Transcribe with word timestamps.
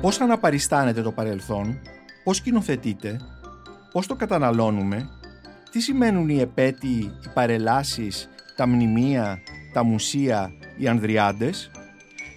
Πώς 0.00 0.20
αναπαριστάνεται 0.20 1.02
το 1.02 1.12
παρελθόν, 1.12 1.80
πώς 2.24 2.36
σκηνοθετείται, 2.36 3.20
πώς 3.92 4.06
το 4.06 4.14
καταναλώνουμε, 4.14 5.08
τι 5.70 5.80
σημαίνουν 5.80 6.28
οι 6.28 6.40
επέτειοι, 6.40 7.12
οι 7.24 7.28
παρελάσεις, 7.34 8.28
τα 8.56 8.66
μνημεία, 8.66 9.38
τα 9.72 9.82
μουσεία, 9.82 10.52
οι 10.76 10.88
ανδριάντες; 10.88 11.70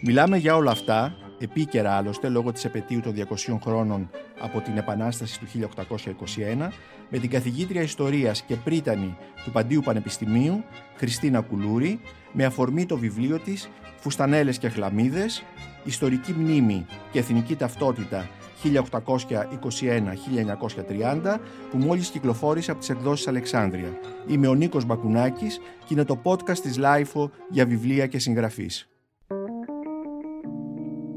Μιλάμε 0.03 0.37
για 0.37 0.55
όλα 0.55 0.71
αυτά, 0.71 1.13
επίκαιρα 1.39 1.95
άλλωστε 1.95 2.29
λόγω 2.29 2.51
της 2.51 2.65
επαιτίου 2.65 2.99
των 2.99 3.13
200 3.15 3.57
χρόνων 3.63 4.09
από 4.39 4.59
την 4.59 4.77
Επανάσταση 4.77 5.39
του 5.39 5.45
1821, 5.45 6.71
με 7.09 7.17
την 7.17 7.29
καθηγήτρια 7.29 7.81
ιστορίας 7.81 8.41
και 8.41 8.55
πρίτανη 8.55 9.17
του 9.43 9.51
Παντίου 9.51 9.81
Πανεπιστημίου, 9.81 10.63
Χριστίνα 10.95 11.41
Κουλούρη, 11.41 11.99
με 12.31 12.45
αφορμή 12.45 12.85
το 12.85 12.97
βιβλίο 12.97 13.39
της 13.39 13.69
«Φουστανέλες 14.01 14.57
και 14.57 14.69
χλαμύδες, 14.69 15.43
ιστορική 15.83 16.33
μνήμη 16.33 16.85
και 17.11 17.19
εθνική 17.19 17.55
ταυτότητα 17.55 18.29
1821-1930 18.63 21.39
που 21.69 21.77
μόλις 21.77 22.09
κυκλοφόρησε 22.09 22.71
από 22.71 22.79
τις 22.79 22.89
εκδόσεις 22.89 23.27
Αλεξάνδρεια. 23.27 23.99
Είμαι 24.27 24.47
ο 24.47 24.53
Νίκος 24.53 24.85
Μπακουνάκης 24.85 25.57
και 25.57 25.93
είναι 25.93 26.03
το 26.03 26.21
podcast 26.23 26.57
της 26.57 26.77
LiFO 26.77 27.31
για 27.49 27.65
βιβλία 27.65 28.07
και 28.07 28.19
συγγραφείς. 28.19 28.89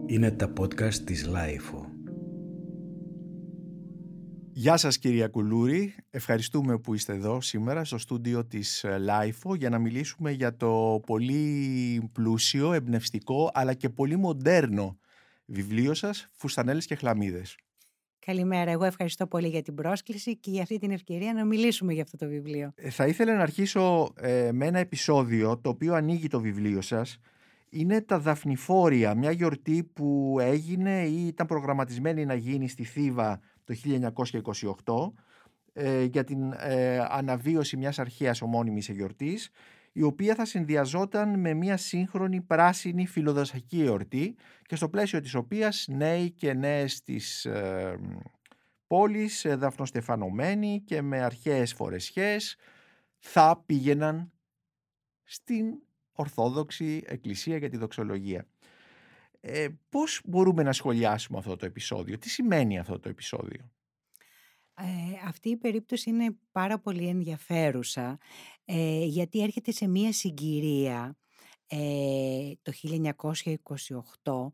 Είναι 0.06 0.30
τα 0.30 0.52
podcast 0.60 0.94
της 0.94 1.26
LiFO. 1.26 1.93
Γεια 4.56 4.76
σας 4.76 4.98
κυρία 4.98 5.28
Κουλούρη, 5.28 5.94
ευχαριστούμε 6.10 6.78
που 6.78 6.94
είστε 6.94 7.12
εδώ 7.12 7.40
σήμερα 7.40 7.84
στο 7.84 7.98
στούντιο 7.98 8.44
της 8.44 8.84
LiFO 8.98 9.54
για 9.54 9.68
να 9.68 9.78
μιλήσουμε 9.78 10.30
για 10.30 10.56
το 10.56 11.00
πολύ 11.06 12.10
πλούσιο, 12.12 12.72
εμπνευστικό 12.72 13.50
αλλά 13.54 13.74
και 13.74 13.88
πολύ 13.88 14.16
μοντέρνο 14.16 14.98
βιβλίο 15.44 15.94
σας 15.94 16.28
«Φουστανέλες 16.32 16.86
και 16.86 16.94
χλαμίδες». 16.94 17.56
Καλημέρα. 18.26 18.70
Εγώ 18.70 18.84
ευχαριστώ 18.84 19.26
πολύ 19.26 19.48
για 19.48 19.62
την 19.62 19.74
πρόσκληση 19.74 20.36
και 20.36 20.50
για 20.50 20.62
αυτή 20.62 20.78
την 20.78 20.90
ευκαιρία 20.90 21.32
να 21.32 21.44
μιλήσουμε 21.44 21.92
για 21.92 22.02
αυτό 22.02 22.16
το 22.16 22.26
βιβλίο. 22.26 22.72
Ε, 22.74 22.90
θα 22.90 23.06
ήθελα 23.06 23.34
να 23.36 23.42
αρχίσω 23.42 24.12
ε, 24.20 24.50
με 24.52 24.66
ένα 24.66 24.78
επεισόδιο 24.78 25.58
το 25.58 25.68
οποίο 25.68 25.94
ανοίγει 25.94 26.28
το 26.28 26.40
βιβλίο 26.40 26.80
σας. 26.80 27.18
Είναι 27.76 28.00
τα 28.00 28.18
Δαφνηφόρια, 28.18 29.14
μια 29.14 29.30
γιορτή 29.30 29.84
που 29.84 30.36
έγινε 30.40 31.06
ή 31.06 31.26
ήταν 31.26 31.46
προγραμματισμένη 31.46 32.24
να 32.24 32.34
γίνει 32.34 32.68
στη 32.68 32.84
Θήβα 32.84 33.40
το 33.64 33.74
1928 34.84 35.12
ε, 35.72 36.02
για 36.02 36.24
την 36.24 36.52
ε, 36.52 36.98
αναβίωση 37.08 37.76
μιας 37.76 37.98
αρχαίας 37.98 38.42
ομώνυμης 38.42 38.88
γιορτής 38.88 39.50
η 39.92 40.02
οποία 40.02 40.34
θα 40.34 40.44
συνδυαζόταν 40.44 41.40
με 41.40 41.54
μια 41.54 41.76
σύγχρονη 41.76 42.40
πράσινη 42.40 43.06
φιλοδοσιακή 43.06 43.82
εορτή 43.82 44.36
και 44.62 44.76
στο 44.76 44.88
πλαίσιο 44.88 45.20
της 45.20 45.34
οποίας 45.34 45.86
νέοι 45.90 46.30
και 46.30 46.52
νέες 46.52 47.02
της 47.02 47.44
ε, 47.44 47.98
πόλης, 48.86 49.44
ε, 49.44 49.54
δαφνοστεφανωμένοι 49.54 50.82
και 50.84 51.02
με 51.02 51.22
αρχαίες 51.22 51.74
φορεσιές 51.74 52.56
θα 53.18 53.62
πήγαιναν 53.66 54.32
στην 55.22 55.64
Ορθόδοξη 56.14 57.02
Εκκλησία 57.06 57.56
για 57.56 57.68
τη 57.70 57.76
δοξολογία. 57.76 58.46
Ε, 59.40 59.68
πώς 59.88 60.20
μπορούμε 60.24 60.62
να 60.62 60.72
σχολιάσουμε 60.72 61.38
αυτό 61.38 61.56
το 61.56 61.66
επεισόδιο, 61.66 62.18
τι 62.18 62.28
σημαίνει 62.28 62.78
αυτό 62.78 63.00
το 63.00 63.08
επεισόδιο; 63.08 63.70
Ε, 64.76 64.84
αυτή 65.26 65.48
η 65.48 65.56
περίπτωση 65.56 66.10
είναι 66.10 66.36
πάρα 66.52 66.78
πολύ 66.78 67.08
ενδιαφέρουσα 67.08 68.18
ε, 68.64 69.04
γιατί 69.04 69.42
έρχεται 69.42 69.72
σε 69.72 69.88
μία 69.88 70.12
συγκυρία 70.12 71.16
ε, 71.66 72.52
το 72.62 72.72
1928 74.24 74.52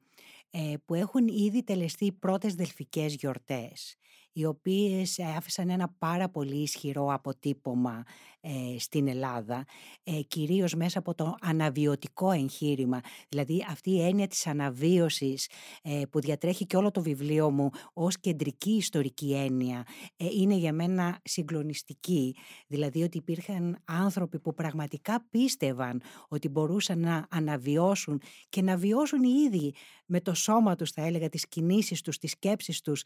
ε, 0.50 0.74
που 0.84 0.94
έχουν 0.94 1.28
ήδη 1.28 1.62
τελεστεί 1.62 2.04
οι 2.04 2.12
πρώτες 2.12 2.54
δελφικές 2.54 3.14
γιορτές 3.14 3.96
οι 4.40 4.44
οποίες 4.44 5.18
άφησαν 5.36 5.70
ένα 5.70 5.94
πάρα 5.98 6.28
πολύ 6.28 6.62
ισχυρό 6.62 7.12
αποτύπωμα 7.12 8.02
ε, 8.40 8.78
στην 8.78 9.08
Ελλάδα, 9.08 9.64
ε, 10.02 10.20
κυρίως 10.20 10.74
μέσα 10.74 10.98
από 10.98 11.14
το 11.14 11.34
αναβιωτικό 11.40 12.30
εγχείρημα. 12.30 13.00
Δηλαδή 13.28 13.66
αυτή 13.68 13.90
η 13.90 14.02
έννοια 14.02 14.26
της 14.26 14.46
αναβίωσης 14.46 15.50
ε, 15.82 16.02
που 16.10 16.20
διατρέχει 16.20 16.66
και 16.66 16.76
όλο 16.76 16.90
το 16.90 17.02
βιβλίο 17.02 17.50
μου 17.50 17.70
ως 17.92 18.20
κεντρική 18.20 18.70
ιστορική 18.70 19.34
έννοια 19.34 19.86
ε, 20.16 20.26
είναι 20.32 20.54
για 20.54 20.72
μένα 20.72 21.20
συγκλονιστική. 21.24 22.36
Δηλαδή 22.66 23.02
ότι 23.02 23.16
υπήρχαν 23.16 23.78
άνθρωποι 23.84 24.38
που 24.38 24.54
πραγματικά 24.54 25.26
πίστευαν 25.30 26.02
ότι 26.28 26.48
μπορούσαν 26.48 26.98
να 26.98 27.26
αναβιώσουν 27.30 28.20
και 28.48 28.62
να 28.62 28.76
βιώσουν 28.76 29.22
οι 29.22 29.42
ίδιοι 29.46 29.74
με 30.06 30.20
το 30.20 30.34
σώμα 30.34 30.74
τους 30.74 30.90
θα 30.90 31.02
έλεγα, 31.02 31.28
τις 31.28 31.48
κινήσεις 31.48 32.00
τους, 32.00 32.18
τις 32.18 32.30
σκέψεις 32.30 32.80
τους 32.80 33.02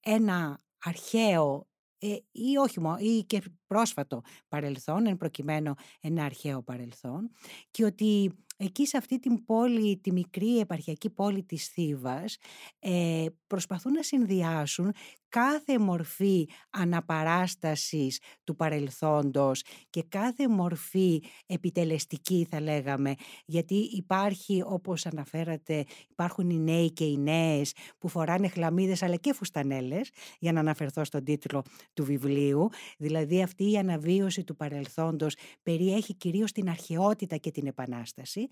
ένα 0.00 0.60
αρχαίο 0.78 1.68
ε, 1.98 2.16
ή 2.30 2.56
όχι 2.56 2.80
μόνο, 2.80 2.96
ή 2.98 3.24
και 3.26 3.42
πρόσφατο 3.66 4.22
παρελθόν, 4.48 5.06
εν 5.06 5.16
προκειμένου 5.16 5.74
ένα 6.00 6.24
αρχαίο 6.24 6.62
παρελθόν 6.62 7.30
και 7.70 7.84
ότι 7.84 8.32
εκεί 8.56 8.86
σε 8.86 8.96
αυτή 8.96 9.18
την 9.18 9.44
πόλη, 9.44 9.98
τη 9.98 10.12
μικρή 10.12 10.58
επαρχιακή 10.58 11.10
πόλη 11.10 11.42
της 11.42 11.68
Θήβας 11.68 12.36
ε, 12.78 13.26
προσπαθούν 13.46 13.92
να 13.92 14.02
συνδυάσουν 14.02 14.92
κάθε 15.30 15.78
μορφή 15.78 16.48
αναπαράστασης 16.70 18.20
του 18.44 18.56
παρελθόντος 18.56 19.62
και 19.90 20.02
κάθε 20.08 20.48
μορφή 20.48 21.22
επιτελεστική 21.46 22.46
θα 22.50 22.60
λέγαμε. 22.60 23.14
Γιατί 23.44 23.74
υπάρχει 23.74 24.62
όπως 24.66 25.06
αναφέρατε 25.06 25.84
υπάρχουν 26.10 26.50
οι 26.50 26.58
νέοι 26.58 26.92
και 26.92 27.04
οι 27.04 27.18
νέες 27.18 27.74
που 27.98 28.08
φοράνε 28.08 28.48
χλαμίδες 28.48 29.02
αλλά 29.02 29.16
και 29.16 29.32
φουστανέλες 29.32 30.10
για 30.38 30.52
να 30.52 30.60
αναφερθώ 30.60 31.04
στον 31.04 31.24
τίτλο 31.24 31.62
του 31.92 32.04
βιβλίου. 32.04 32.68
Δηλαδή 32.98 33.42
αυτή 33.42 33.70
η 33.70 33.76
αναβίωση 33.76 34.44
του 34.44 34.56
παρελθόντος 34.56 35.36
περιέχει 35.62 36.14
κυρίως 36.14 36.52
την 36.52 36.68
αρχαιότητα 36.68 37.36
και 37.36 37.50
την 37.50 37.66
επανάσταση. 37.66 38.46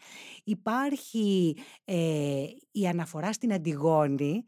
Υπάρχει 0.45 1.57
ε, 1.85 2.45
η 2.71 2.87
αναφορά 2.87 3.33
στην 3.33 3.53
Αντιγόνη 3.53 4.45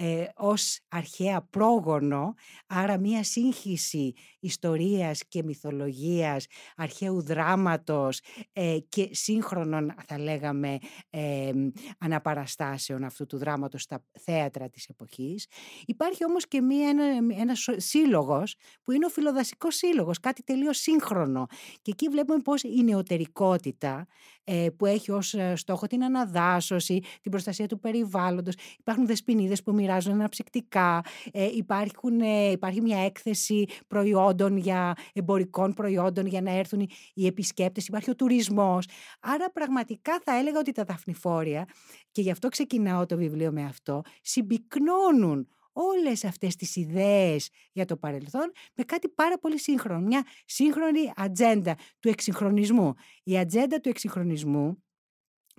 ε, 0.00 0.24
ως 0.36 0.80
αρχαία 0.88 1.42
πρόγονο, 1.50 2.34
άρα 2.66 2.98
μία 2.98 3.24
σύγχυση 3.24 4.12
ιστορίας 4.40 5.22
και 5.28 5.42
μυθολογίας, 5.42 6.46
αρχαίου 6.76 7.22
δράματος 7.22 8.20
ε, 8.52 8.78
και 8.88 9.08
σύγχρονων 9.12 9.94
θα 10.06 10.18
λέγαμε 10.18 10.78
ε, 11.10 11.50
αναπαραστάσεων 11.98 13.04
αυτού 13.04 13.26
του 13.26 13.36
δράματος 13.36 13.82
στα 13.82 14.04
θέατρα 14.20 14.68
της 14.68 14.86
εποχής. 14.86 15.46
Υπάρχει 15.86 16.24
όμως 16.24 16.48
και 16.48 16.60
μία, 16.60 16.88
ένα, 16.88 17.04
ένας 17.40 17.68
σύλλογος 17.76 18.56
που 18.82 18.92
είναι 18.92 19.06
ο 19.06 19.08
φιλοδασικός 19.08 19.76
σύλλογος, 19.76 20.20
κάτι 20.20 20.42
τελείως 20.42 20.78
σύγχρονο 20.78 21.46
και 21.82 21.90
εκεί 21.90 22.08
βλέπουμε 22.08 22.38
πώς 22.38 22.62
η 22.62 22.82
νεωτερικότητα 22.84 24.06
ε, 24.37 24.37
που 24.76 24.86
έχει 24.86 25.10
ως 25.10 25.34
ε, 25.34 25.56
στόχο 25.56 25.86
την 25.86 26.04
αναδάσωση, 26.04 27.00
την 27.22 27.30
προστασία 27.30 27.66
του 27.66 27.80
περιβάλλοντος. 27.80 28.54
Υπάρχουν 28.78 29.06
δεσποινίδες 29.06 29.62
που 29.62 29.74
μοιράζουν 29.74 30.12
αναψυκτικά, 30.12 31.04
ε, 31.32 31.48
υπάρχουν, 31.52 32.20
ε, 32.20 32.50
υπάρχει 32.50 32.80
μια 32.80 33.04
έκθεση 33.04 33.66
προϊόντων 33.86 34.56
για 34.56 34.94
εμπορικών 35.12 35.72
προϊόντων 35.74 36.26
για 36.26 36.40
να 36.40 36.50
έρθουν 36.50 36.88
οι 37.14 37.26
επισκέπτες, 37.26 37.86
υπάρχει 37.86 38.10
ο 38.10 38.14
τουρισμός. 38.14 38.86
Άρα 39.20 39.50
πραγματικά 39.50 40.20
θα 40.24 40.38
έλεγα 40.38 40.58
ότι 40.58 40.72
τα 40.72 40.84
δαφνηφόρια, 40.84 41.66
και 42.10 42.22
γι' 42.22 42.30
αυτό 42.30 42.48
ξεκινάω 42.48 43.06
το 43.06 43.16
βιβλίο 43.16 43.52
με 43.52 43.64
αυτό, 43.64 44.02
συμπυκνώνουν 44.22 45.48
όλες 45.80 46.24
αυτές 46.24 46.56
τις 46.56 46.76
ιδέες 46.76 47.48
για 47.72 47.84
το 47.84 47.96
παρελθόν 47.96 48.52
με 48.74 48.84
κάτι 48.84 49.08
πάρα 49.08 49.38
πολύ 49.38 49.58
σύγχρονο, 49.58 50.00
μια 50.00 50.26
σύγχρονη 50.44 51.12
ατζέντα 51.16 51.76
του 52.00 52.08
εξυγχρονισμού. 52.08 52.94
Η 53.22 53.38
ατζέντα 53.38 53.80
του 53.80 53.88
εξυγχρονισμού 53.88 54.82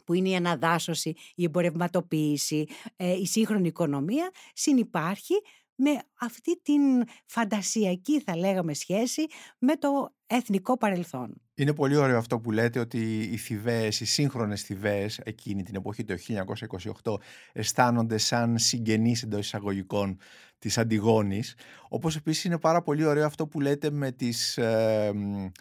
που 0.06 0.14
είναι 0.14 0.30
η 0.30 0.36
αναδάσωση, 0.36 1.14
η 1.36 1.44
εμπορευματοποίηση, 1.44 2.66
ε, 2.96 3.14
η 3.14 3.26
σύγχρονη 3.26 3.68
οικονομία, 3.68 4.32
συνυπάρχει 4.54 5.34
με 5.80 6.02
αυτή 6.20 6.62
την 6.62 6.82
φαντασιακή 7.26 8.20
θα 8.20 8.38
λέγαμε 8.38 8.74
σχέση 8.74 9.26
με 9.60 9.76
το 9.76 10.14
εθνικό 10.28 10.78
παρελθόν. 10.78 11.42
Είναι 11.56 11.74
πολύ 11.74 11.96
ωραίο 11.96 12.18
αυτό 12.18 12.40
που 12.40 12.52
λέτε 12.52 12.80
ότι 12.80 13.20
οι 13.32 13.38
Θηβαίες, 13.38 14.00
οι 14.00 14.06
σύγχρονες 14.06 14.62
Θηβαίες 14.62 15.20
εκείνη 15.24 15.64
την 15.64 15.76
εποχή 15.76 16.04
το 16.04 16.16
1928 17.04 17.16
αισθάνονται 17.54 18.18
σαν 18.18 18.58
συγγενείς 18.58 19.24
εντός 19.24 19.40
εισαγωγικών 19.40 20.18
της 20.60 20.78
Αντιγόνης. 20.78 21.56
Όπως 21.90 22.16
επίσης 22.16 22.44
είναι 22.44 22.60
πάρα 22.60 22.82
πολύ 22.82 23.06
ωραίο 23.06 23.26
αυτό 23.26 23.48
που 23.48 23.60
λέτε 23.60 23.92
με 23.92 24.12
τις... 24.12 24.58
Ε, 24.58 25.12
ε, 25.14 25.52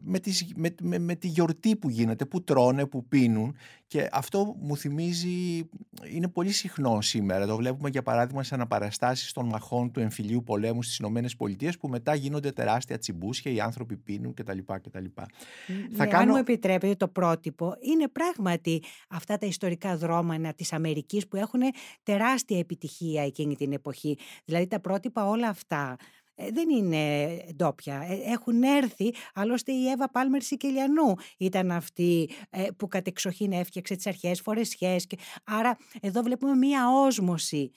με, 0.00 0.18
τις, 0.18 0.52
με, 0.56 0.74
με, 0.82 0.98
με, 0.98 1.14
τη 1.14 1.28
γιορτή 1.28 1.76
που 1.76 1.88
γίνεται, 1.88 2.24
που 2.24 2.44
τρώνε, 2.44 2.86
που 2.86 3.06
πίνουν 3.06 3.56
και 3.88 4.08
αυτό 4.12 4.56
μου 4.60 4.76
θυμίζει, 4.76 5.68
είναι 6.12 6.28
πολύ 6.28 6.52
συχνό 6.52 7.00
σήμερα. 7.00 7.46
Το 7.46 7.56
βλέπουμε 7.56 7.88
για 7.88 8.02
παράδειγμα 8.02 8.42
σε 8.42 8.54
αναπαραστάσεις 8.54 9.32
των 9.32 9.46
μαχών 9.46 9.90
του 9.90 10.00
εμφυλίου 10.00 10.42
πολέμου 10.44 10.82
στις 10.82 10.96
Ηνωμένες 10.98 11.36
Πολιτείες 11.36 11.78
που 11.78 11.88
μετά 11.88 12.14
γίνονται 12.14 12.52
τεράστια 12.52 12.98
τσιμπούσια, 12.98 13.52
οι 13.52 13.60
άνθρωποι 13.60 13.96
πίνουν 13.96 14.34
κτλ. 14.34 14.58
κτλ. 14.66 14.98
Ναι, 14.98 15.96
Θα 15.96 16.06
κάνω... 16.06 16.22
Αν 16.22 16.28
μου 16.28 16.36
επιτρέπετε 16.36 16.94
το 16.94 17.08
πρότυπο, 17.08 17.74
είναι 17.80 18.08
πράγματι 18.08 18.82
αυτά 19.08 19.38
τα 19.38 19.46
ιστορικά 19.46 19.96
δρόμενα 19.96 20.54
της 20.54 20.72
Αμερικής 20.72 21.28
που 21.28 21.36
έχουν 21.36 21.60
τεράστια 22.02 22.58
επιτυχία 22.58 23.22
εκείνη 23.22 23.56
την 23.56 23.72
εποχή. 23.72 24.18
Δηλαδή 24.44 24.66
τα 24.66 24.80
πρότυπα 24.80 25.28
όλα 25.28 25.48
αυτά 25.48 25.96
ε, 25.98 26.17
δεν 26.52 26.68
είναι 26.70 27.36
ντόπια. 27.56 28.06
Ε, 28.08 28.32
έχουν 28.32 28.62
έρθει, 28.62 29.14
άλλωστε 29.34 29.72
η 29.72 29.88
Εύα 29.88 30.10
Πάλμερ 30.10 30.42
Σικελιανού 30.42 31.14
ήταν 31.38 31.70
αυτή 31.70 32.30
ε, 32.50 32.66
που 32.76 32.88
κατεξοχήν 32.88 33.52
έφτιαξε 33.52 33.94
τις 33.94 34.06
αρχές 34.06 34.40
φορεσιές. 34.40 35.06
Και... 35.06 35.16
Άρα 35.44 35.76
εδώ 36.00 36.22
βλέπουμε 36.22 36.54
μία 36.54 36.88
όσμωση 37.06 37.70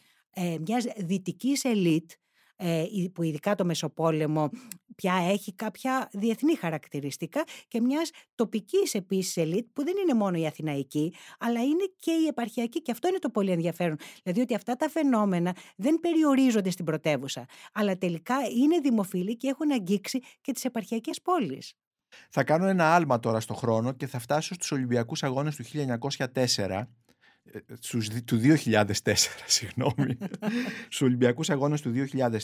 μιας 0.68 0.86
δυτικής 0.98 1.64
ελίτ 1.64 2.12
ε, 2.64 2.86
που 3.14 3.24
ειδικά 3.24 3.56
το 3.56 3.66
Μεσοπόλεμο 3.66 4.50
πια 4.96 5.14
έχει 5.30 5.54
κάποια 5.54 6.10
διεθνή 6.12 6.56
χαρακτηριστικά 6.56 7.44
και 7.68 7.82
μιας 7.82 8.10
τοπικής 8.36 8.94
επίσης 8.94 9.38
ελίτ 9.38 9.68
που 9.74 9.84
δεν 9.84 9.94
είναι 10.04 10.14
μόνο 10.14 10.38
η 10.38 10.48
Αθηναϊκή 10.48 11.14
αλλά 11.40 11.62
είναι 11.62 11.86
και 12.00 12.12
η 12.12 12.28
επαρχιακή 12.28 12.82
και 12.82 12.92
αυτό 12.92 13.08
είναι 13.08 13.20
το 13.20 13.30
πολύ 13.30 13.52
ενδιαφέρον. 13.52 13.98
Δηλαδή 14.24 14.42
ότι 14.42 14.56
αυτά 14.56 14.76
τα 14.76 14.90
φαινόμενα 14.90 15.56
δεν 15.76 16.00
περιορίζονται 16.00 16.70
στην 16.70 16.86
πρωτεύουσα 16.86 17.46
αλλά 17.74 17.98
τελικά 17.98 18.36
είναι 18.58 18.80
δημοφιλή 18.80 19.38
και 19.38 19.48
έχουν 19.48 19.72
αγγίξει 19.72 20.20
και 20.42 20.52
τις 20.52 20.66
επαρχιακές 20.66 21.22
πόλεις. 21.22 21.74
Θα 22.30 22.44
κάνω 22.44 22.66
ένα 22.66 22.96
άλμα 22.96 23.20
τώρα 23.20 23.40
στο 23.40 23.54
χρόνο 23.54 23.92
και 23.92 24.08
θα 24.08 24.20
φτάσω 24.20 24.54
στους 24.54 24.72
Ολυμπιακούς 24.72 25.24
Αγώνες 25.24 25.56
του 25.56 25.64
1904 25.64 26.70
ε, 26.70 26.84
στους, 27.80 28.08
του 28.26 28.40
2004, 28.64 28.94
συγγνώμη, 29.46 30.18
στους 30.84 31.02
Ολυμπιακούς 31.02 31.50
Αγώνες 31.50 31.82
του 31.82 31.94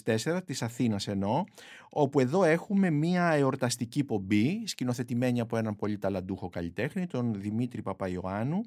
2004, 0.06 0.40
της 0.46 0.62
Αθήνας 0.62 1.08
εννοώ, 1.08 1.44
όπου 1.90 2.20
εδώ 2.20 2.44
έχουμε 2.44 2.90
μία 2.90 3.32
εορταστική 3.32 4.04
πομπή, 4.04 4.68
σκηνοθετημένη 4.68 5.40
από 5.40 5.58
έναν 5.58 5.76
πολύ 5.76 5.98
ταλαντούχο 5.98 6.50
καλλιτέχνη, 6.50 7.08
τον 7.08 7.42
Δημήτρη 7.42 7.82
Παπαϊωάννου, 7.82 8.62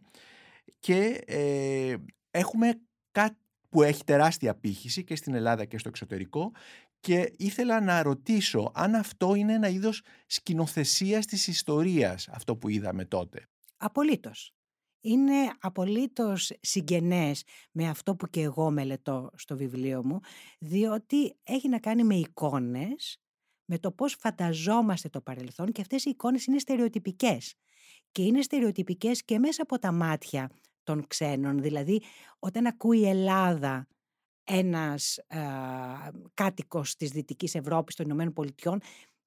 και 0.79 1.23
ε, 1.27 1.95
έχουμε 2.31 2.81
κάτι 3.11 3.37
που 3.69 3.83
έχει 3.83 4.05
τεράστια 4.05 4.55
πύχηση 4.55 5.05
και 5.05 5.17
στην 5.17 5.35
Ελλάδα 5.35 5.65
και 5.65 5.79
στο 5.79 5.89
εξωτερικό. 5.89 6.53
Και 7.01 7.33
ήθελα 7.37 7.81
να 7.81 8.03
ρωτήσω 8.03 8.71
αν 8.75 8.95
αυτό 8.95 9.35
είναι 9.35 9.53
ένα 9.53 9.69
είδος 9.69 10.03
σκηνοθεσίας 10.27 11.27
της 11.27 11.47
ιστορίας, 11.47 12.29
αυτό 12.29 12.57
που 12.57 12.69
είδαμε 12.69 13.05
τότε. 13.05 13.49
Απολύτως 13.77 14.55
είναι 15.01 15.51
απολύτως 15.61 16.53
συγγενές 16.61 17.45
με 17.73 17.89
αυτό 17.89 18.17
που 18.17 18.27
και 18.27 18.41
εγώ 18.41 18.71
μελετώ 18.71 19.31
στο 19.35 19.57
βιβλίο 19.57 20.05
μου, 20.05 20.21
διότι 20.59 21.37
έχει 21.43 21.69
να 21.69 21.79
κάνει 21.79 22.05
με 22.05 22.15
εικόνες, 22.15 23.21
με 23.65 23.79
το 23.79 23.93
πώς 23.93 24.15
φανταζόμαστε 24.15 25.09
το 25.09 25.21
παρελθόν 25.21 25.73
και 25.73 25.81
αυτές 25.81 26.05
οι 26.05 26.11
εικόνες 26.11 26.45
είναι 26.45 26.59
στερεοτυπικές. 26.59 27.55
Και 28.13 28.23
είναι 28.23 28.43
στερεοτυπικές 28.43 29.25
και 29.25 29.39
μέσα 29.39 29.63
από 29.63 29.79
τα 29.79 29.93
μάτια 29.93 30.51
των 30.83 31.07
ξένων. 31.07 31.63
Δηλαδή, 31.63 32.03
όταν 32.39 32.67
ακούει 32.67 32.99
η 32.99 33.09
Ελλάδα 33.09 33.87
ένας 34.45 35.19
α, 35.29 35.41
κάτοικος 36.35 36.97
της 36.97 37.11
Δυτικής 37.11 37.55
Ευρώπης 37.55 37.95
των 37.95 38.07
Ηνωμένων 38.07 38.33
Πολιτειών, 38.33 38.81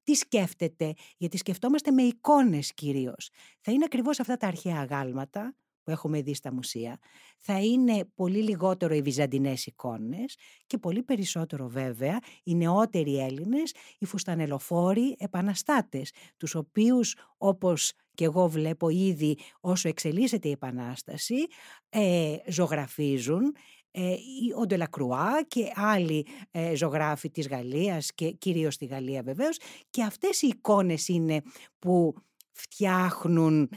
τι 0.04 0.14
σκέφτεται, 0.14 0.94
γιατί 1.18 1.38
σκεφτόμαστε 1.38 1.92
με 1.92 2.02
εικόνες 2.02 2.74
κυρίως. 2.74 3.30
Θα 3.62 3.72
είναι 3.72 3.86
ακριβώς 3.86 4.20
αυτά 4.20 4.38
τα 4.38 4.48
αρχαία 4.48 4.80
αγάλματα 4.80 5.56
που 5.84 5.92
έχουμε 5.92 6.22
δει 6.22 6.34
στα 6.34 6.54
μουσεία, 6.54 7.00
θα 7.40 7.60
είναι 7.60 8.06
πολύ 8.16 8.42
λιγότερο 8.42 8.96
οι 8.96 9.02
βυζαντινές 9.02 9.66
εικόνες 9.66 10.38
και 10.66 10.78
πολύ 10.78 11.04
περισσότερο 11.04 11.68
βέβαια 11.68 12.20
οι 12.44 12.56
νεότεροι 12.56 13.20
Έλληνες, 13.20 13.74
οι 13.98 14.06
φουστανελοφόροι 14.06 15.16
επαναστάτες, 15.20 16.12
τους 16.38 16.56
οποίους 16.56 17.16
όπως 17.38 17.94
και 18.14 18.26
εγώ 18.26 18.48
βλέπω 18.48 18.90
ήδη 18.90 19.38
όσο 19.60 19.88
εξελίσσεται 19.88 20.48
η 20.48 20.52
Επανάσταση, 20.52 21.46
ε, 21.90 22.36
ζωγραφίζουν 22.48 23.56
ε, 23.92 24.16
ο 24.60 24.66
Ντελακρουά 24.66 25.44
και 25.48 25.72
άλλοι 25.76 26.26
ε, 26.52 26.76
ζωγράφοι 26.76 27.30
της 27.30 27.48
Γαλλίας 27.48 28.14
και 28.14 28.32
κυρίως 28.32 28.74
στη 28.74 28.86
Γαλλία 28.86 29.24
βεβαίως. 29.24 29.58
Και 29.90 30.04
αυτές 30.04 30.42
οι 30.42 30.48
εικόνες 30.48 31.08
είναι 31.08 31.42
που 31.80 32.14
φτιάχνουν 32.52 33.70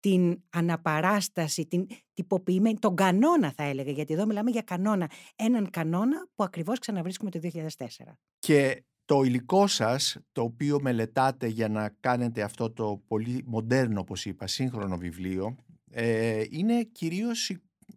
την 0.00 0.42
αναπαράσταση, 0.50 1.66
την 1.66 1.86
τυποποιημένη, 2.14 2.78
τον 2.78 2.94
κανόνα 2.94 3.52
θα 3.56 3.62
έλεγα, 3.62 3.90
γιατί 3.90 4.12
εδώ 4.12 4.26
μιλάμε 4.26 4.50
για 4.50 4.62
κανόνα. 4.62 5.10
Έναν 5.36 5.70
κανόνα 5.70 6.28
που 6.34 6.44
ακριβώς 6.44 6.78
ξαναβρίσκουμε 6.78 7.30
το 7.30 7.40
2004. 7.42 8.18
Και 8.38 8.82
το 9.04 9.22
υλικό 9.22 9.66
σας, 9.66 10.16
το 10.32 10.42
οποίο 10.42 10.80
μελετάτε 10.80 11.46
για 11.46 11.68
να 11.68 11.94
κάνετε 12.00 12.42
αυτό 12.42 12.70
το 12.70 13.02
πολύ 13.06 13.42
μοντέρνο, 13.46 14.00
όπως 14.00 14.24
είπα, 14.24 14.46
σύγχρονο 14.46 14.96
βιβλίο, 14.96 15.56
ε, 15.90 16.44
είναι 16.50 16.82
κυρίως 16.82 17.50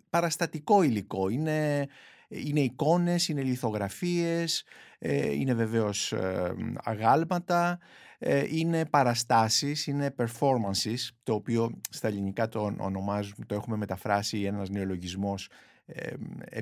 παραστατικό 0.09 0.81
υλικό. 0.81 1.29
Είναι, 1.29 1.87
είναι 2.27 2.59
εικόνες, 2.59 3.27
είναι 3.27 3.41
λιθογραφίες, 3.41 4.63
ε, 4.99 5.31
είναι 5.33 5.53
βεβαίως 5.53 6.11
ε, 6.11 6.55
αγάλματα, 6.83 7.71
ε, 7.71 8.10
είναι 8.49 8.85
παραστάσεις, 8.85 9.87
είναι 9.87 10.15
performances, 10.17 11.07
το 11.23 11.33
οποίο 11.33 11.79
στα 11.89 12.07
ελληνικά 12.07 12.47
το 12.47 12.75
ονομάζουμε, 12.79 13.45
το 13.45 13.55
έχουμε 13.55 13.77
μεταφράσει 13.77 14.41
ένας 14.41 14.69
νεολογισμός 14.69 15.49
ε, 15.85 16.61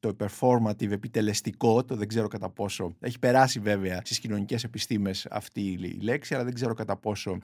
το 0.00 0.16
performative, 0.20 0.90
επιτελεστικό, 0.90 1.84
το 1.84 1.96
δεν 1.96 2.08
ξέρω 2.08 2.28
κατά 2.28 2.50
πόσο, 2.50 2.96
έχει 3.00 3.18
περάσει 3.18 3.60
βέβαια 3.60 4.00
στις 4.04 4.18
κοινωνικές 4.18 4.64
επιστήμες 4.64 5.26
αυτή 5.30 5.60
η 5.60 6.00
λέξη, 6.02 6.34
αλλά 6.34 6.44
δεν 6.44 6.54
ξέρω 6.54 6.74
κατά 6.74 6.96
πόσο 6.96 7.38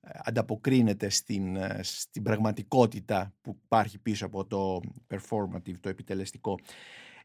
ε, 0.00 0.10
ανταποκρίνεται 0.24 1.08
στην, 1.08 1.58
στην 1.80 2.22
πραγματικότητα 2.22 3.34
που 3.40 3.58
υπάρχει 3.64 3.98
πίσω 3.98 4.26
από 4.26 4.46
το 4.46 4.80
performative, 5.10 5.74
το 5.80 5.88
επιτελεστικό. 5.88 6.58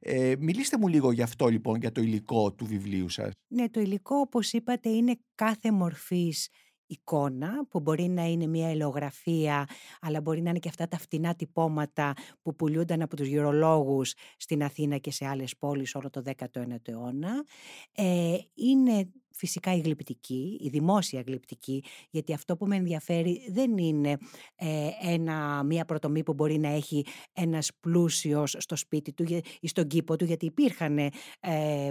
Ε, 0.03 0.33
μιλήστε 0.39 0.77
μου 0.77 0.87
λίγο 0.87 1.11
γι' 1.11 1.21
αυτό 1.21 1.47
λοιπόν, 1.47 1.79
για 1.79 1.91
το 1.91 2.01
υλικό 2.01 2.53
του 2.53 2.65
βιβλίου 2.65 3.09
σας. 3.09 3.31
Ναι, 3.47 3.69
το 3.69 3.79
υλικό 3.79 4.15
όπως 4.15 4.53
είπατε 4.53 4.89
είναι 4.89 5.19
κάθε 5.35 5.71
μορφής 5.71 6.49
εικόνα 6.85 7.65
που 7.69 7.79
μπορεί 7.79 8.07
να 8.07 8.25
είναι 8.25 8.47
μια 8.47 8.69
ελεογραφία 8.69 9.67
αλλά 10.01 10.21
μπορεί 10.21 10.41
να 10.41 10.49
είναι 10.49 10.59
και 10.59 10.69
αυτά 10.69 10.87
τα 10.87 10.97
φτηνά 10.97 11.35
τυπώματα 11.35 12.13
που 12.41 12.55
πουλούνταν 12.55 13.01
από 13.01 13.15
τους 13.15 13.27
γυρολόγους 13.27 14.13
στην 14.37 14.63
Αθήνα 14.63 14.97
και 14.97 15.11
σε 15.11 15.25
άλλες 15.25 15.57
πόλεις 15.57 15.95
όλο 15.95 16.09
το 16.09 16.23
19ο 16.25 16.87
αιώνα. 16.87 17.45
Ε, 17.91 18.37
είναι 18.53 19.11
φυσικά 19.33 19.75
η 19.75 19.79
γλυπτική, 19.79 20.57
η 20.61 20.69
δημόσια 20.69 21.23
γλυπτική, 21.27 21.83
γιατί 22.09 22.33
αυτό 22.33 22.57
που 22.57 22.67
με 22.67 22.75
ενδιαφέρει 22.75 23.41
δεν 23.49 23.77
είναι 23.77 24.17
ε, 24.55 24.89
ένα, 25.01 25.63
μια 25.63 25.85
πρωτομή 25.85 26.23
που 26.23 26.33
μπορεί 26.33 26.59
να 26.59 26.67
έχει 26.69 27.05
ένας 27.33 27.69
πλούσιος 27.79 28.55
στο 28.59 28.75
σπίτι 28.75 29.13
του 29.13 29.25
ή 29.59 29.67
στον 29.67 29.87
κήπο 29.87 30.15
του, 30.15 30.25
γιατί 30.25 30.45
υπήρχαν 30.45 30.97
ε, 30.97 31.11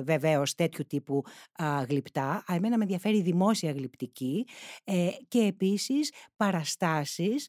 βεβαίως 0.03 0.55
τέτοιου 0.55 0.85
τύπου 0.89 1.23
α, 1.63 1.85
γλυπτά. 1.89 2.29
Α, 2.29 2.55
εμένα 2.55 2.77
με 2.77 2.83
ενδιαφέρει 2.83 3.17
η 3.17 3.23
δημόσια 3.23 3.73
γλυπτική 3.73 4.47
ε, 4.85 5.09
και 5.29 5.39
επίσης 5.39 6.13
παραστάσεις 6.37 7.47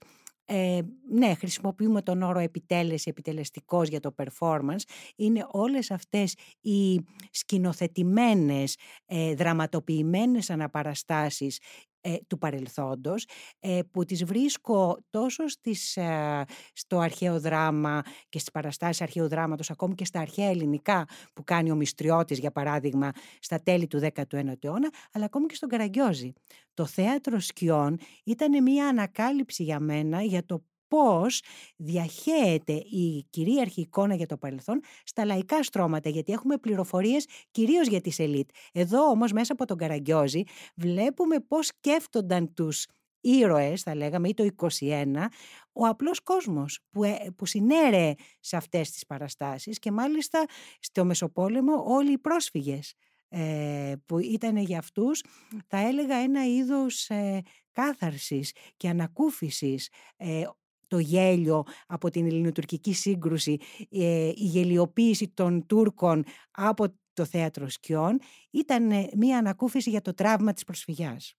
ε, 0.54 0.82
ναι, 1.10 1.34
χρησιμοποιούμε 1.34 2.02
τον 2.02 2.22
όρο 2.22 2.40
επιτέλεση, 2.40 3.10
επιτελεστικός 3.10 3.88
για 3.88 4.00
το 4.00 4.16
performance. 4.18 4.82
Είναι 5.16 5.48
όλες 5.52 5.92
αυτές 5.92 6.36
οι 6.62 7.06
σκηνοθετημένες, 7.32 8.78
ε, 9.06 9.36
δραματοποιημένες 9.36 10.50
αναπαραστάσεις 10.50 11.60
ε, 12.02 12.16
του 12.28 12.38
παρελθόντος 12.38 13.26
ε, 13.60 13.80
που 13.92 14.06
τις 14.06 14.24
βρίσκω 14.26 14.98
τόσο 15.10 15.48
στις, 15.48 15.98
ε, 15.98 16.46
στο 16.74 17.00
αρχαίο 17.00 17.40
δράμα 17.40 18.02
και 18.30 18.40
στις 18.40 18.52
παραστάσεις 18.52 19.02
αρχαίου 19.02 19.28
δράματος 19.28 19.70
ακόμη 19.70 19.96
και 19.96 20.06
στα 20.06 20.20
αρχαία 20.20 20.50
ελληνικά 20.50 21.06
που 21.34 21.44
κάνει 21.44 21.72
ο 21.72 21.76
Μιστριώτης 21.76 22.40
για 22.40 22.52
παράδειγμα 22.52 23.12
στα 23.40 23.60
τέλη 23.60 23.88
του 23.88 24.00
19ου 24.00 24.64
αιώνα 24.64 24.90
αλλά 25.12 25.26
ακόμη 25.26 25.46
και 25.46 25.56
στον 25.56 25.70
Καραγκιόζη. 25.70 26.34
Το 26.74 26.86
θέατρο 26.86 27.40
σκιών 27.40 27.98
ήταν 28.24 28.64
μια 28.64 28.88
ανακάλυψη 28.88 29.64
για 29.64 29.80
μένα 29.80 30.22
για 30.22 30.46
το 30.46 30.64
πώς 30.92 31.42
διαχέεται 31.78 32.74
η 32.74 33.26
κυρίαρχη 33.30 33.82
εικόνα 33.82 34.16
για 34.16 34.26
το 34.26 34.38
παρελθόν 34.38 34.80
στα 35.04 35.26
λαϊκά 35.26 35.64
στρώματα, 35.64 36.10
γιατί 36.10 36.32
έχουμε 36.32 36.58
πληροφορίες 36.58 37.26
κυρίως 37.52 37.88
για 37.88 38.02
τις 38.02 38.20
ελίτ. 38.20 38.50
Εδώ 38.72 39.10
όμως 39.10 39.32
μέσα 39.32 39.54
από 39.54 39.66
τον 39.66 39.78
Καραγκιόζη 39.78 40.44
βλέπουμε 40.76 41.40
πώς 41.40 41.66
σκέφτονταν 41.66 42.54
τους 42.54 42.86
ήρωες, 43.22 43.82
θα 43.82 43.96
λέγαμε, 43.96 44.28
ή 44.28 44.34
το 44.34 44.44
21, 44.44 45.28
ο 45.72 45.86
απλός 45.86 46.20
κόσμος 46.20 46.80
που, 46.90 47.04
ε, 47.04 47.18
που 47.36 47.46
συνέρεε 47.46 48.14
σε 48.40 48.56
αυτές 48.56 48.92
τις 48.92 49.06
παραστάσεις 49.06 49.80
και 49.80 49.92
μάλιστα 49.92 50.46
στο 50.80 51.06
Μεσοπόλεμο 51.06 51.84
όλοι 51.86 52.12
οι 52.12 52.18
πρόσφυγες 52.18 52.94
ε, 53.34 53.94
που 54.06 54.20
ήταν 54.20 54.58
για 54.58 54.78
αυτούς 54.78 55.24
θα 55.68 55.78
έλεγα 55.78 56.16
ένα 56.16 56.46
είδος 56.46 57.10
ε, 57.10 57.42
κάθαρσης 57.72 58.52
και 58.78 58.90
ανακούφισης 58.90 59.90
ε, 60.18 60.44
το 60.92 61.00
γέλιο 61.00 61.64
από 61.88 62.10
την 62.10 62.26
ελληνοτουρκική 62.26 62.94
σύγκρουση, 62.94 63.58
ε, 63.90 64.28
η 64.28 64.34
γελιοποίηση 64.36 65.28
των 65.34 65.66
Τούρκων 65.66 66.24
από 66.52 66.96
το 67.14 67.26
θέατρο 67.26 67.70
Σκιών 67.70 68.20
ήταν 68.52 69.10
μια 69.18 69.38
ανακούφιση 69.38 69.90
για 69.90 70.02
το 70.02 70.14
τραύμα 70.14 70.54
της 70.54 70.64
προσφυγιάς. 70.64 71.36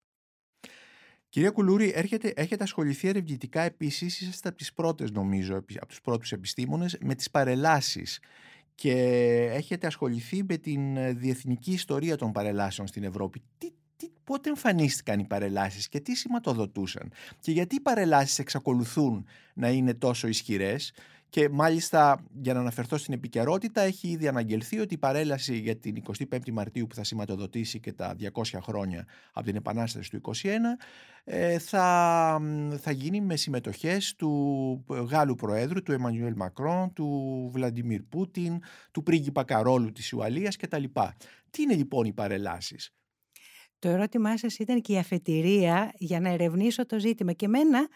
Κυρία 1.28 1.50
Κουλούρη, 1.50 1.92
έρχεται, 1.94 2.32
έχετε 2.36 2.62
ασχοληθεί 2.62 3.08
ερευνητικά 3.08 3.62
επίσης, 3.62 4.20
είσαστε 4.20 4.48
από 4.48 4.56
τις 4.56 4.72
πρώτες, 4.72 5.10
νομίζω, 5.10 5.56
από 5.56 5.86
τους 5.86 6.00
πρώτους 6.00 6.32
επιστήμονες, 6.32 6.98
με 7.00 7.14
τις 7.14 7.30
παρελάσεις. 7.30 8.20
Και 8.74 8.92
έχετε 9.52 9.86
ασχοληθεί 9.86 10.44
με 10.48 10.56
την 10.56 10.96
ε, 10.96 11.12
διεθνική 11.12 11.72
ιστορία 11.72 12.16
των 12.16 12.32
παρελάσεων 12.32 12.86
στην 12.86 13.04
Ευρώπη. 13.04 13.42
Τι, 13.58 13.68
τι, 13.68 13.72
πότε 14.24 14.48
εμφανίστηκαν 14.48 15.18
οι 15.18 15.24
παρελάσεις 15.24 15.88
και 15.88 16.00
τι 16.00 16.14
σηματοδοτούσαν; 16.14 17.12
Και 17.40 17.52
γιατί 17.52 17.74
οι 17.74 17.80
παρελάσεις 17.80 18.38
εξακολουθούν 18.38 19.26
να 19.54 19.68
είναι 19.68 19.94
τόσο 19.94 20.28
ισχυρές; 20.28 20.92
Και 21.28 21.48
μάλιστα 21.48 22.24
για 22.32 22.54
να 22.54 22.60
αναφερθώ 22.60 22.96
στην 22.96 23.14
επικαιρότητα 23.14 23.80
έχει 23.80 24.08
ήδη 24.08 24.28
αναγγελθεί 24.28 24.78
ότι 24.78 24.94
η 24.94 24.98
παρέλαση 24.98 25.58
για 25.58 25.76
την 25.76 26.02
25η 26.30 26.50
Μαρτίου 26.52 26.86
που 26.86 26.94
θα 26.94 27.04
σηματοδοτήσει 27.04 27.80
και 27.80 27.92
τα 27.92 28.16
200 28.32 28.58
χρόνια 28.62 29.06
από 29.32 29.46
την 29.46 29.56
Επανάσταση 29.56 30.10
του 30.10 30.20
21 30.42 30.46
ε, 31.24 31.58
θα, 31.58 32.40
θα 32.78 32.90
γίνει 32.90 33.20
με 33.20 33.36
συμμετοχές 33.36 34.14
του 34.14 34.84
Γάλλου 34.88 35.34
Προέδρου, 35.34 35.82
του 35.82 35.92
Εμμανουέλ 35.92 36.34
Μακρόν, 36.36 36.92
του 36.92 37.50
Βλαντιμίρ 37.52 38.02
Πούτιν, 38.02 38.58
του 38.90 39.02
πρίγκιπα 39.02 39.44
Καρόλου 39.44 39.92
της 39.92 40.12
Ουαλίας 40.12 40.56
κτλ. 40.56 40.84
Τι 41.50 41.62
είναι 41.62 41.74
λοιπόν 41.74 42.04
οι 42.04 42.12
παρελάσεις; 42.12 42.92
Το 43.82 43.88
ερώτημά 43.88 44.36
σας 44.38 44.58
ήταν 44.58 44.80
και 44.80 44.92
η 44.92 44.98
αφετηρία 44.98 45.92
για 45.96 46.20
να 46.20 46.28
ερευνήσω 46.28 46.86
το 46.86 46.98
ζήτημα 46.98 47.32
και 47.32 47.48
μένα 47.48 47.88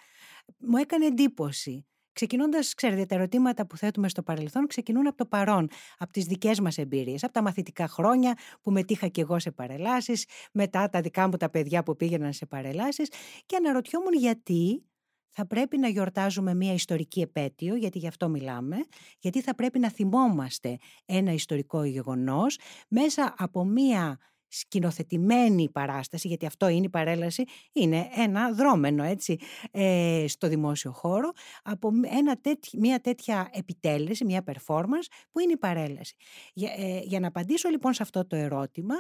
μου 0.59 0.77
έκανε 0.77 1.07
εντύπωση. 1.07 1.87
Ξεκινώντας, 2.13 2.75
ξέρετε, 2.75 3.05
τα 3.05 3.15
ερωτήματα 3.15 3.67
που 3.67 3.77
θέτουμε 3.77 4.09
στο 4.09 4.23
παρελθόν 4.23 4.67
ξεκινούν 4.67 5.07
από 5.07 5.17
το 5.17 5.27
παρόν, 5.27 5.69
από 5.99 6.13
τις 6.13 6.25
δικές 6.25 6.61
μας 6.61 6.79
εμπειρίες, 6.79 7.25
από 7.25 7.33
τα 7.33 7.43
μαθητικά 7.43 7.89
χρόνια 7.89 8.35
που 8.63 8.71
μετήχα 8.71 9.09
και 9.09 9.21
εγώ 9.21 9.39
σε 9.39 9.51
παρελάσεις, 9.51 10.27
μετά 10.53 10.89
τα 10.89 11.01
δικά 11.01 11.29
μου 11.29 11.37
τα 11.37 11.51
παιδιά 11.51 11.83
που 11.83 11.97
πήγαιναν 11.97 12.33
σε 12.33 12.47
παρελάσεις 12.47 13.09
και 13.47 13.57
αναρωτιόμουν 13.57 14.13
γιατί 14.13 14.85
θα 15.31 15.47
πρέπει 15.47 15.79
να 15.79 15.89
γιορτάζουμε 15.89 16.55
μια 16.55 16.73
ιστορική 16.73 17.21
επέτειο, 17.21 17.77
γιατί 17.77 17.99
γι' 17.99 18.09
αυτό 18.09 18.29
μιλάμε, 18.29 18.77
γιατί 19.19 19.41
θα 19.43 19.55
πρέπει 19.55 19.79
να 19.79 19.91
θυμόμαστε 19.91 20.77
ένα 21.05 21.33
ιστορικό 21.33 21.85
γεγονός 21.85 22.59
μέσα 22.89 23.35
από 23.39 23.65
μια 23.65 24.19
σκηνοθετημένη 24.49 25.71
παράσταση, 25.71 26.29
γιατί 26.29 26.47
αυτό 26.47 26.69
είναι 26.69 26.85
η 26.85 26.89
παρέλαση, 26.89 27.45
είναι 27.73 28.09
ένα 28.15 28.53
δρόμενο 28.53 29.03
έτσι 29.03 29.39
ε, 29.71 30.25
στο 30.29 30.49
δημόσιο 30.49 30.93
χώρο 30.93 31.31
από 31.63 31.91
ένα 32.19 32.41
μια 32.79 33.01
τέτοια 33.01 33.49
επιτέλεση, 33.53 34.25
μια 34.25 34.45
performance 34.47 35.07
που 35.33 35.41
είναι 35.41 35.53
η 35.53 35.57
παρέλαση. 35.57 36.15
Για, 36.53 36.73
ε, 36.77 37.01
για 37.03 37.21
να 37.21 37.27
απαντήσω 37.27 37.69
λοιπόν 37.69 37.93
σε 37.93 38.03
αυτό 38.03 38.27
το 38.27 38.37
ερώτημα, 38.37 38.95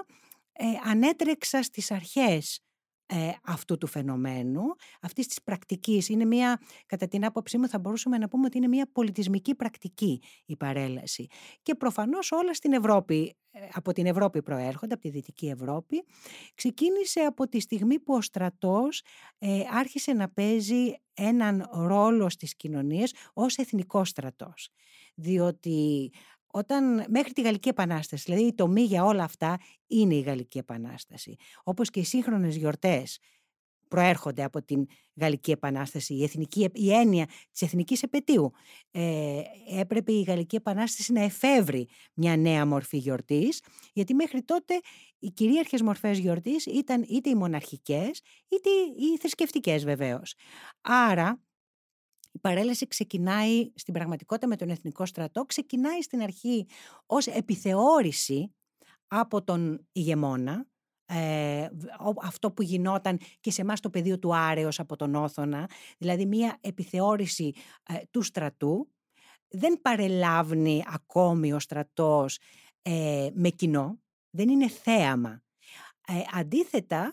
ε, 0.52 0.64
ανέτρεξα 0.90 1.62
στις 1.62 1.90
αρχές 1.90 2.60
ε, 3.06 3.30
αυτού 3.42 3.78
του 3.78 3.86
φαινομένου, 3.86 4.62
αυτής 5.00 5.26
της 5.26 5.42
πρακτικής. 5.42 6.08
Είναι 6.08 6.24
μια, 6.24 6.60
κατά 6.86 7.08
την 7.08 7.24
άποψή 7.24 7.58
μου 7.58 7.68
θα 7.68 7.78
μπορούσαμε 7.78 8.18
να 8.18 8.28
πούμε 8.28 8.46
ότι 8.46 8.56
είναι 8.56 8.68
μια 8.68 8.88
πολιτισμική 8.92 9.54
πρακτική 9.54 10.22
η 10.46 10.56
παρέλαση. 10.56 11.26
Και 11.62 11.74
προφανώς 11.74 12.32
όλα 12.32 12.54
στην 12.54 12.72
Ευρώπη, 12.72 13.36
ε, 13.50 13.60
από 13.72 13.92
την 13.92 14.06
Ευρώπη 14.06 14.42
προέρχονται, 14.42 14.94
από 14.94 15.02
τη 15.02 15.08
Δυτική 15.08 15.46
Ευρώπη. 15.46 16.04
Ξεκίνησε 16.54 17.20
από 17.20 17.48
τη 17.48 17.60
στιγμή 17.60 17.98
που 17.98 18.14
ο 18.14 18.20
στρατός 18.20 19.02
ε, 19.38 19.62
άρχισε 19.70 20.12
να 20.12 20.28
παίζει 20.28 20.94
έναν 21.14 21.68
ρόλο 21.72 22.28
στις 22.28 22.56
κοινωνίες 22.56 23.14
ως 23.32 23.56
εθνικός 23.56 24.08
στρατός. 24.08 24.68
Διότι 25.14 26.10
όταν 26.56 27.04
μέχρι 27.08 27.32
τη 27.32 27.40
Γαλλική 27.40 27.68
Επανάσταση, 27.68 28.22
δηλαδή 28.26 28.46
η 28.46 28.54
τομή 28.54 28.82
για 28.82 29.04
όλα 29.04 29.24
αυτά 29.24 29.58
είναι 29.86 30.14
η 30.14 30.20
Γαλλική 30.20 30.58
Επανάσταση. 30.58 31.36
Όπως 31.62 31.90
και 31.90 32.00
οι 32.00 32.04
σύγχρονες 32.04 32.56
γιορτές 32.56 33.18
προέρχονται 33.88 34.44
από 34.44 34.62
την 34.62 34.86
Γαλλική 35.14 35.50
Επανάσταση, 35.50 36.14
η, 36.14 36.22
εθνική, 36.22 36.68
η 36.72 36.92
έννοια 36.92 37.26
της 37.50 37.62
εθνικής 37.62 38.02
επαιτίου. 38.02 38.50
Ε, 38.90 39.40
έπρεπε 39.78 40.12
η 40.12 40.22
Γαλλική 40.22 40.56
Επανάσταση 40.56 41.12
να 41.12 41.22
εφεύρει 41.22 41.88
μια 42.14 42.36
νέα 42.36 42.66
μορφή 42.66 42.96
γιορτής, 42.96 43.62
γιατί 43.92 44.14
μέχρι 44.14 44.42
τότε 44.42 44.80
οι 45.18 45.30
κυρίαρχες 45.30 45.82
μορφές 45.82 46.18
γιορτής 46.18 46.66
ήταν 46.66 47.02
είτε 47.08 47.30
οι 47.30 47.34
μοναρχικές, 47.34 48.20
είτε 48.48 48.70
οι 48.98 49.18
θρησκευτικές 49.18 49.84
βεβαίως. 49.84 50.34
Άρα 50.80 51.45
η 52.36 52.38
παρέλαση 52.38 52.86
ξεκινάει 52.86 53.70
στην 53.74 53.94
πραγματικότητα 53.94 54.46
με 54.46 54.56
τον 54.56 54.70
Εθνικό 54.70 55.06
Στρατό, 55.06 55.44
ξεκινάει 55.44 56.02
στην 56.02 56.22
αρχή 56.22 56.66
ως 57.06 57.26
επιθεώρηση 57.26 58.54
από 59.06 59.42
τον 59.42 59.86
ηγεμόνα, 59.92 60.66
ε, 61.06 61.68
αυτό 62.22 62.50
που 62.52 62.62
γινόταν 62.62 63.18
και 63.40 63.50
σε 63.50 63.60
εμάς 63.60 63.80
το 63.80 63.90
πεδίο 63.90 64.18
του 64.18 64.36
Άρεος 64.36 64.80
από 64.80 64.96
τον 64.96 65.14
Όθωνα, 65.14 65.70
δηλαδή 65.98 66.26
μια 66.26 66.58
επιθεώρηση 66.60 67.52
ε, 67.88 67.94
του 68.10 68.22
στρατού. 68.22 68.90
Δεν 69.48 69.80
παρελάβνει 69.80 70.82
ακόμη 70.86 71.52
ο 71.52 71.58
στρατός 71.58 72.38
ε, 72.82 73.28
με 73.34 73.48
κοινό, 73.48 73.98
δεν 74.30 74.48
είναι 74.48 74.68
θέαμα. 74.68 75.42
αντίθετα, 76.32 77.04
ε, 77.04 77.10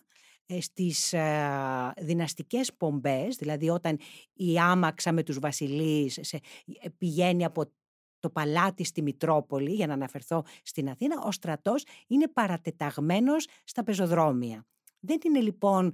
στις 0.59 1.13
ε, 1.13 1.93
δυναστικές 1.97 2.73
πομπές, 2.73 3.35
δηλαδή 3.35 3.69
όταν 3.69 3.99
η 4.33 4.59
άμαξα 4.59 5.11
με 5.11 5.23
τους 5.23 5.39
βασιλείς 5.39 6.19
σε, 6.21 6.39
ε, 6.81 6.89
πηγαίνει 6.97 7.45
από 7.45 7.71
το 8.19 8.29
παλάτι 8.29 8.83
στη 8.83 9.01
Μητρόπολη, 9.01 9.73
για 9.73 9.87
να 9.87 9.93
αναφερθώ 9.93 10.43
στην 10.63 10.89
Αθήνα, 10.89 11.21
ο 11.21 11.31
στρατός 11.31 11.85
είναι 12.07 12.27
παρατεταγμένος 12.27 13.47
στα 13.63 13.83
πεζοδρόμια. 13.83 14.65
Δεν 14.99 15.17
είναι 15.25 15.39
λοιπόν, 15.39 15.93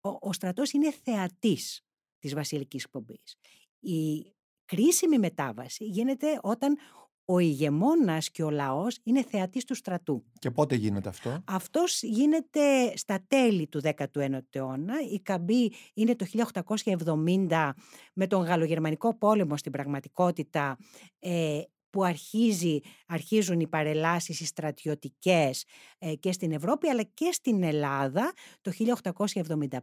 ο, 0.00 0.08
ο 0.20 0.32
στρατός 0.32 0.72
είναι 0.72 0.92
θεατής 0.92 1.82
της 2.18 2.34
βασιλικής 2.34 2.88
πομπής. 2.88 3.36
Η 3.80 4.32
κρίσιμη 4.64 5.18
μετάβαση 5.18 5.84
γίνεται 5.84 6.38
όταν 6.42 6.78
ο 7.30 7.38
ηγεμόνας 7.38 8.30
και 8.30 8.42
ο 8.42 8.50
λαός 8.50 8.98
είναι 9.02 9.22
θεατής 9.22 9.64
του 9.64 9.74
στρατού. 9.74 10.24
Και 10.38 10.50
πότε 10.50 10.74
γίνεται 10.74 11.08
αυτό; 11.08 11.42
Αυτός 11.44 12.02
γίνεται 12.02 12.96
στα 12.96 13.24
τέλη 13.28 13.66
του 13.66 13.80
19ου 13.84 14.38
αιώνα. 14.50 14.94
Η 15.12 15.20
καμπή 15.20 15.72
είναι 15.94 16.16
το 16.16 16.26
1870 17.48 17.70
με 18.12 18.26
τον 18.26 18.42
Γαλλογερμανικό 18.42 19.18
πόλεμο 19.18 19.56
στην 19.56 19.72
πραγματικότητα 19.72 20.78
ε, 21.18 21.60
που 21.98 22.04
αρχίζει, 22.04 22.80
αρχίζουν 23.06 23.60
οι 23.60 23.66
παρελάσεις 23.66 24.40
οι 24.40 24.46
στρατιωτικές 24.46 25.64
ε, 25.98 26.14
και 26.14 26.32
στην 26.32 26.52
Ευρώπη 26.52 26.88
αλλά 26.88 27.02
και 27.02 27.28
στην 27.32 27.62
Ελλάδα 27.62 28.32
το 28.60 28.72
1875 29.34 29.78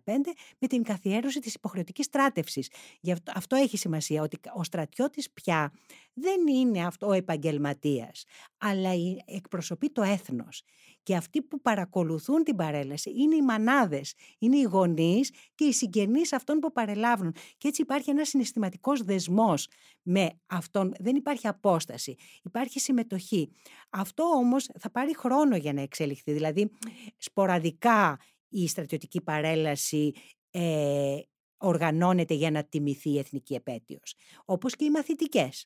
με 0.59 0.67
την 0.67 0.83
καθιέρωση 0.83 1.39
της 1.39 1.53
υποχρεωτικής 1.53 2.05
στράτευσης. 2.05 2.71
Γι' 2.99 3.11
αυτό, 3.11 3.31
αυτό 3.35 3.55
έχει 3.55 3.77
σημασία 3.77 4.21
ότι 4.21 4.39
ο 4.55 4.63
στρατιώτης 4.63 5.31
πια 5.31 5.71
δεν 6.13 6.47
είναι 6.47 6.85
αυτό 6.85 7.07
ο 7.07 7.13
επαγγελματίας 7.13 8.23
αλλά 8.57 8.89
εκπροσωπεί 9.25 9.89
το 9.89 10.01
έθνος 10.01 10.63
και 11.05 11.15
αυτοί 11.15 11.41
που 11.41 11.61
παρακολουθούν 11.61 12.43
την 12.43 12.55
παρέλαση 12.55 13.11
είναι 13.15 13.35
οι 13.35 13.41
μανάδες, 13.41 14.13
είναι 14.39 14.57
οι 14.57 14.61
γονείς 14.61 15.31
και 15.55 15.65
οι 15.65 15.71
συγγενείς 15.71 16.33
αυτών 16.33 16.59
που 16.59 16.71
παρελάβουν. 16.71 17.35
Και 17.57 17.67
έτσι 17.67 17.81
υπάρχει 17.81 18.09
ένας 18.09 18.27
συναισθηματικός 18.29 19.03
δεσμός 19.03 19.67
με 20.01 20.39
αυτόν. 20.45 20.93
Δεν 20.99 21.15
υπάρχει 21.15 21.47
απόσταση, 21.47 22.15
υπάρχει 22.43 22.79
συμμετοχή. 22.79 23.49
Αυτό 23.89 24.23
όμως 24.23 24.69
θα 24.79 24.91
πάρει 24.91 25.15
χρόνο 25.17 25.55
για 25.55 25.73
να 25.73 25.81
εξελιχθεί. 25.81 26.31
Δηλαδή, 26.31 26.71
σποραδικά 27.17 28.19
η 28.49 28.67
στρατιωτική 28.67 29.21
παρέλαση 29.21 30.11
ε, 30.51 31.19
οργανώνεται 31.57 32.33
για 32.33 32.51
να 32.51 32.63
τιμηθεί 32.63 33.09
η 33.09 33.17
εθνική 33.17 33.53
επέτειος. 33.53 34.13
Όπως 34.45 34.75
και 34.75 34.85
οι 34.85 34.89
μαθητικές 34.89 35.65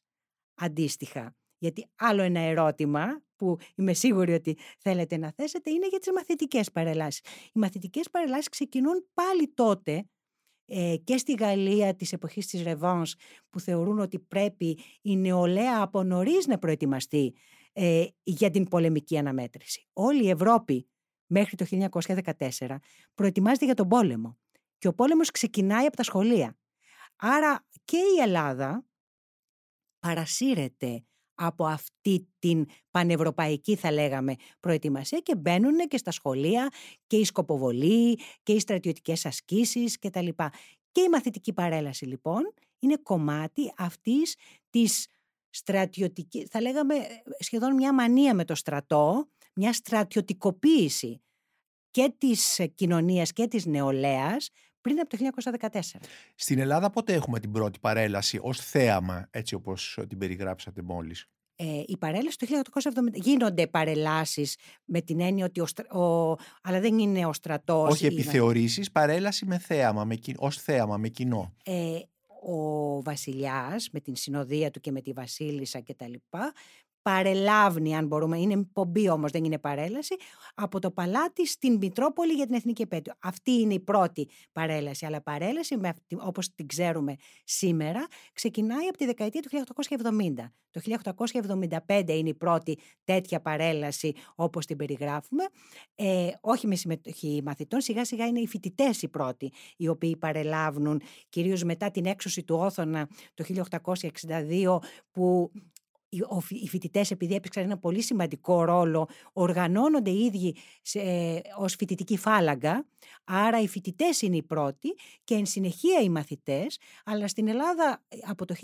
αντίστοιχα. 0.56 1.36
Γιατί 1.60 1.90
άλλο 1.96 2.22
ένα 2.22 2.40
ερώτημα 2.40 3.24
που 3.36 3.58
είμαι 3.76 3.94
σίγουρη 3.94 4.34
ότι 4.34 4.58
θέλετε 4.80 5.18
να 5.18 5.32
θέσετε 5.32 5.70
είναι 5.70 5.88
για 5.88 6.00
τις 6.00 6.12
μαθητικές 6.12 6.72
παρελάσεις. 6.72 7.20
Οι 7.54 7.60
μαθητικές 7.60 8.10
παρελάσεις 8.10 8.50
ξεκινούν 8.50 9.10
πάλι 9.14 9.48
τότε 9.54 10.10
ε, 10.66 10.96
και 11.04 11.18
στη 11.18 11.34
Γαλλία 11.34 11.96
της 11.96 12.14
εποχής 12.14 12.48
της 12.48 12.64
Ρεβάνς 12.64 13.16
που 13.50 13.60
θεωρούν 13.60 14.00
ότι 14.00 14.20
πρέπει 14.20 14.80
η 15.02 15.18
νεολαία 15.18 15.82
από 15.82 16.04
νωρίς 16.04 16.48
να 16.48 16.58
προετοιμαστεί 16.58 17.34
ε, 17.74 18.06
για 18.24 18.50
την 18.50 18.68
πολεμική 18.68 19.18
αναμέτρηση. 19.18 19.88
Όλη 19.94 20.24
η 20.24 20.30
Ευρώπη 20.30 20.90
μέχρι 21.26 21.56
το 21.56 21.90
1914 22.58 22.76
προετοιμάζεται 23.14 23.66
για 23.66 23.74
τον 23.74 23.88
πόλεμο 23.88 24.38
και 24.78 24.88
ο 24.88 24.94
πόλεμος 24.94 25.32
ξεκινάει 25.32 25.86
από 25.86 25.96
τα 25.96 26.04
σχολεία. 26.04 26.58
Άρα 27.16 27.68
και 27.86 27.98
η 27.98 28.22
Ελλάδα 28.22 28.86
παρασύρεται 30.00 31.04
από 31.42 31.66
αυτή 31.66 32.28
την 32.40 32.66
πανευρωπαϊκή 32.92 33.76
θα 33.76 33.92
λέγαμε 33.92 34.36
προετοιμασία 34.60 35.20
και 35.20 35.36
μπαίνουν 35.36 35.78
και 35.88 35.98
στα 35.98 36.12
σχολεία 36.12 36.70
και 37.08 37.18
η 37.18 37.24
σκοποβολή 37.24 38.20
και 38.44 38.54
οι 38.54 38.60
στρατιωτικές 38.60 39.26
ασκήσεις 39.26 40.00
κτλ. 40.00 40.28
Και 40.92 41.02
η 41.02 41.10
μαθητική 41.12 41.54
παρέλαση 41.54 42.06
λοιπόν 42.06 42.54
είναι 42.80 42.98
κομμάτι 43.04 43.74
αυτής 43.78 44.36
της 44.70 45.08
στρατιωτικής, 45.50 46.50
θα 46.50 46.62
λέγαμε 46.62 46.96
σχεδόν 47.40 47.74
μια 47.74 47.94
μανία 47.94 48.34
με 48.34 48.46
το 48.46 48.56
στρατό, 48.56 49.30
μια 49.56 49.74
στρατιωτικοποίηση 49.74 51.22
και 51.92 52.14
της 52.18 52.62
κοινωνίας 52.76 53.34
και 53.34 53.48
της 53.48 53.66
νεολαίας 53.66 54.50
πριν 54.82 55.00
από 55.00 55.10
το 55.10 55.18
1914. 55.72 55.80
Στην 56.36 56.60
Ελλάδα 56.60 56.90
πότε 56.90 57.14
έχουμε 57.14 57.40
την 57.40 57.52
πρώτη 57.52 57.80
παρέλαση 57.80 58.40
ως 58.42 58.60
θέαμα, 58.60 59.28
έτσι 59.32 59.56
όπως 59.56 60.00
την 60.08 60.18
περιγράψατε 60.18 60.82
μόλις; 60.82 61.26
Ε, 61.56 61.84
η 61.86 61.98
παρέλαση 61.98 62.38
το 62.38 62.46
1870 62.46 63.14
γίνονται 63.14 63.68
παρελάσεις 63.68 64.58
με 64.86 65.02
την 65.02 65.20
έννοια 65.20 65.46
ότι 65.46 65.60
ο, 65.60 66.00
ο, 66.00 66.36
αλλά 66.64 66.80
δεν 66.80 67.00
είναι 67.00 67.26
ο 67.26 67.34
στρατός. 67.34 67.92
Όχι 67.92 68.06
επιθεωρήσεις, 68.06 68.92
παρέλαση 68.92 69.46
με 69.46 69.58
θέαμα, 69.58 70.06
με, 70.06 70.18
ως 70.36 70.58
θέαμα, 70.58 70.98
με 70.98 71.08
κοινό. 71.08 71.54
Ε, 71.64 72.00
ο 72.42 73.02
βασιλιάς 73.02 73.90
με 73.92 74.00
την 74.00 74.16
συνοδεία 74.16 74.72
του 74.72 74.80
και 74.80 74.92
με 74.92 75.02
τη 75.02 75.12
βασίλισσα 75.12 75.80
και 75.80 75.94
τα 75.94 76.08
λοιπά 76.08 76.54
παρελάβνει, 77.10 77.96
αν 77.96 78.08
μπορούμε, 78.08 78.40
είναι 78.40 78.64
πομπή 78.74 79.10
όμως, 79.10 79.32
δεν 79.32 79.44
είναι 79.44 79.60
παρέλαση, 79.60 80.16
από 80.56 80.80
το 80.80 80.92
παλάτι 80.92 81.48
στην 81.48 81.78
Μητρόπολη 81.78 82.34
για 82.34 82.46
την 82.46 82.56
Εθνική 82.56 82.82
Επέτειο. 82.82 83.14
Αυτή 83.20 83.52
είναι 83.52 83.74
η 83.74 83.80
πρώτη 83.80 84.30
παρέλαση. 84.52 85.06
Αλλά 85.06 85.22
παρέλαση, 85.22 85.76
όπως 86.18 86.56
την 86.56 86.68
ξέρουμε 86.68 87.16
σήμερα, 87.44 88.08
ξεκινάει 88.34 88.88
από 88.88 88.98
τη 88.98 89.06
δεκαετία 89.06 89.42
του 89.42 89.50
1870. 89.50 90.52
Το 90.72 90.82
1875 91.88 92.10
είναι 92.10 92.30
η 92.30 92.34
πρώτη 92.34 92.78
τέτοια 93.04 93.42
παρέλαση 93.42 94.14
όπως 94.36 94.66
την 94.66 94.78
περιγράφουμε. 94.78 95.44
Ε, 95.96 96.30
όχι 96.42 96.68
με 96.68 96.76
συμμετοχή 96.76 97.42
μαθητών, 97.46 97.82
σιγά 97.82 98.06
σιγά 98.06 98.26
είναι 98.26 98.40
οι 98.40 98.48
φοιτητές 98.48 99.02
οι 99.02 99.08
πρώτοι 99.08 99.52
οι 99.78 99.88
οποίοι 99.88 100.18
παρελάβουν 100.18 101.02
κυρίως 101.30 101.64
μετά 101.64 101.92
την 101.92 102.06
έξωση 102.06 102.44
του 102.44 102.56
Όθωνα 102.56 103.10
το 103.34 103.44
1862 104.28 104.78
που 105.12 105.52
οι 106.50 106.68
φοιτητές, 106.68 107.12
επειδή 107.12 107.36
έπαιξαν 107.36 107.64
ένα 107.64 107.78
πολύ 107.78 108.02
σημαντικό 108.02 108.64
ρόλο, 108.64 109.08
οργανώνονται 109.34 110.10
οι 110.10 110.26
ίδιοι 110.26 110.56
ως 111.58 111.76
φοιτητική 111.76 112.18
φάλαγγα. 112.18 112.86
Άρα 113.24 113.62
οι 113.62 113.68
φοιτητές 113.68 114.22
είναι 114.22 114.36
οι 114.36 114.44
πρώτοι 114.44 114.96
και 115.24 115.36
εν 115.36 115.46
συνεχεία 115.46 116.02
οι 116.02 116.10
μαθητές. 116.10 116.78
Αλλά 117.06 117.28
στην 117.28 117.48
Ελλάδα 117.48 118.04
από 118.28 118.46
το 118.46 118.56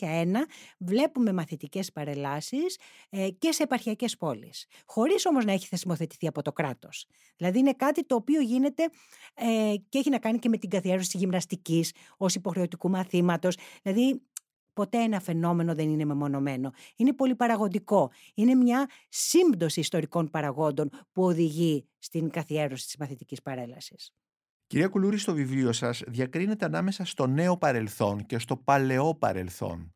1900-1901 0.00 0.26
βλέπουμε 0.78 1.32
μαθητικές 1.32 1.92
παρελάσεις 1.92 2.78
ε, 3.10 3.28
και 3.28 3.52
σε 3.52 3.62
επαρχιακές 3.62 4.16
πόλεις. 4.16 4.66
Χωρίς 4.86 5.26
όμως 5.26 5.44
να 5.44 5.52
έχει 5.52 5.66
θεσμοθετηθεί 5.66 6.26
από 6.26 6.42
το 6.42 6.52
κράτος. 6.52 7.06
Δηλαδή 7.36 7.58
είναι 7.58 7.72
κάτι 7.72 8.06
το 8.06 8.14
οποίο 8.14 8.40
γίνεται 8.40 8.82
ε, 9.34 9.74
και 9.88 9.98
έχει 9.98 10.10
να 10.10 10.18
κάνει 10.18 10.38
και 10.38 10.48
με 10.48 10.56
την 10.56 10.70
καθιέρωση 10.70 11.10
της 11.10 11.20
γυμναστικής 11.20 11.92
ως 12.16 12.34
υποχρεωτικού 12.34 12.90
μαθήματος. 12.90 13.56
Δηλαδή 13.82 14.22
Ποτέ 14.76 14.98
ένα 14.98 15.20
φαινόμενο 15.20 15.74
δεν 15.74 15.88
είναι 15.88 16.04
μεμονωμένο. 16.04 16.72
Είναι 16.96 17.12
πολύ 17.12 17.34
παραγωγικό. 17.34 18.10
Είναι 18.34 18.54
μια 18.54 18.88
σύμπτωση 19.08 19.80
ιστορικών 19.80 20.30
παραγόντων 20.30 20.90
που 21.12 21.22
οδηγεί 21.22 21.86
στην 21.98 22.30
καθιέρωση 22.30 22.86
της 22.86 22.96
μαθητικής 22.96 23.42
παρέλασης. 23.42 24.12
Κυρία 24.66 24.88
Κουλούρη, 24.88 25.18
στο 25.18 25.34
βιβλίο 25.34 25.72
σας 25.72 26.02
διακρίνεται 26.06 26.64
ανάμεσα 26.64 27.04
στο 27.04 27.26
νέο 27.26 27.56
παρελθόν 27.56 28.26
και 28.26 28.38
στο 28.38 28.56
παλαιό 28.56 29.14
παρελθόν. 29.14 29.94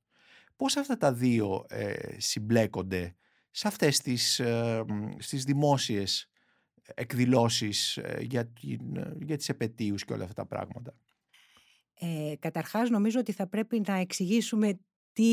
Πώς 0.57 0.77
αυτά 0.77 0.97
τα 0.97 1.13
δύο 1.13 1.65
ε, 1.69 1.95
συμπλέκονται 2.17 3.15
σε 3.51 3.69
αυτές 3.69 4.01
τις, 4.01 4.39
ε, 4.39 4.85
στις 5.19 5.45
δημόσιες 5.45 6.29
εκδηλώσεις 6.95 7.97
ε, 7.97 8.19
για, 8.21 8.53
για 9.21 9.37
τις 9.37 9.49
επαιτίους 9.49 10.05
και 10.05 10.13
όλα 10.13 10.23
αυτά 10.23 10.35
τα 10.35 10.47
πράγματα; 10.47 10.95
Ε, 12.03 12.35
καταρχάς 12.39 12.91
νομίζω 12.91 13.21
ότι 13.21 13.33
θα 13.33 13.47
πρέπει 13.47 13.83
να 13.87 13.95
εξηγήσουμε 13.95 14.79
τι 15.13 15.33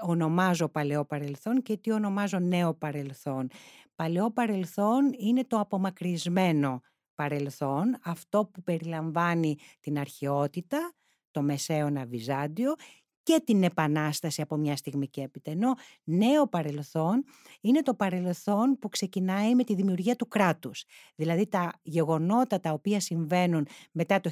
ονομάζω 0.00 0.68
παλαιό 0.68 1.04
παρελθόν 1.04 1.62
και 1.62 1.76
τι 1.76 1.92
ονομάζω 1.92 2.38
νέο 2.38 2.74
παρελθόν. 2.74 3.48
Παλαιό 3.94 4.30
παρελθόν 4.30 5.12
είναι 5.18 5.44
το 5.44 5.58
απομακρυσμένο 5.58 6.80
παρελθόν, 7.14 7.98
αυτό 8.04 8.44
που 8.46 8.62
περιλαμβάνει 8.62 9.56
την 9.80 9.98
αρχαιότητα, 9.98 10.92
το 11.30 11.42
μεσαίωνα 11.42 12.04
Βυζάντιο 12.04 12.74
και 13.22 13.42
την 13.44 13.62
επανάσταση 13.62 14.42
από 14.42 14.56
μια 14.56 14.76
στιγμή 14.76 15.08
και 15.08 15.20
έπειτα. 15.20 15.50
Ενώ 15.50 15.74
νέο 16.04 16.48
παρελθόν 16.48 17.24
είναι 17.60 17.82
το 17.82 17.94
παρελθόν 17.94 18.78
που 18.78 18.88
ξεκινάει 18.88 19.54
με 19.54 19.64
τη 19.64 19.74
δημιουργία 19.74 20.16
του 20.16 20.28
κράτους. 20.28 20.84
Δηλαδή 21.14 21.46
τα 21.46 21.72
γεγονότα 21.82 22.60
τα 22.60 22.72
οποία 22.72 23.00
συμβαίνουν 23.00 23.66
μετά 23.92 24.20
το 24.20 24.30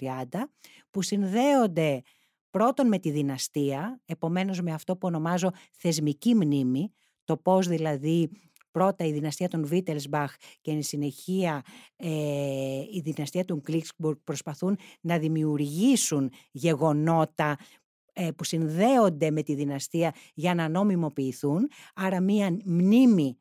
1830 0.00 0.24
που 0.90 1.02
συνδέονται 1.02 2.02
πρώτον 2.50 2.88
με 2.88 2.98
τη 2.98 3.10
δυναστεία, 3.10 4.00
επομένως 4.04 4.60
με 4.60 4.72
αυτό 4.72 4.96
που 4.96 5.06
ονομάζω 5.06 5.50
θεσμική 5.72 6.34
μνήμη, 6.34 6.92
το 7.24 7.36
πώς 7.36 7.66
δηλαδή 7.68 8.30
πρώτα 8.72 9.04
η 9.04 9.12
δυναστεία 9.12 9.48
των 9.48 9.66
Βίτελσμπαχ 9.66 10.34
και 10.60 10.70
εν 10.70 10.82
συνεχεία 10.82 11.62
ε, 11.96 12.08
η 12.92 13.00
δυναστεία 13.04 13.44
των 13.44 13.60
Κλίξμπουργκ 13.60 14.16
προσπαθούν 14.24 14.78
να 15.00 15.18
δημιουργήσουν 15.18 16.30
γεγονότα 16.50 17.50
ε, 17.50 17.54
που 18.36 18.44
συνδέονται 18.44 19.30
με 19.30 19.42
τη 19.42 19.54
δυναστεία 19.54 20.14
για 20.34 20.54
να 20.54 20.68
νομιμοποιηθούν, 20.68 21.68
άρα 21.94 22.20
μία 22.20 22.56
μνήμη 22.64 23.36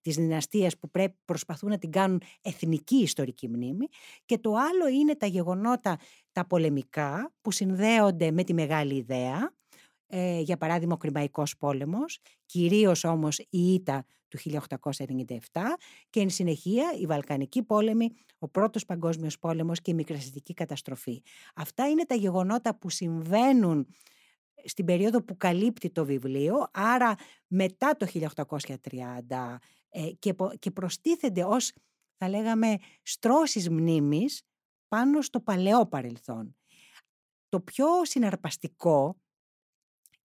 της 0.00 0.16
δυναστείας 0.16 0.78
που 0.78 0.90
πρέπει, 0.90 1.16
προσπαθούν 1.24 1.70
να 1.70 1.78
την 1.78 1.90
κάνουν 1.90 2.20
εθνική 2.42 2.96
ιστορική 2.96 3.48
μνήμη 3.48 3.86
και 4.24 4.38
το 4.38 4.52
άλλο 4.54 4.88
είναι 4.88 5.16
τα 5.16 5.26
γεγονότα 5.26 5.98
τα 6.32 6.46
πολεμικά 6.46 7.34
που 7.40 7.50
συνδέονται 7.50 8.30
με 8.30 8.44
τη 8.44 8.54
μεγάλη 8.54 8.94
ιδέα 8.94 9.54
ε, 10.06 10.40
για 10.40 10.56
παράδειγμα 10.56 10.94
ο 10.94 10.96
Κρημαϊκός 10.96 11.56
πόλεμος, 11.56 12.18
κυρίως 12.46 13.04
όμως 13.04 13.38
η 13.38 13.72
ήττα 13.72 14.06
του 14.36 14.66
1897 15.52 15.60
και 16.10 16.20
εν 16.20 16.30
συνεχεία 16.30 16.92
η 17.00 17.06
Βαλκανική 17.06 17.62
πόλεμη, 17.62 18.10
ο 18.38 18.48
Πρώτος 18.48 18.84
Παγκόσμιος 18.84 19.38
Πόλεμος 19.38 19.80
και 19.80 19.90
η 19.90 19.94
Μικρασιατική 19.94 20.54
καταστροφή. 20.54 21.22
Αυτά 21.54 21.88
είναι 21.88 22.04
τα 22.04 22.14
γεγονότα 22.14 22.78
που 22.78 22.90
συμβαίνουν 22.90 23.86
στην 24.64 24.84
περίοδο 24.84 25.22
που 25.22 25.36
καλύπτει 25.36 25.90
το 25.90 26.04
βιβλίο, 26.04 26.68
άρα 26.72 27.14
μετά 27.46 27.96
το 27.96 28.06
1830 28.12 29.56
ε, 29.88 30.10
και, 30.18 30.34
και 30.58 30.70
προστίθενται 30.70 31.44
ως, 31.44 31.72
θα 32.16 32.28
λέγαμε, 32.28 32.76
στρώσεις 33.02 33.70
μνήμης 33.70 34.42
πάνω 34.88 35.22
στο 35.22 35.40
παλαιό 35.40 35.86
παρελθόν. 35.86 36.56
Το 37.48 37.60
πιο 37.60 37.86
συναρπαστικό 38.04 39.20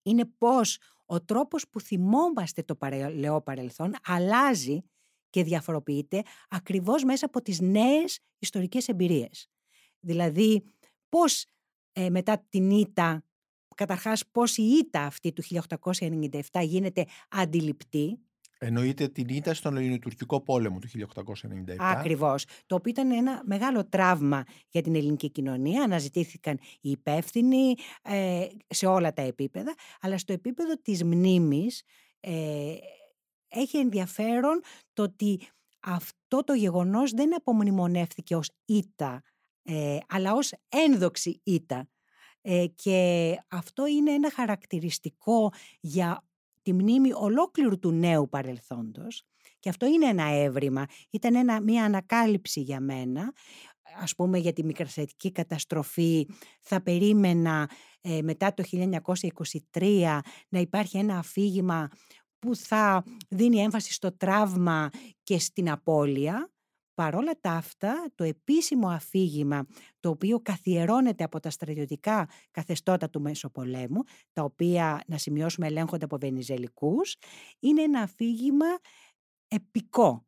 είναι 0.02 0.24
πως 0.24 0.78
ο 1.12 1.20
τρόπος 1.20 1.68
που 1.68 1.80
θυμόμαστε 1.80 2.62
το 2.62 2.76
παλαιό 2.76 3.42
παρελθόν 3.42 3.94
αλλάζει 4.04 4.82
και 5.30 5.44
διαφοροποιείται 5.44 6.22
ακριβώς 6.48 7.04
μέσα 7.04 7.26
από 7.26 7.42
τις 7.42 7.60
νέες 7.60 8.20
ιστορικές 8.38 8.88
εμπειρίες. 8.88 9.48
Δηλαδή, 10.00 10.64
πώς 11.08 11.46
ε, 11.92 12.10
μετά 12.10 12.46
την 12.48 12.70
ήττα, 12.70 13.24
καταρχάς 13.74 14.26
πώς 14.30 14.56
η 14.56 14.62
ήττα 14.62 15.04
αυτή 15.04 15.32
του 15.32 15.42
1897 15.42 16.40
γίνεται 16.62 17.06
αντιληπτή, 17.30 18.18
Εννοείται 18.64 19.08
την 19.08 19.28
ήττα 19.28 19.54
στον 19.54 19.76
Ελληνοτουρκικό 19.76 20.40
πόλεμο 20.40 20.78
του 20.78 20.88
1897. 20.88 21.76
Ακριβώς. 21.78 22.44
Το 22.66 22.74
οποίο 22.74 22.90
ήταν 22.90 23.10
ένα 23.10 23.42
μεγάλο 23.44 23.88
τραύμα 23.88 24.44
για 24.68 24.82
την 24.82 24.94
ελληνική 24.94 25.30
κοινωνία. 25.30 25.82
Αναζητήθηκαν 25.82 26.58
οι 26.80 26.90
υπεύθυνοι 26.90 27.74
ε, 28.02 28.46
σε 28.68 28.86
όλα 28.86 29.12
τα 29.12 29.22
επίπεδα. 29.22 29.74
Αλλά 30.00 30.18
στο 30.18 30.32
επίπεδο 30.32 30.76
της 30.82 31.04
μνήμης 31.04 31.82
ε, 32.20 32.74
έχει 33.48 33.78
ενδιαφέρον 33.78 34.60
το 34.92 35.02
ότι 35.02 35.40
αυτό 35.80 36.44
το 36.44 36.52
γεγονός 36.52 37.10
δεν 37.10 37.34
απομνημονεύθηκε 37.34 38.36
ως 38.36 38.50
ήττα, 38.64 39.22
ε, 39.62 39.98
αλλά 40.08 40.32
ως 40.32 40.52
ένδοξη 40.68 41.40
ήττα. 41.44 41.88
Ε, 42.40 42.66
και 42.66 43.36
αυτό 43.48 43.86
είναι 43.86 44.12
ένα 44.12 44.30
χαρακτηριστικό 44.30 45.52
για 45.80 46.24
τη 46.62 46.72
μνήμη 46.72 47.12
ολόκληρου 47.12 47.78
του 47.78 47.90
νέου 47.90 48.28
παρελθόντος 48.28 49.24
και 49.58 49.68
αυτό 49.68 49.86
είναι 49.86 50.06
ένα 50.06 50.24
έβριμα, 50.24 50.86
ήταν 51.10 51.34
ένα, 51.34 51.60
μια 51.60 51.84
ανακάλυψη 51.84 52.60
για 52.60 52.80
μένα. 52.80 53.32
Ας 54.02 54.14
πούμε 54.14 54.38
για 54.38 54.52
τη 54.52 54.64
μικρασιατική 54.64 55.32
καταστροφή 55.32 56.26
θα 56.60 56.82
περίμενα 56.82 57.70
ε, 58.00 58.22
μετά 58.22 58.54
το 58.54 58.62
1923 59.72 60.18
να 60.48 60.58
υπάρχει 60.58 60.98
ένα 60.98 61.18
αφήγημα 61.18 61.88
που 62.38 62.56
θα 62.56 63.04
δίνει 63.28 63.58
έμφαση 63.58 63.92
στο 63.92 64.16
τραύμα 64.16 64.90
και 65.22 65.38
στην 65.38 65.70
απώλεια 65.70 66.50
Παρόλα 66.94 67.32
τα 67.40 67.50
αυτά, 67.50 68.10
το 68.14 68.24
επίσημο 68.24 68.88
αφήγημα, 68.88 69.66
το 70.00 70.08
οποίο 70.08 70.40
καθιερώνεται 70.40 71.24
από 71.24 71.40
τα 71.40 71.50
στρατιωτικά 71.50 72.28
καθεστώτα 72.50 73.10
του 73.10 73.20
Μεσοπολέμου, 73.20 74.02
τα 74.32 74.42
οποία, 74.42 75.02
να 75.06 75.18
σημειώσουμε, 75.18 75.66
ελέγχονται 75.66 76.04
από 76.04 76.18
Βενιζελικούς, 76.18 77.16
είναι 77.58 77.82
ένα 77.82 78.00
αφήγημα 78.00 78.66
επικό, 79.48 80.26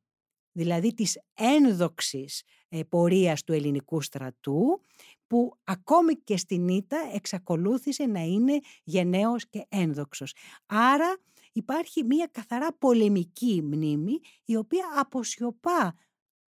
δηλαδή 0.52 0.94
της 0.94 1.18
ένδοξης 1.34 2.42
ε, 2.68 2.82
πορείας 2.82 3.44
του 3.44 3.52
ελληνικού 3.52 4.00
στρατού, 4.00 4.80
που 5.26 5.58
ακόμη 5.64 6.14
και 6.14 6.36
στην 6.36 6.68
Ήττα 6.68 7.10
εξακολούθησε 7.14 8.06
να 8.06 8.20
είναι 8.20 8.58
γενναίος 8.84 9.48
και 9.48 9.66
ένδοξος. 9.68 10.34
Άρα 10.66 11.16
υπάρχει 11.52 12.04
μια 12.04 12.28
καθαρά 12.32 12.76
πολεμική 12.78 13.62
μνήμη, 13.62 14.18
η 14.44 14.56
οποία 14.56 14.84
αποσιωπά 14.96 15.94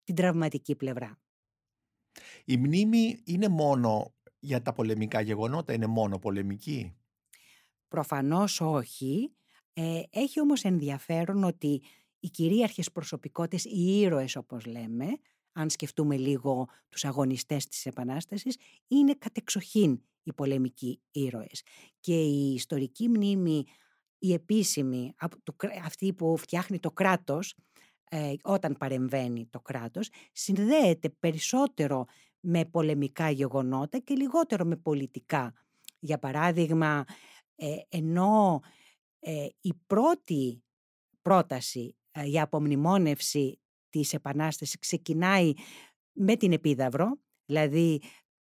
την 0.04 0.14
τραυματική 0.14 0.74
πλευρά. 0.76 1.18
Η 2.44 2.56
μνήμη 2.56 3.22
είναι 3.24 3.48
μόνο 3.48 4.14
για 4.38 4.62
τα 4.62 4.72
πολεμικά 4.72 5.20
γεγονότα, 5.20 5.72
είναι 5.72 5.86
μόνο 5.86 6.18
πολεμική; 6.18 6.96
Προφανώς 7.88 8.60
όχι. 8.60 9.32
Ε, 9.72 10.02
έχει 10.10 10.40
όμως 10.40 10.62
ενδιαφέρον 10.64 11.44
ότι 11.44 11.82
οι 12.20 12.28
κυρίαρχες 12.28 12.92
προσωπικότητες, 12.92 13.64
οι 13.64 14.00
ήρωες 14.00 14.36
όπως 14.36 14.66
λέμε, 14.66 15.06
αν 15.52 15.70
σκεφτούμε 15.70 16.16
λίγο 16.16 16.68
τους 16.88 17.04
αγωνιστές 17.04 17.66
της 17.66 17.86
Επανάστασης, 17.86 18.56
είναι 18.88 19.14
κατεξοχήν 19.14 20.00
οι 20.22 20.32
πολεμικοί 20.32 21.00
ήρωες. 21.10 21.62
Και 22.00 22.22
η 22.22 22.54
ιστορική 22.54 23.08
μνήμη, 23.08 23.64
η 24.18 24.32
επίσημη, 24.32 25.14
αυτή 25.84 26.12
που 26.12 26.36
φτιάχνει 26.36 26.78
το 26.78 26.90
κράτος, 26.90 27.54
ε, 28.10 28.32
όταν 28.42 28.76
παρεμβαίνει 28.78 29.46
το 29.50 29.60
κράτος, 29.60 30.10
συνδέεται 30.32 31.08
περισσότερο 31.08 32.06
με 32.40 32.64
πολεμικά 32.64 33.30
γεγονότα 33.30 33.98
και 33.98 34.14
λιγότερο 34.14 34.64
με 34.64 34.76
πολιτικά. 34.76 35.52
Για 35.98 36.18
παράδειγμα, 36.18 37.04
ε, 37.56 37.76
ενώ 37.88 38.60
ε, 39.18 39.46
η 39.60 39.74
πρώτη 39.86 40.62
πρόταση 41.22 41.96
για 42.24 42.42
απομνημόνευση 42.42 43.60
της 43.90 44.12
Επανάστασης 44.12 44.78
ξεκινάει 44.78 45.52
με 46.12 46.36
την 46.36 46.52
Επίδαυρο, 46.52 47.18
δηλαδή 47.44 48.00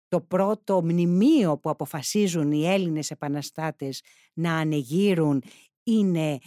το 0.08 0.22
πρώτο 0.22 0.82
μνημείο 0.84 1.58
που 1.58 1.70
αποφασίζουν 1.70 2.52
οι 2.52 2.66
Έλληνες 2.68 3.12
επαναστάτες 3.12 4.02
να 4.34 4.58
ανεγείρουν 4.58 5.44
είναι 5.84 6.38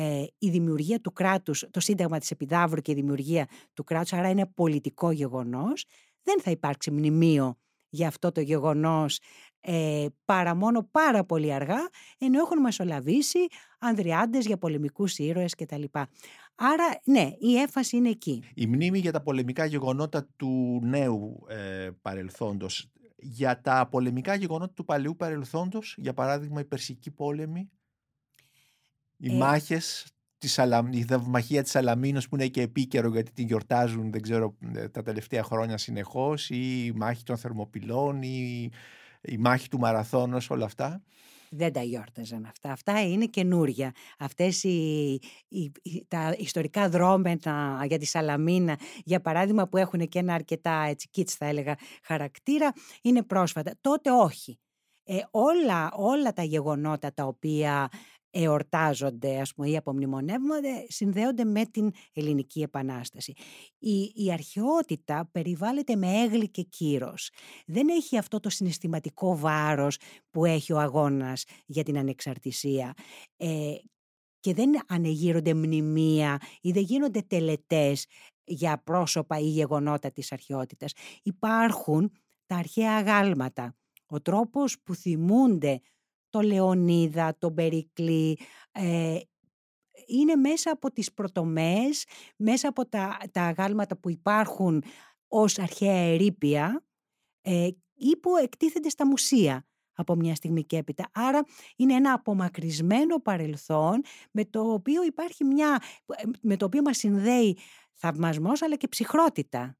ε, 0.00 0.26
η 0.38 0.50
δημιουργία 0.50 1.00
του 1.00 1.12
κράτους, 1.12 1.64
το 1.70 1.80
σύνταγμα 1.80 2.18
της 2.18 2.30
Επιδαύρου 2.30 2.80
και 2.80 2.92
η 2.92 2.94
δημιουργία 2.94 3.46
του 3.74 3.84
κράτους, 3.84 4.12
άρα 4.12 4.28
είναι 4.28 4.46
πολιτικό 4.46 5.10
γεγονός, 5.10 5.84
δεν 6.22 6.40
θα 6.40 6.50
υπάρξει 6.50 6.90
μνημείο 6.90 7.58
για 7.88 8.08
αυτό 8.08 8.32
το 8.32 8.40
γεγονός 8.40 9.20
ε, 9.60 10.06
παρά 10.24 10.54
μόνο 10.54 10.88
πάρα 10.90 11.24
πολύ 11.24 11.52
αργά, 11.52 11.88
ενώ 12.18 12.38
έχουν 12.38 12.60
μεσολαβήσει 12.60 13.38
ανδριάντες 13.78 14.46
για 14.46 14.58
πολεμικούς 14.58 15.18
ήρωες 15.18 15.54
κτλ. 15.54 15.82
Άρα, 16.54 17.00
ναι, 17.04 17.32
η 17.38 17.56
έφαση 17.56 17.96
είναι 17.96 18.08
εκεί. 18.08 18.42
Η 18.54 18.66
μνήμη 18.66 18.98
για 18.98 19.12
τα 19.12 19.22
πολεμικά 19.22 19.64
γεγονότα 19.64 20.28
του 20.36 20.80
νέου 20.84 21.44
ε, 21.48 21.90
παρελθόντος. 22.02 22.92
Για 23.16 23.60
τα 23.60 23.88
πολεμικά 23.90 24.34
γεγονότα 24.34 24.72
του 24.72 24.84
παλαιού 24.84 25.16
παρελθόντος, 25.16 25.94
για 25.98 26.14
παράδειγμα 26.14 26.60
η 26.60 26.64
Περσική 26.64 27.10
πόλεμη, 27.10 27.70
οι 29.18 29.34
ε... 29.34 29.36
μάχες, 29.36 30.06
η 30.90 31.04
δαυμαχία 31.04 31.62
της 31.62 31.76
Αλαμίνος 31.76 32.28
που 32.28 32.36
είναι 32.36 32.46
και 32.46 32.62
επίκαιρο 32.62 33.08
γιατί 33.08 33.32
την 33.32 33.46
γιορτάζουν 33.46 34.10
δεν 34.12 34.22
ξέρω 34.22 34.56
ε, 34.74 34.88
τα 34.88 35.02
τελευταία 35.02 35.42
χρόνια 35.42 35.78
συνεχώς 35.78 36.50
ή 36.50 36.84
η 36.84 36.92
μάχη 36.96 37.22
των 37.22 37.36
Θερμοπυλών 37.36 38.22
ή 38.22 38.70
η 39.20 39.38
μάχη 39.38 39.68
του 39.68 39.78
Μαραθώνος 39.78 40.50
όλα 40.50 40.64
αυτά 40.64 41.02
δεν 41.50 41.72
τα 41.72 41.82
γιόρταζαν 41.82 42.44
αυτά. 42.44 42.72
Αυτά 42.72 43.00
είναι 43.00 43.26
καινούρια. 43.26 43.92
Αυτές 44.18 44.64
οι, 44.64 45.20
οι, 45.48 45.72
τα 46.08 46.34
ιστορικά 46.38 46.88
δρόμενα 46.88 47.84
για 47.86 47.98
τη 47.98 48.04
Σαλαμίνα, 48.04 48.78
για 49.04 49.20
παράδειγμα 49.20 49.68
που 49.68 49.76
έχουν 49.76 50.08
και 50.08 50.18
ένα 50.18 50.34
αρκετά 50.34 50.84
έτσι 50.88 51.08
κίτς 51.10 51.34
θα 51.34 51.46
έλεγα 51.46 51.76
χαρακτήρα, 52.02 52.72
είναι 53.02 53.22
πρόσφατα. 53.22 53.74
Τότε 53.80 54.10
όχι. 54.10 54.58
Ε, 55.04 55.18
όλα, 55.30 55.92
όλα 55.92 56.32
τα 56.32 56.42
γεγονότα 56.42 57.12
τα 57.12 57.24
οποία 57.24 57.88
εορτάζονται 58.30 59.40
ας 59.40 59.54
πούμε, 59.54 59.68
ή 59.68 59.76
απομνημονεύονται 59.76 60.86
συνδέονται 60.88 61.44
με 61.44 61.64
την 61.64 61.90
ελληνική 62.12 62.62
επανάσταση. 62.62 63.32
Η, 63.78 64.12
η 64.14 64.32
αρχαιότητα 64.32 65.28
περιβάλλεται 65.32 65.96
με 65.96 66.22
έγκλη 66.22 66.50
και 66.50 66.62
κύρος. 66.62 67.30
Δεν 67.66 67.88
έχει 67.88 68.18
αυτό 68.18 68.40
το 68.40 68.50
συναισθηματικό 68.50 69.36
βάρος 69.36 69.98
που 70.30 70.44
έχει 70.44 70.72
ο 70.72 70.78
αγώνας 70.78 71.44
για 71.66 71.82
την 71.82 71.98
ανεξαρτησία. 71.98 72.94
Ε, 73.36 73.74
και 74.40 74.54
δεν 74.54 74.70
ανεγείρονται 74.88 75.54
μνημεία 75.54 76.40
ή 76.60 76.70
δεν 76.70 76.82
γίνονται 76.82 77.20
τελετές 77.20 78.06
για 78.44 78.82
πρόσωπα 78.84 79.38
ή 79.38 79.48
γεγονότα 79.48 80.10
της 80.12 80.32
αρχαιότητας. 80.32 80.92
Υπάρχουν 81.22 82.12
τα 82.46 82.56
αρχαία 82.56 82.96
αγάλματα. 82.96 83.76
Ο 84.06 84.20
τρόπος 84.20 84.80
που 84.82 84.94
θυμούνται 84.94 85.80
το 86.28 86.40
Λεωνίδα, 86.40 87.36
τον 87.38 87.54
Περικλή, 87.54 88.38
ε, 88.72 89.18
είναι 90.06 90.36
μέσα 90.36 90.70
από 90.70 90.92
τις 90.92 91.12
πρωτομές, 91.12 92.04
μέσα 92.36 92.68
από 92.68 92.88
τα, 92.88 93.16
τα 93.32 93.42
αγάλματα 93.42 93.96
που 93.96 94.10
υπάρχουν 94.10 94.82
ως 95.28 95.58
αρχαία 95.58 95.98
ερήπια 95.98 96.84
ε, 97.40 97.68
ή 97.94 98.16
που 98.16 98.36
εκτίθενται 98.36 98.88
στα 98.88 99.06
μουσεία 99.06 99.66
από 99.92 100.14
μια 100.14 100.34
στιγμή 100.34 100.64
και 100.64 100.76
έπειτα. 100.76 101.08
Άρα 101.12 101.44
είναι 101.76 101.94
ένα 101.94 102.12
απομακρυσμένο 102.12 103.20
παρελθόν 103.20 104.02
με 104.30 104.44
το 104.44 104.72
οποίο 104.72 105.04
υπάρχει 105.04 105.44
μια, 105.44 105.82
με 106.40 106.56
το 106.56 106.64
οποίο 106.64 106.82
μας 106.82 106.96
συνδέει 106.96 107.58
θαυμασμός 107.92 108.62
αλλά 108.62 108.76
και 108.76 108.88
ψυχρότητα. 108.88 109.78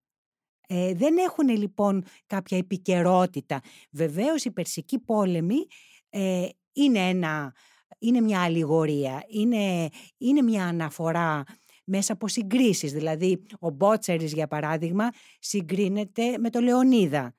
Ε, 0.71 0.95
δεν 0.95 1.19
έχουν 1.19 1.49
λοιπόν 1.49 2.05
κάποια 2.27 2.59
επικαιρότητα. 2.59 3.61
Βεβαίως 3.91 4.45
οι 4.45 4.51
Περσικοί 4.51 4.99
πόλεμοι 4.99 5.67
ε, 6.11 6.49
είναι, 6.73 6.99
ένα, 6.99 7.55
είναι 7.99 8.21
μια 8.21 8.43
αλληγορία, 8.43 9.25
είναι, 9.29 9.89
είναι 10.19 10.43
μια 10.43 10.65
αναφορά 10.65 11.45
μέσα 11.85 12.13
από 12.13 12.29
συγκρίσεις. 12.29 12.93
Δηλαδή, 12.93 13.43
ο 13.59 13.71
Μπότσερης, 13.71 14.33
για 14.33 14.49
παράδειγμα, 14.49 15.09
συγκρίνεται 15.39 16.39
με 16.39 16.51
το 16.51 16.61
Λεωνίδα. 16.61 17.33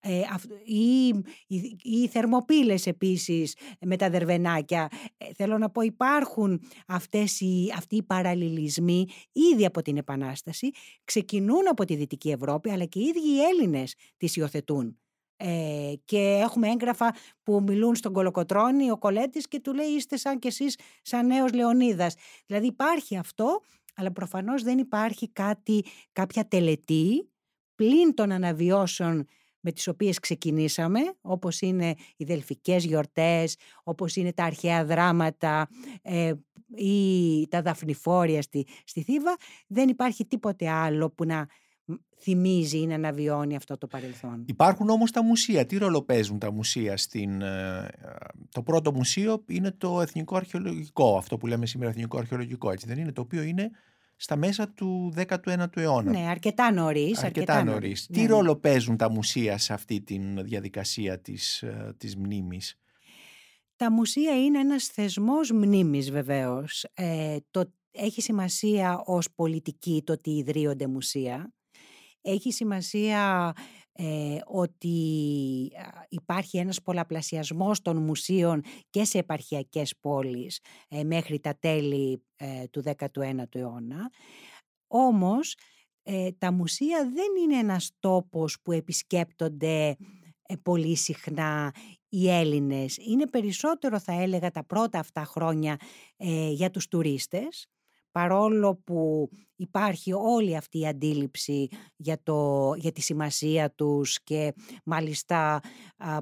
Ε, 0.00 0.20
ή, 0.64 1.06
οι, 1.46 1.76
οι 1.82 2.08
θερμοπύλες 2.08 2.86
επίσης 2.86 3.56
με 3.80 3.96
τα 3.96 4.10
δερβενάκια. 4.10 4.88
Ε, 5.16 5.32
θέλω 5.34 5.58
να 5.58 5.70
πω 5.70 5.80
υπάρχουν 5.80 6.60
αυτές 6.86 7.40
οι, 7.40 7.72
αυτοί 7.76 7.96
οι 7.96 8.02
παραλληλισμοί 8.02 9.06
ήδη 9.32 9.64
από 9.64 9.82
την 9.82 9.96
Επανάσταση. 9.96 10.70
Ξεκινούν 11.04 11.68
από 11.68 11.84
τη 11.84 11.96
Δυτική 11.96 12.30
Ευρώπη 12.30 12.70
αλλά 12.70 12.84
και 12.84 12.98
οι 12.98 13.02
ίδιοι 13.02 13.28
οι 13.28 13.40
Έλληνες 13.40 13.94
τις 14.16 14.36
υιοθετούν. 14.36 14.98
Ε, 15.36 15.92
και 16.04 16.38
έχουμε 16.42 16.68
έγγραφα 16.68 17.14
που 17.42 17.62
μιλούν 17.66 17.94
στον 17.94 18.12
Κολοκοτρώνη 18.12 18.90
ο 18.90 18.98
Κολέτης 18.98 19.48
και 19.48 19.60
του 19.60 19.74
λέει 19.74 19.86
είστε 19.86 20.16
σαν 20.16 20.38
κι 20.38 20.46
εσείς 20.46 20.78
σαν 21.02 21.26
νέος 21.26 21.52
Λεωνίδας. 21.52 22.14
Δηλαδή 22.46 22.66
υπάρχει 22.66 23.16
αυτό, 23.16 23.60
αλλά 23.94 24.12
προφανώς 24.12 24.62
δεν 24.62 24.78
υπάρχει 24.78 25.28
κάτι, 25.32 25.84
κάποια 26.12 26.48
τελετή 26.48 27.30
πλην 27.74 28.14
των 28.14 28.32
αναβιώσεων 28.32 29.26
με 29.60 29.72
τις 29.72 29.88
οποίες 29.88 30.18
ξεκινήσαμε, 30.18 31.00
όπως 31.20 31.60
είναι 31.60 31.94
οι 32.16 32.24
δελφικές 32.24 32.84
γιορτές, 32.84 33.56
όπως 33.82 34.16
είναι 34.16 34.32
τα 34.32 34.44
αρχαία 34.44 34.84
δράματα 34.84 35.68
ε, 36.02 36.32
ή 36.76 37.46
τα 37.48 37.62
δαφνηφόρια 37.62 38.42
στη, 38.42 38.66
στη 38.84 39.02
Θήβα, 39.02 39.36
δεν 39.66 39.88
υπάρχει 39.88 40.26
τίποτε 40.26 40.68
άλλο 40.68 41.10
που 41.10 41.24
να 41.24 41.46
θυμίζει 42.18 42.78
ή 42.78 42.86
να 42.86 42.94
αναβιώνει 42.94 43.56
αυτό 43.56 43.78
το 43.78 43.86
παρελθόν. 43.86 44.44
Υπάρχουν 44.46 44.90
όμως 44.90 45.10
τα 45.10 45.22
μουσεία. 45.22 45.66
Τι 45.66 45.76
ρόλο 45.76 46.02
παίζουν 46.02 46.38
τα 46.38 46.52
μουσεία 46.52 46.96
στην... 46.96 47.42
Ε, 47.42 47.88
το 48.50 48.62
πρώτο 48.62 48.92
μουσείο 48.92 49.44
είναι 49.48 49.70
το 49.70 50.00
Εθνικό 50.00 50.36
Αρχαιολογικό, 50.36 51.16
αυτό 51.16 51.36
που 51.36 51.46
λέμε 51.46 51.66
σήμερα 51.66 51.90
Εθνικό 51.90 52.18
Αρχαιολογικό, 52.18 52.70
έτσι 52.70 52.86
δεν 52.86 52.98
είναι, 52.98 53.12
το 53.12 53.20
οποίο 53.20 53.42
είναι 53.42 53.70
στα 54.16 54.36
μέσα 54.36 54.68
του 54.68 55.12
19ου 55.16 55.76
αιώνα. 55.76 56.10
Ναι, 56.10 56.26
αρκετά 56.28 56.72
νωρίς. 56.72 57.24
Αρκετά, 57.24 57.64
νωρίς. 57.64 58.06
Τι 58.06 58.20
ναι, 58.20 58.26
ναι. 58.26 58.32
ρόλο 58.32 58.56
παίζουν 58.56 58.96
τα 58.96 59.10
μουσεία 59.10 59.58
σε 59.58 59.72
αυτή 59.72 60.00
τη 60.00 60.18
διαδικασία 60.42 61.20
της, 61.20 61.62
ε, 61.62 61.94
της 61.96 62.16
μνήμης; 62.16 62.78
Τα 63.76 63.92
μουσεία 63.92 64.44
είναι 64.44 64.58
ένας 64.58 64.86
θεσμός 64.86 65.50
μνήμης 65.50 66.10
βεβαίως. 66.10 66.86
Ε, 66.94 67.36
το, 67.50 67.72
έχει 67.90 68.20
σημασία 68.20 69.02
ως 69.04 69.30
πολιτική 69.34 70.02
το 70.06 70.12
ότι 70.12 70.30
ιδρύονται 70.30 70.86
μουσεία. 70.86 71.50
Έχει 72.28 72.52
σημασία 72.52 73.52
ε, 73.92 74.38
ότι 74.46 74.98
υπάρχει 76.08 76.58
ένας 76.58 76.82
πολλαπλασιασμός 76.82 77.82
των 77.82 77.96
μουσείων 77.96 78.62
και 78.90 79.04
σε 79.04 79.18
επαρχιακές 79.18 79.94
πόλεις 80.00 80.60
ε, 80.88 81.04
μέχρι 81.04 81.40
τα 81.40 81.56
τέλη 81.58 82.22
ε, 82.36 82.64
του 82.70 82.82
19ου 82.84 83.54
αιώνα. 83.54 84.10
Όμως 84.86 85.54
ε, 86.02 86.32
τα 86.38 86.52
μουσεία 86.52 87.10
δεν 87.14 87.42
είναι 87.42 87.58
ένας 87.58 87.90
τόπος 88.00 88.58
που 88.62 88.72
επισκέπτονται 88.72 89.96
ε, 90.46 90.56
πολύ 90.62 90.96
συχνά 90.96 91.74
οι 92.08 92.30
Έλληνες. 92.30 92.96
Είναι 92.96 93.28
περισσότερο 93.28 94.00
θα 94.00 94.12
έλεγα 94.12 94.50
τα 94.50 94.64
πρώτα 94.64 94.98
αυτά 94.98 95.24
χρόνια 95.24 95.76
ε, 96.16 96.50
για 96.50 96.70
τους 96.70 96.88
τουρίστες 96.88 97.66
παρόλο 98.16 98.74
που 98.84 99.30
υπάρχει 99.56 100.12
όλη 100.12 100.56
αυτή 100.56 100.78
η 100.78 100.86
αντίληψη 100.86 101.68
για, 101.96 102.22
το, 102.22 102.72
για 102.76 102.92
τη 102.92 103.00
σημασία 103.00 103.70
τους 103.70 104.22
και 104.22 104.54
μάλιστα 104.84 105.60
α, 105.96 106.18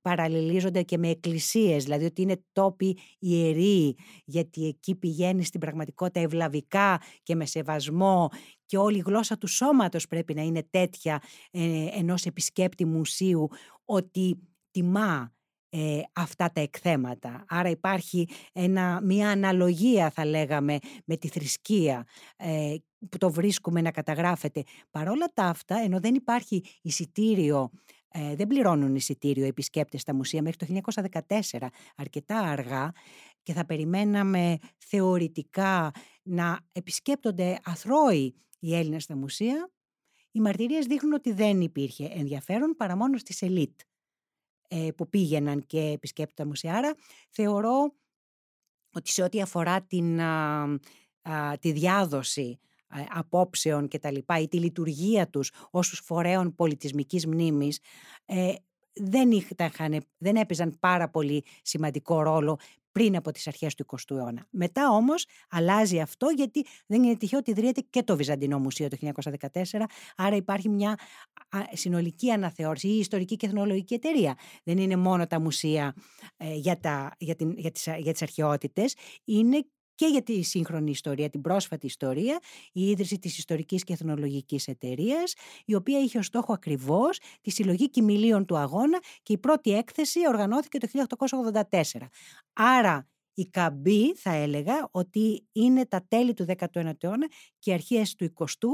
παραλληλίζονται 0.00 0.82
και 0.82 0.98
με 0.98 1.08
εκκλησίες, 1.08 1.84
δηλαδή 1.84 2.04
ότι 2.04 2.22
είναι 2.22 2.44
τόποι 2.52 2.98
ιεροί, 3.18 3.96
γιατί 4.24 4.66
εκεί 4.66 4.94
πηγαίνει 4.94 5.44
στην 5.44 5.60
πραγματικότητα 5.60 6.20
ευλαβικά 6.20 7.00
και 7.22 7.34
με 7.34 7.46
σεβασμό 7.46 8.28
και 8.66 8.76
όλη 8.76 8.96
η 8.96 9.02
γλώσσα 9.06 9.38
του 9.38 9.46
σώματος 9.46 10.06
πρέπει 10.06 10.34
να 10.34 10.42
είναι 10.42 10.66
τέτοια 10.70 11.22
ε, 11.50 11.86
ενός 11.92 12.24
επισκέπτη 12.26 12.84
μουσείου, 12.84 13.48
ότι 13.84 14.38
τιμά 14.70 15.32
ε, 15.68 16.00
αυτά 16.12 16.50
τα 16.52 16.60
εκθέματα. 16.60 17.44
Άρα 17.48 17.68
υπάρχει 17.68 18.28
ένα, 18.52 19.00
μια 19.02 19.30
αναλογία 19.30 20.10
θα 20.10 20.24
λέγαμε 20.24 20.78
με 21.04 21.16
τη 21.16 21.28
θρησκεία 21.28 22.06
ε, 22.36 22.74
που 23.08 23.18
το 23.18 23.30
βρίσκουμε 23.30 23.80
να 23.80 23.90
καταγράφεται. 23.90 24.62
Παρόλα 24.90 25.26
τα 25.34 25.44
αυτά, 25.44 25.76
ενώ 25.76 26.00
δεν 26.00 26.14
υπάρχει 26.14 26.62
εισιτήριο 26.82 27.70
ε, 28.10 28.34
δεν 28.34 28.46
πληρώνουν 28.46 28.94
εισιτήριο 28.94 29.44
οι 29.44 29.48
επισκέπτες 29.48 30.00
στα 30.00 30.14
μουσεία 30.14 30.42
μέχρι 30.42 30.66
το 30.66 30.80
1914, 31.58 31.66
αρκετά 31.96 32.38
αργά 32.38 32.92
και 33.42 33.52
θα 33.52 33.66
περιμέναμε 33.66 34.58
θεωρητικά 34.76 35.90
να 36.22 36.58
επισκέπτονται 36.72 37.58
αθρώοι 37.64 38.34
οι 38.58 38.76
Έλληνες 38.76 39.02
στα 39.02 39.16
μουσεία, 39.16 39.70
οι 40.30 40.40
μαρτυρίες 40.40 40.86
δείχνουν 40.86 41.12
ότι 41.12 41.32
δεν 41.32 41.60
υπήρχε 41.60 42.10
ενδιαφέρον 42.14 42.74
παρά 42.76 42.96
μόνο 42.96 43.18
στις 43.18 43.42
ελίτ 43.42 43.80
ε, 43.80 43.87
που 44.96 45.08
πήγαιναν 45.08 45.66
και 45.66 45.80
επισκέπτονταν 45.80 46.44
τα 46.44 46.46
μουσεία. 46.46 46.74
Άρα 46.74 46.94
θεωρώ 47.30 47.94
ότι 48.92 49.10
σε 49.10 49.22
ό,τι 49.22 49.40
αφορά 49.40 49.82
την, 49.82 50.20
τη 51.60 51.72
διάδοση 51.72 52.58
ε, 52.94 53.04
απόψεων 53.08 53.88
και 53.88 53.98
τα 53.98 54.10
λοιπά 54.10 54.38
ή 54.38 54.48
τη 54.48 54.58
λειτουργία 54.58 55.28
τους 55.28 55.52
ως 55.70 56.00
φορέων 56.04 56.54
πολιτισμικής 56.54 57.26
μνήμης 57.26 57.80
ε, 58.24 58.52
δεν, 58.92 59.30
είχαν, 59.30 60.04
δεν 60.18 60.36
έπαιζαν 60.36 60.76
πάρα 60.80 61.08
πολύ 61.08 61.44
σημαντικό 61.62 62.22
ρόλο 62.22 62.58
πριν 62.98 63.16
από 63.16 63.32
τις 63.32 63.46
αρχές 63.46 63.74
του 63.74 63.86
20ου 63.88 64.16
αιώνα. 64.16 64.46
Μετά 64.50 64.90
όμως 64.90 65.26
αλλάζει 65.50 66.00
αυτό 66.00 66.28
γιατί 66.28 66.66
δεν 66.86 67.02
είναι 67.02 67.16
τυχαίο 67.16 67.38
ότι 67.38 67.50
ιδρύεται 67.50 67.80
και 67.90 68.02
το 68.02 68.16
Βυζαντινό 68.16 68.58
Μουσείο 68.58 68.88
το 68.88 68.96
1914, 69.52 69.62
άρα 70.16 70.36
υπάρχει 70.36 70.68
μια 70.68 70.98
συνολική 71.72 72.30
αναθεώρηση 72.30 72.88
ή 72.88 72.98
ιστορική 72.98 73.36
και 73.36 73.46
εθνολογική 73.46 73.94
εταιρεία. 73.94 74.38
Δεν 74.64 74.78
είναι 74.78 74.96
μόνο 74.96 75.26
τα 75.26 75.40
μουσεία 75.40 75.94
ε, 76.36 76.54
για, 76.54 76.78
τα, 76.80 77.14
για, 77.18 77.34
την, 77.34 77.54
για, 77.56 77.70
τις, 77.70 77.88
για 77.98 78.12
τις 78.12 78.22
αρχαιότητες, 78.22 78.94
είναι 79.24 79.66
και 79.98 80.06
για 80.06 80.22
τη 80.22 80.42
σύγχρονη 80.42 80.90
ιστορία, 80.90 81.30
την 81.30 81.40
πρόσφατη 81.40 81.86
ιστορία, 81.86 82.38
η 82.72 82.90
ίδρυση 82.90 83.18
της 83.18 83.38
Ιστορικής 83.38 83.84
και 83.84 83.92
Εθνολογικής 83.92 84.68
Εταιρείας, 84.68 85.34
η 85.64 85.74
οποία 85.74 85.98
είχε 85.98 86.18
ως 86.18 86.26
στόχο 86.26 86.52
ακριβώς 86.52 87.18
τη 87.40 87.50
συλλογή 87.50 87.90
κοιμηλίων 87.90 88.46
του 88.46 88.56
αγώνα 88.56 88.98
και 89.22 89.32
η 89.32 89.38
πρώτη 89.38 89.72
έκθεση 89.72 90.20
οργανώθηκε 90.28 90.78
το 90.78 90.88
1884. 91.70 91.82
Άρα 92.52 93.08
η 93.34 93.46
καμπή 93.46 94.14
θα 94.14 94.32
έλεγα 94.32 94.88
ότι 94.90 95.46
είναι 95.52 95.86
τα 95.86 96.04
τέλη 96.08 96.32
του 96.32 96.46
19ου 96.58 96.92
αιώνα 97.00 97.26
και 97.58 97.72
αρχές 97.72 98.14
του 98.14 98.32
20ου 98.34 98.68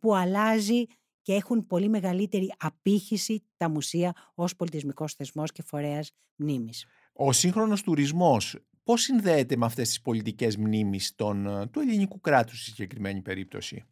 που 0.00 0.14
αλλάζει 0.14 0.84
και 1.22 1.34
έχουν 1.34 1.66
πολύ 1.66 1.88
μεγαλύτερη 1.88 2.52
απήχηση 2.58 3.44
τα 3.56 3.68
μουσεία 3.68 4.12
ως 4.34 4.56
πολιτισμικός 4.56 5.14
θεσμός 5.14 5.52
και 5.52 5.62
φορέας 5.62 6.12
μνήμης. 6.36 6.86
Ο 7.12 7.32
σύγχρονος 7.32 7.82
τουρισμός 7.82 8.56
πώς 8.88 9.02
συνδέεται 9.02 9.56
με 9.56 9.64
αυτές 9.64 9.88
τις 9.88 10.00
πολιτικές 10.00 10.56
μνήμης 10.56 11.14
των, 11.14 11.46
ε, 11.46 11.66
του 11.66 11.80
ελληνικού 11.80 12.20
κράτους 12.20 12.60
στη 12.60 12.70
συγκεκριμένη 12.70 13.20
περίπτωση; 13.20 13.84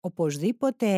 Οπωσδήποτε 0.00 0.88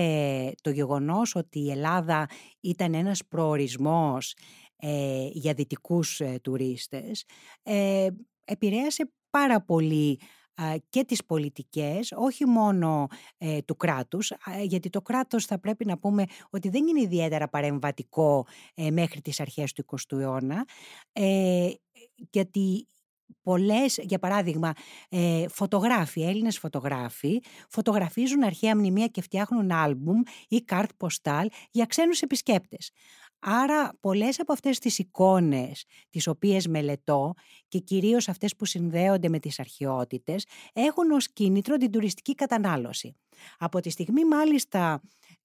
το 0.61 0.71
γεγονός 0.71 1.35
ότι 1.35 1.59
η 1.59 1.71
Ελλάδα 1.71 2.29
ήταν 2.61 2.95
ένας 2.95 3.27
προορισμός 3.29 4.37
ε, 4.77 5.29
για 5.33 5.55
δυτικούς 5.55 6.21
ε, 6.21 6.39
τουρίστες 6.43 7.25
ε, 7.63 8.07
επηρέασε 8.45 9.13
πάρα 9.31 9.63
πολύ 9.63 10.21
και 10.89 11.05
τις 11.05 11.25
πολιτικές, 11.25 12.13
όχι 12.17 12.47
μόνο 12.47 13.07
του 13.65 13.77
κράτους, 13.77 14.33
γιατί 14.63 14.91
το 14.91 15.03
κράτος 15.03 15.45
θα 15.45 15.59
πρέπει 15.59 15.85
να 15.85 15.99
πούμε 15.99 16.25
ότι 16.51 16.69
δεν 16.69 16.87
είναι 16.87 17.01
ιδιαίτερα 17.01 17.49
παρεμβατικό 17.49 18.47
μέχρι 18.93 19.21
τις 19.21 19.41
αρχές 19.41 19.73
του 19.73 19.85
20ου 19.87 20.19
αιώνα, 20.19 20.67
γιατί 22.31 22.87
πολλές, 23.43 23.99
για 24.03 24.19
παράδειγμα, 24.19 24.73
ε, 25.09 25.45
φωτογράφοι, 25.49 26.23
Έλληνες 26.23 26.59
φωτογράφοι, 26.59 27.41
φωτογραφίζουν 27.69 28.43
αρχαία 28.43 28.77
μνημεία 28.77 29.07
και 29.07 29.23
φτιάχνουν 29.23 29.71
άλμπουμ 29.71 30.21
ή 30.49 30.61
κάρτ 30.61 30.91
ποστάλ 30.97 31.49
για 31.71 31.87
ξένους 31.87 32.23
επισκέπτες. 32.23 32.91
Άρα 33.43 33.93
πολλές 34.01 34.41
από 34.41 34.53
αυτές 34.53 34.79
τις 34.79 34.99
εικόνες 34.99 35.85
τις 36.11 36.27
οποίες 36.27 36.67
μελετώ 36.67 37.35
και 37.69 37.79
κυρίως 37.79 38.29
αυτές 38.29 38.57
που 38.57 38.65
συνδέονται 38.65 39.29
με 39.29 39.39
τις 39.39 39.61
αρχαιότητες 39.61 40.47
έχουν 40.73 41.11
ως 41.11 41.33
κίνητρο 41.33 41.77
την 41.77 41.91
τουριστική 41.91 42.35
κατανάλωση. 42.35 43.17
Από 43.59 43.81
τη 43.81 43.91
στιγμή 43.91 44.25
μάλιστα 44.25 44.93
ε, 44.93 45.01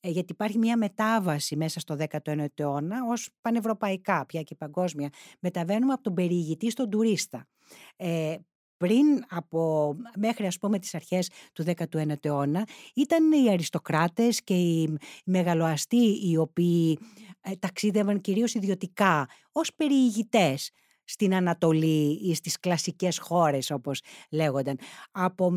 γιατί 0.09 0.31
υπάρχει 0.31 0.57
μια 0.57 0.77
μετάβαση 0.77 1.55
μέσα 1.55 1.79
στο 1.79 1.95
19ο 1.99 2.45
αιώνα 2.55 2.97
ως 3.09 3.29
πανευρωπαϊκά 3.41 4.25
πια 4.25 4.41
και 4.41 4.55
παγκόσμια 4.55 5.09
μεταβαίνουμε 5.39 5.93
από 5.93 6.03
τον 6.03 6.13
περιηγητή 6.13 6.69
στον 6.69 6.89
τουρίστα. 6.89 7.47
Ε, 7.95 8.35
πριν 8.77 9.05
από 9.29 9.93
μέχρι 10.17 10.45
ας 10.45 10.57
πούμε 10.57 10.79
τις 10.79 10.95
αρχές 10.95 11.29
του 11.53 11.63
19ου 11.63 12.25
αιώνα 12.25 12.67
ήταν 12.95 13.31
οι 13.31 13.49
αριστοκράτες 13.49 14.43
και 14.43 14.53
οι 14.53 14.97
μεγαλοαστοί 15.25 16.29
οι 16.29 16.37
οποίοι 16.37 16.99
ε, 17.41 17.55
ταξίδευαν 17.55 18.21
κυρίως 18.21 18.53
ιδιωτικά 18.53 19.27
ως 19.51 19.75
περιηγητές 19.75 20.71
στην 21.03 21.35
Ανατολή 21.35 22.19
ή 22.23 22.33
στις 22.33 22.59
κλασικές 22.59 23.17
χώρες 23.17 23.71
όπως 23.71 24.01
λέγονταν. 24.31 24.79
Από 25.11 25.51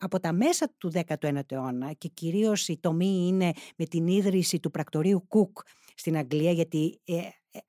από 0.00 0.20
τα 0.20 0.32
μέσα 0.32 0.72
του 0.78 0.92
19ου 0.94 1.40
αιώνα 1.52 1.92
και 1.92 2.08
κυρίως 2.08 2.68
η 2.68 2.78
τομή 2.78 3.26
είναι 3.26 3.52
με 3.76 3.84
την 3.84 4.06
ίδρυση 4.06 4.60
του 4.60 4.70
πρακτορείου 4.70 5.24
Κουκ 5.28 5.58
στην 5.94 6.16
Αγγλία 6.16 6.52
γιατί 6.52 7.00
ε, 7.04 7.16
ε, 7.16 7.60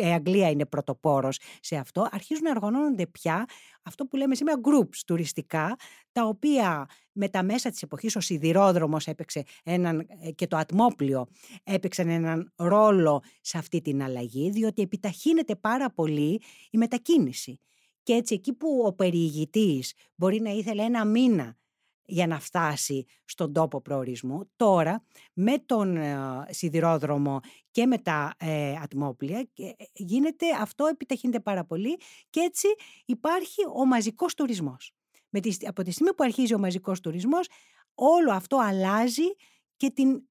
η 0.00 0.04
Αγγλία 0.04 0.50
είναι 0.50 0.66
πρωτοπόρος 0.66 1.38
σε 1.60 1.76
αυτό, 1.76 2.08
αρχίζουν 2.10 2.44
να 2.44 2.50
οργανώνονται 2.50 3.06
πια 3.06 3.44
αυτό 3.82 4.04
που 4.06 4.16
λέμε 4.16 4.34
σήμερα 4.34 4.60
groups 4.64 4.96
τουριστικά, 5.06 5.76
τα 6.12 6.24
οποία 6.26 6.86
με 7.12 7.28
τα 7.28 7.42
μέσα 7.42 7.70
της 7.70 7.82
εποχής 7.82 8.16
ο 8.16 8.20
σιδηρόδρομος 8.20 9.06
έπαιξε 9.06 9.42
έναν, 9.64 10.06
ε, 10.22 10.30
και 10.30 10.46
το 10.46 10.56
ατμόπλιο 10.56 11.26
έπαιξαν 11.64 12.08
έναν 12.08 12.52
ρόλο 12.56 13.22
σε 13.40 13.58
αυτή 13.58 13.80
την 13.80 14.02
αλλαγή, 14.02 14.50
διότι 14.50 14.82
επιταχύνεται 14.82 15.56
πάρα 15.56 15.92
πολύ 15.92 16.42
η 16.70 16.78
μετακίνηση. 16.78 17.60
Και 18.02 18.12
έτσι 18.12 18.34
εκεί 18.34 18.52
που 18.52 18.82
ο 18.86 18.92
περιηγητής 18.92 19.92
μπορεί 20.14 20.40
να 20.40 20.50
ήθελε 20.50 20.82
ένα 20.82 21.04
μήνα 21.04 21.56
για 22.04 22.26
να 22.26 22.40
φτάσει 22.40 23.04
στον 23.24 23.52
τόπο 23.52 23.80
προορισμού. 23.80 24.50
Τώρα 24.56 25.04
με 25.32 25.58
τον 25.58 25.96
ε, 25.96 26.16
σιδηρόδρομο 26.50 27.40
και 27.70 27.86
με 27.86 27.98
τα 27.98 28.34
ε, 28.38 28.74
ατμόπλια 28.82 29.38
ε, 29.38 29.70
γίνεται 29.92 30.46
αυτό 30.60 30.86
επιταχύνεται 30.86 31.40
πάρα 31.40 31.64
πολύ 31.64 32.00
και 32.30 32.40
έτσι 32.40 32.68
υπάρχει 33.04 33.62
ο 33.74 33.86
μαζικός 33.86 34.34
τουρισμός. 34.34 34.92
Με 35.28 35.40
τη, 35.40 35.56
από 35.66 35.82
τη 35.82 35.90
στιγμή 35.90 36.14
που 36.14 36.24
αρχίζει 36.24 36.54
ο 36.54 36.58
μαζικός 36.58 37.00
τουρισμός 37.00 37.48
όλο 37.94 38.32
αυτό 38.32 38.56
αλλάζει 38.56 39.34
και, 39.76 39.90
την, 39.90 40.22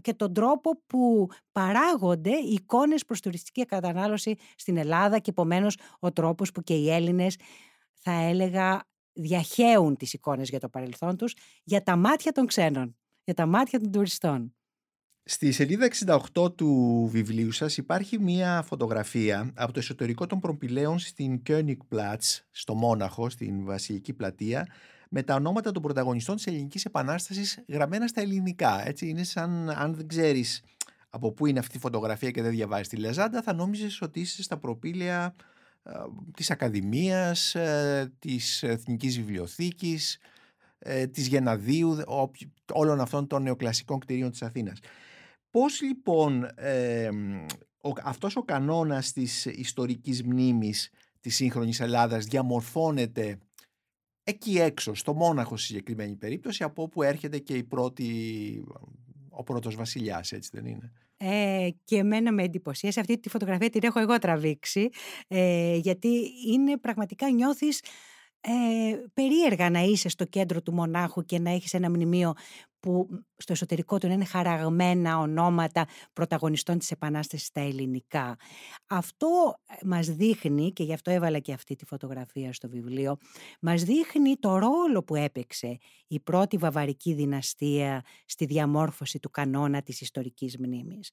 και 0.00 0.14
τον 0.14 0.32
τρόπο 0.32 0.82
που 0.86 1.28
παράγονται 1.52 2.30
οι 2.30 2.52
εικόνες 2.52 3.04
προς 3.04 3.20
τουριστική 3.20 3.64
κατανάλωση 3.64 4.34
στην 4.56 4.76
Ελλάδα 4.76 5.18
και 5.18 5.30
επομένως 5.30 5.78
ο 5.98 6.12
τρόπος 6.12 6.52
που 6.52 6.62
και 6.62 6.74
οι 6.74 6.90
Έλληνες 6.90 7.36
θα 7.92 8.12
έλεγα 8.12 8.86
διαχέουν 9.22 9.96
τις 9.96 10.12
εικόνες 10.12 10.48
για 10.48 10.60
το 10.60 10.68
παρελθόν 10.68 11.16
τους 11.16 11.34
για 11.64 11.82
τα 11.82 11.96
μάτια 11.96 12.32
των 12.32 12.46
ξένων, 12.46 12.96
για 13.24 13.34
τα 13.34 13.46
μάτια 13.46 13.80
των 13.80 13.90
τουριστών. 13.90 14.52
Στη 15.24 15.52
σελίδα 15.52 15.88
68 16.34 16.56
του 16.56 17.08
βιβλίου 17.12 17.52
σας 17.52 17.76
υπάρχει 17.76 18.18
μία 18.18 18.62
φωτογραφία 18.62 19.52
από 19.54 19.72
το 19.72 19.78
εσωτερικό 19.78 20.26
των 20.26 20.40
προπηλαίων 20.40 20.98
στην 20.98 21.42
Königplatz, 21.48 22.40
στο 22.50 22.74
Μόναχο, 22.74 23.30
στην 23.30 23.64
Βασιλική 23.64 24.12
Πλατεία, 24.12 24.66
με 25.10 25.22
τα 25.22 25.34
ονόματα 25.34 25.72
των 25.72 25.82
πρωταγωνιστών 25.82 26.36
της 26.36 26.46
Ελληνικής 26.46 26.84
Επανάστασης 26.84 27.64
γραμμένα 27.68 28.06
στα 28.06 28.20
ελληνικά. 28.20 28.88
Έτσι 28.88 29.08
είναι 29.08 29.24
σαν 29.24 29.70
αν 29.70 29.94
δεν 29.94 30.08
ξέρεις 30.08 30.62
από 31.10 31.32
πού 31.32 31.46
είναι 31.46 31.58
αυτή 31.58 31.76
η 31.76 31.80
φωτογραφία 31.80 32.30
και 32.30 32.42
δεν 32.42 32.50
διαβάζεις 32.50 32.88
τη 32.88 32.96
Λεζάντα, 32.96 33.42
θα 33.42 33.52
νόμιζες 33.52 34.00
ότι 34.00 34.20
είσαι 34.20 34.42
στα 34.42 34.56
προπήλαια 34.56 35.34
της 36.36 36.50
Ακαδημίας, 36.50 37.54
ε, 37.54 38.12
της 38.18 38.62
Εθνικής 38.62 39.16
Βιβλιοθήκης, 39.16 40.18
ε, 40.78 41.06
της 41.06 41.26
Γεναδίου, 41.26 41.96
όλων 42.72 43.00
αυτών 43.00 43.26
των 43.26 43.42
νεοκλασικών 43.42 43.98
κτηρίων 43.98 44.30
της 44.30 44.42
Αθήνας. 44.42 44.78
Πώς 45.50 45.82
λοιπόν 45.82 46.48
ε, 46.54 47.08
ο, 47.82 47.90
αυτός 48.02 48.36
ο 48.36 48.42
κανόνας 48.42 49.12
της 49.12 49.44
ιστορικής 49.44 50.22
μνήμης 50.22 50.90
της 51.20 51.34
σύγχρονης 51.34 51.80
Ελλάδας 51.80 52.24
διαμορφώνεται 52.24 53.38
εκεί 54.22 54.58
έξω, 54.58 54.94
στο 54.94 55.14
Μόναχο 55.14 55.56
στη 55.56 55.66
συγκεκριμένη 55.66 56.16
περίπτωση, 56.16 56.62
από 56.62 56.82
όπου 56.82 57.02
έρχεται 57.02 57.38
και 57.38 57.54
η 57.54 57.64
πρώτη, 57.64 58.64
ο 59.28 59.42
πρώτος 59.42 59.74
βασιλιάς, 59.74 60.32
έτσι 60.32 60.50
δεν 60.52 60.66
είναι; 60.66 60.92
Ε, 61.20 61.68
και 61.84 61.96
εμένα 61.96 62.32
με 62.32 62.42
εντυπωσίασε. 62.42 63.00
Αυτή 63.00 63.18
τη 63.20 63.28
φωτογραφία 63.28 63.70
την 63.70 63.80
έχω 63.84 64.00
εγώ 64.00 64.18
τραβήξει, 64.18 64.88
ε, 65.28 65.76
γιατί 65.76 66.30
είναι 66.46 66.78
πραγματικά 66.78 67.30
νιώθεις 67.30 67.80
ε, 68.40 68.50
περίεργα 69.14 69.70
να 69.70 69.80
είσαι 69.80 70.08
στο 70.08 70.24
κέντρο 70.24 70.62
του 70.62 70.74
μονάχου 70.74 71.24
και 71.24 71.38
να 71.38 71.50
έχεις 71.50 71.74
ένα 71.74 71.90
μνημείο 71.90 72.32
που 72.80 73.08
στο 73.36 73.52
εσωτερικό 73.52 73.98
του 73.98 74.06
είναι 74.06 74.24
χαραγμένα 74.24 75.18
ονόματα 75.18 75.86
πρωταγωνιστών 76.12 76.78
της 76.78 76.90
Επανάστασης 76.90 77.46
στα 77.46 77.60
ελληνικά. 77.60 78.36
Αυτό 78.86 79.54
ε, 79.66 79.86
μας 79.86 80.06
δείχνει, 80.06 80.72
και 80.72 80.82
γι' 80.82 80.92
αυτό 80.92 81.10
έβαλα 81.10 81.38
και 81.38 81.52
αυτή 81.52 81.74
τη 81.74 81.84
φωτογραφία 81.84 82.52
στο 82.52 82.68
βιβλίο, 82.68 83.16
μας 83.60 83.82
δείχνει 83.82 84.36
το 84.36 84.58
ρόλο 84.58 85.02
που 85.04 85.14
έπαιξε 85.14 85.78
η 86.06 86.20
πρώτη 86.20 86.56
βαβαρική 86.56 87.12
δυναστεία 87.14 88.04
στη 88.24 88.44
διαμόρφωση 88.44 89.18
του 89.18 89.30
κανόνα 89.30 89.82
της 89.82 90.00
ιστορικής 90.00 90.58
μνήμης. 90.58 91.10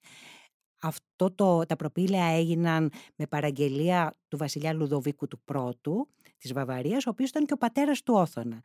Αυτό 0.81 1.31
το, 1.31 1.65
τα 1.65 1.75
προπήλαια 1.75 2.25
έγιναν 2.25 2.91
με 3.15 3.27
παραγγελία 3.27 4.17
του 4.27 4.37
βασιλιά 4.37 4.73
Λουδοβίκου 4.73 5.27
του 5.27 5.41
πρώτου 5.43 6.09
της 6.37 6.53
Βαβαρίας, 6.53 7.05
ο 7.05 7.09
οποίος 7.09 7.29
ήταν 7.29 7.45
και 7.45 7.53
ο 7.53 7.57
πατέρας 7.57 8.03
του 8.03 8.13
Όθωνα. 8.13 8.61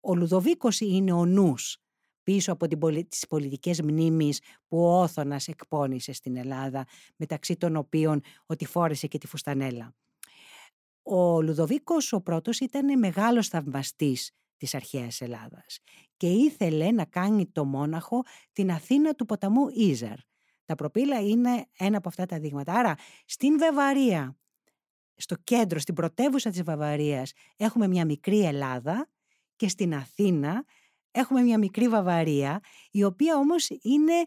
Ο 0.00 0.14
Λουδοβίκος 0.14 0.80
είναι 0.80 1.12
ο 1.12 1.26
νους 1.26 1.78
πίσω 2.28 2.52
από 2.52 2.66
την, 2.66 3.08
τις 3.08 3.26
πολιτικές 3.26 3.80
μνήμεις 3.80 4.40
που 4.68 4.84
ο 4.84 5.00
Όθωνας 5.02 5.48
εκπώνησε 5.48 6.12
στην 6.12 6.36
Ελλάδα, 6.36 6.86
μεταξύ 7.16 7.56
των 7.56 7.76
οποίων 7.76 8.20
ότι 8.46 8.64
φόρεσε 8.64 9.06
και 9.06 9.18
τη 9.18 9.26
φουστανέλα. 9.26 9.94
Ο 11.02 11.42
Λουδοβίκος 11.42 12.12
ο 12.12 12.20
πρώτος 12.20 12.60
ήταν 12.60 12.98
μεγάλος 12.98 13.48
θαυμαστής 13.48 14.30
της 14.56 14.74
αρχαίας 14.74 15.20
Ελλάδας 15.20 15.78
και 16.16 16.26
ήθελε 16.26 16.90
να 16.90 17.04
κάνει 17.04 17.46
το 17.46 17.64
μόναχο 17.64 18.22
την 18.52 18.70
Αθήνα 18.70 19.14
του 19.14 19.24
ποταμού 19.24 19.68
Ίζαρ. 19.68 20.18
Τα 20.64 20.74
προπύλα 20.74 21.20
είναι 21.20 21.66
ένα 21.78 21.96
από 21.96 22.08
αυτά 22.08 22.26
τα 22.26 22.38
δείγματα. 22.38 22.72
Άρα 22.72 22.94
στην 23.24 23.58
Βαβαρία, 23.58 24.36
στο 25.16 25.36
κέντρο, 25.44 25.78
στην 25.78 25.94
πρωτεύουσα 25.94 26.50
της 26.50 26.62
Βαβαρίας 26.62 27.32
έχουμε 27.56 27.88
μια 27.88 28.04
μικρή 28.04 28.44
Ελλάδα 28.44 29.08
και 29.56 29.68
στην 29.68 29.94
Αθήνα 29.94 30.64
έχουμε 31.18 31.42
μια 31.42 31.58
μικρή 31.58 31.88
Βαβαρία, 31.88 32.60
η 32.90 33.04
οποία 33.04 33.36
όμως 33.36 33.68
είναι 33.82 34.24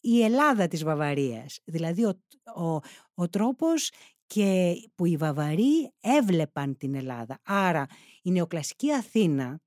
η 0.00 0.22
Ελλάδα 0.22 0.68
της 0.68 0.84
Βαβαρίας. 0.84 1.58
Δηλαδή 1.64 2.04
ο, 2.04 2.20
ο, 2.62 2.80
ο 3.14 3.28
τρόπος 3.28 3.90
και 4.26 4.74
που 4.94 5.06
οι 5.06 5.16
Βαβαροί 5.16 5.92
έβλεπαν 6.00 6.76
την 6.76 6.94
Ελλάδα. 6.94 7.38
Άρα 7.42 7.86
η 8.22 8.30
νεοκλασική 8.30 8.92
Αθήνα 8.92 9.60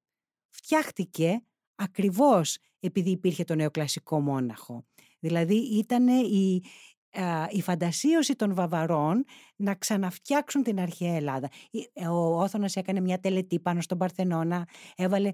φτιάχτηκε 0.49 1.43
ακριβώς 1.75 2.57
επειδή 2.79 3.09
υπήρχε 3.09 3.43
το 3.43 3.55
νεοκλασικό 3.55 4.19
μόναχο. 4.19 4.85
Δηλαδή 5.19 5.55
ήταν 5.55 6.07
η, 6.07 6.61
η 7.49 7.61
φαντασίωση 7.61 8.35
των 8.35 8.53
Βαβαρών 8.53 9.25
να 9.55 9.75
ξαναφτιάξουν 9.75 10.63
την 10.63 10.79
αρχαία 10.79 11.15
Ελλάδα. 11.15 11.49
Ο 12.09 12.41
Όθωνας 12.41 12.75
έκανε 12.75 12.99
μια 12.99 13.19
τελετή 13.19 13.59
πάνω 13.59 13.81
στον 13.81 13.97
Παρθενώνα, 13.97 14.67
έβαλε 14.95 15.33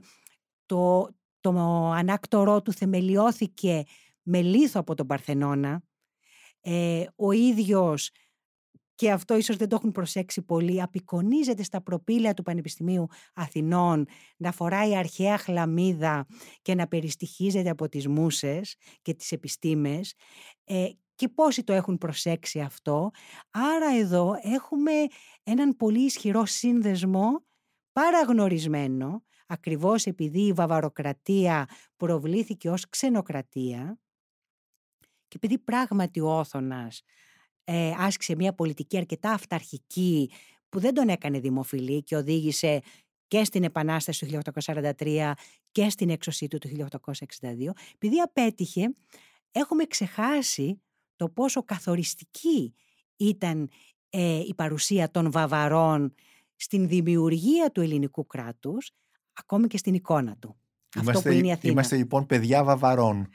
το, 0.65 1.09
το 1.39 1.51
ανάκτορό 1.91 2.61
του 2.61 2.73
θεμελιώθηκε 2.73 3.83
με 4.21 4.41
λίθο 4.41 4.79
από 4.79 4.95
τον 4.95 5.07
Παρθενώνα. 5.07 5.83
Ε, 6.61 7.05
ο 7.15 7.31
ίδιος, 7.31 8.09
και 8.95 9.11
αυτό 9.11 9.37
ίσως 9.37 9.55
δεν 9.55 9.69
το 9.69 9.75
έχουν 9.75 9.91
προσέξει 9.91 10.41
πολύ, 10.41 10.81
απεικονίζεται 10.81 11.63
στα 11.63 11.81
προπήλαια 11.81 12.33
του 12.33 12.43
Πανεπιστημίου 12.43 13.07
Αθηνών 13.33 14.05
να 14.37 14.51
φοράει 14.51 14.95
αρχαία 14.95 15.37
χλαμίδα 15.37 16.25
και 16.61 16.75
να 16.75 16.87
περιστοιχίζεται 16.87 17.69
από 17.69 17.89
τις 17.89 18.07
μουσες 18.07 18.75
και 19.01 19.13
τις 19.13 19.31
επιστήμες 19.31 20.13
ε, 20.63 20.89
και 21.15 21.29
πόσοι 21.29 21.63
το 21.63 21.73
έχουν 21.73 21.97
προσέξει 21.97 22.59
αυτό. 22.59 23.09
Άρα 23.49 23.97
εδώ 23.97 24.35
έχουμε 24.41 24.91
έναν 25.43 25.75
πολύ 25.75 26.01
ισχυρό 26.05 26.45
σύνδεσμο 26.45 27.45
παραγνωρισμένο 27.91 29.23
ακριβώς 29.47 30.05
επειδή 30.05 30.41
η 30.41 30.53
βαβαροκρατία 30.53 31.69
προβλήθηκε 31.97 32.69
ως 32.69 32.89
ξενοκρατία 32.89 33.99
και 35.27 35.35
επειδή 35.35 35.57
πράγματι 35.57 36.19
ο 36.19 36.37
Όθωνας 36.39 37.01
ε, 37.63 37.93
άσκησε 37.97 38.35
μια 38.35 38.53
πολιτική 38.53 38.97
αρκετά 38.97 39.31
αυταρχική 39.31 40.31
που 40.69 40.79
δεν 40.79 40.93
τον 40.93 41.09
έκανε 41.09 41.39
δημοφιλή 41.39 42.03
και 42.03 42.15
οδήγησε 42.15 42.81
και 43.27 43.43
στην 43.43 43.63
Επανάσταση 43.63 44.25
του 44.25 44.39
1843 44.97 45.31
και 45.71 45.89
στην 45.89 46.09
έξωσή 46.09 46.47
του 46.47 46.57
του 46.57 46.87
1862, 47.39 47.71
επειδή 47.93 48.19
απέτυχε, 48.19 48.95
έχουμε 49.51 49.85
ξεχάσει 49.85 50.81
το 51.15 51.29
πόσο 51.29 51.63
καθοριστική 51.63 52.73
ήταν 53.17 53.69
ε, 54.09 54.39
η 54.39 54.53
παρουσία 54.53 55.11
των 55.11 55.31
Βαβαρών 55.31 56.13
στην 56.55 56.87
δημιουργία 56.87 57.71
του 57.71 57.81
ελληνικού 57.81 58.25
κράτους 58.25 58.91
ακόμη 59.33 59.67
και 59.67 59.77
στην 59.77 59.93
εικόνα 59.93 60.35
του. 60.39 60.57
Είμαστε, 60.95 61.17
Αυτό 61.17 61.29
που 61.29 61.35
είναι 61.35 61.47
η 61.47 61.51
Αθήνα. 61.51 61.71
Είμαστε 61.71 61.95
λοιπόν 61.95 62.25
παιδιά 62.25 62.63
βαβαρών. 62.63 63.29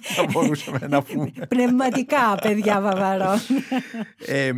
Θα 0.00 0.26
μπορούσαμε 0.32 0.86
να 0.88 1.02
πούμε. 1.02 1.30
Πνευματικά 1.48 2.34
παιδιά 2.42 2.80
βαβαρών. 2.80 3.38
ε, 4.26 4.52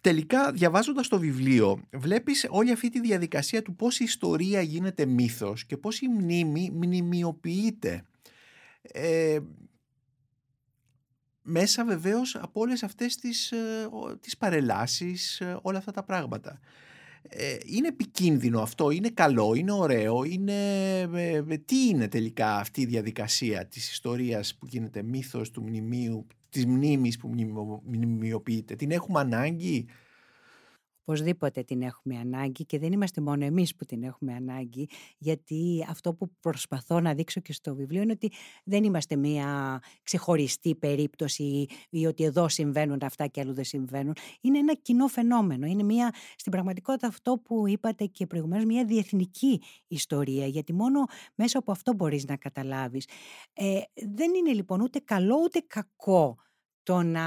τελικά 0.00 0.52
διαβάζοντας 0.52 1.08
το 1.08 1.18
βιβλίο 1.18 1.80
βλέπεις 1.92 2.46
όλη 2.50 2.72
αυτή 2.72 2.88
τη 2.88 3.00
διαδικασία 3.00 3.62
του 3.62 3.74
πώς 3.74 4.00
η 4.00 4.04
ιστορία 4.04 4.60
γίνεται 4.60 5.06
μύθος 5.06 5.64
και 5.64 5.76
πώς 5.76 6.00
η 6.00 6.08
μνήμη 6.08 6.70
μνημειοποιείται. 6.74 8.04
Ε, 8.82 9.38
μέσα 11.42 11.84
βεβαίως 11.84 12.36
από 12.36 12.60
όλες 12.60 12.82
αυτές 12.82 13.16
τις, 13.16 13.52
ε, 13.52 13.88
τις 14.20 14.36
παρελάσεις, 14.36 15.40
ε, 15.40 15.58
όλα 15.62 15.78
αυτά 15.78 15.92
τα 15.92 16.02
πράγματα. 16.02 16.60
Ε, 17.28 17.56
είναι 17.64 17.88
επικίνδυνο 17.88 18.60
αυτό, 18.60 18.90
είναι 18.90 19.08
καλό, 19.08 19.54
είναι 19.54 19.72
ωραίο, 19.72 20.24
είναι... 20.24 20.52
Ε, 21.14 21.42
ε, 21.48 21.58
τι 21.64 21.88
είναι 21.88 22.08
τελικά 22.08 22.56
αυτή 22.56 22.80
η 22.80 22.86
διαδικασία 22.86 23.66
της 23.66 23.90
ιστορίας 23.90 24.54
που 24.54 24.66
γίνεται 24.66 25.02
μύθος 25.02 25.50
του 25.50 25.62
μνημείου, 25.62 26.26
της 26.48 26.66
μνήμης 26.66 27.16
που 27.16 27.30
μνημειοποιείται. 27.84 28.74
Την 28.74 28.90
έχουμε 28.90 29.20
ανάγκη; 29.20 29.86
Οπωσδήποτε 31.08 31.62
την 31.62 31.82
έχουμε 31.82 32.18
ανάγκη 32.18 32.64
και 32.64 32.78
δεν 32.78 32.92
είμαστε 32.92 33.20
μόνο 33.20 33.44
εμείς 33.44 33.76
που 33.76 33.84
την 33.84 34.02
έχουμε 34.02 34.34
ανάγκη 34.34 34.88
γιατί 35.18 35.86
αυτό 35.88 36.14
που 36.14 36.30
προσπαθώ 36.40 37.00
να 37.00 37.14
δείξω 37.14 37.40
και 37.40 37.52
στο 37.52 37.74
βιβλίο 37.74 38.02
είναι 38.02 38.12
ότι 38.12 38.32
δεν 38.64 38.84
είμαστε 38.84 39.16
μια 39.16 39.80
ξεχωριστή 40.02 40.74
περίπτωση 40.74 41.66
ή 41.90 42.06
ότι 42.06 42.24
εδώ 42.24 42.48
συμβαίνουν 42.48 42.98
αυτά 43.02 43.26
και 43.26 43.40
αλλού 43.40 43.52
δεν 43.52 43.64
συμβαίνουν. 43.64 44.14
Είναι 44.40 44.58
ένα 44.58 44.74
κοινό 44.74 45.06
φαινόμενο. 45.06 45.66
Είναι 45.66 45.82
μια, 45.82 46.14
στην 46.36 46.52
πραγματικότητα 46.52 47.06
αυτό 47.06 47.38
που 47.38 47.68
είπατε 47.68 48.04
και 48.04 48.26
προηγουμένως 48.26 48.64
μια 48.64 48.84
διεθνική 48.84 49.60
ιστορία 49.86 50.46
γιατί 50.46 50.72
μόνο 50.72 51.04
μέσα 51.34 51.58
από 51.58 51.70
αυτό 51.70 51.94
μπορείς 51.94 52.24
να 52.24 52.36
καταλάβεις. 52.36 53.08
Ε, 53.52 53.80
δεν 54.16 54.34
είναι 54.34 54.52
λοιπόν 54.52 54.80
ούτε 54.80 54.98
καλό 54.98 55.34
ούτε 55.44 55.64
κακό 55.66 56.36
το 56.86 57.02
να 57.02 57.24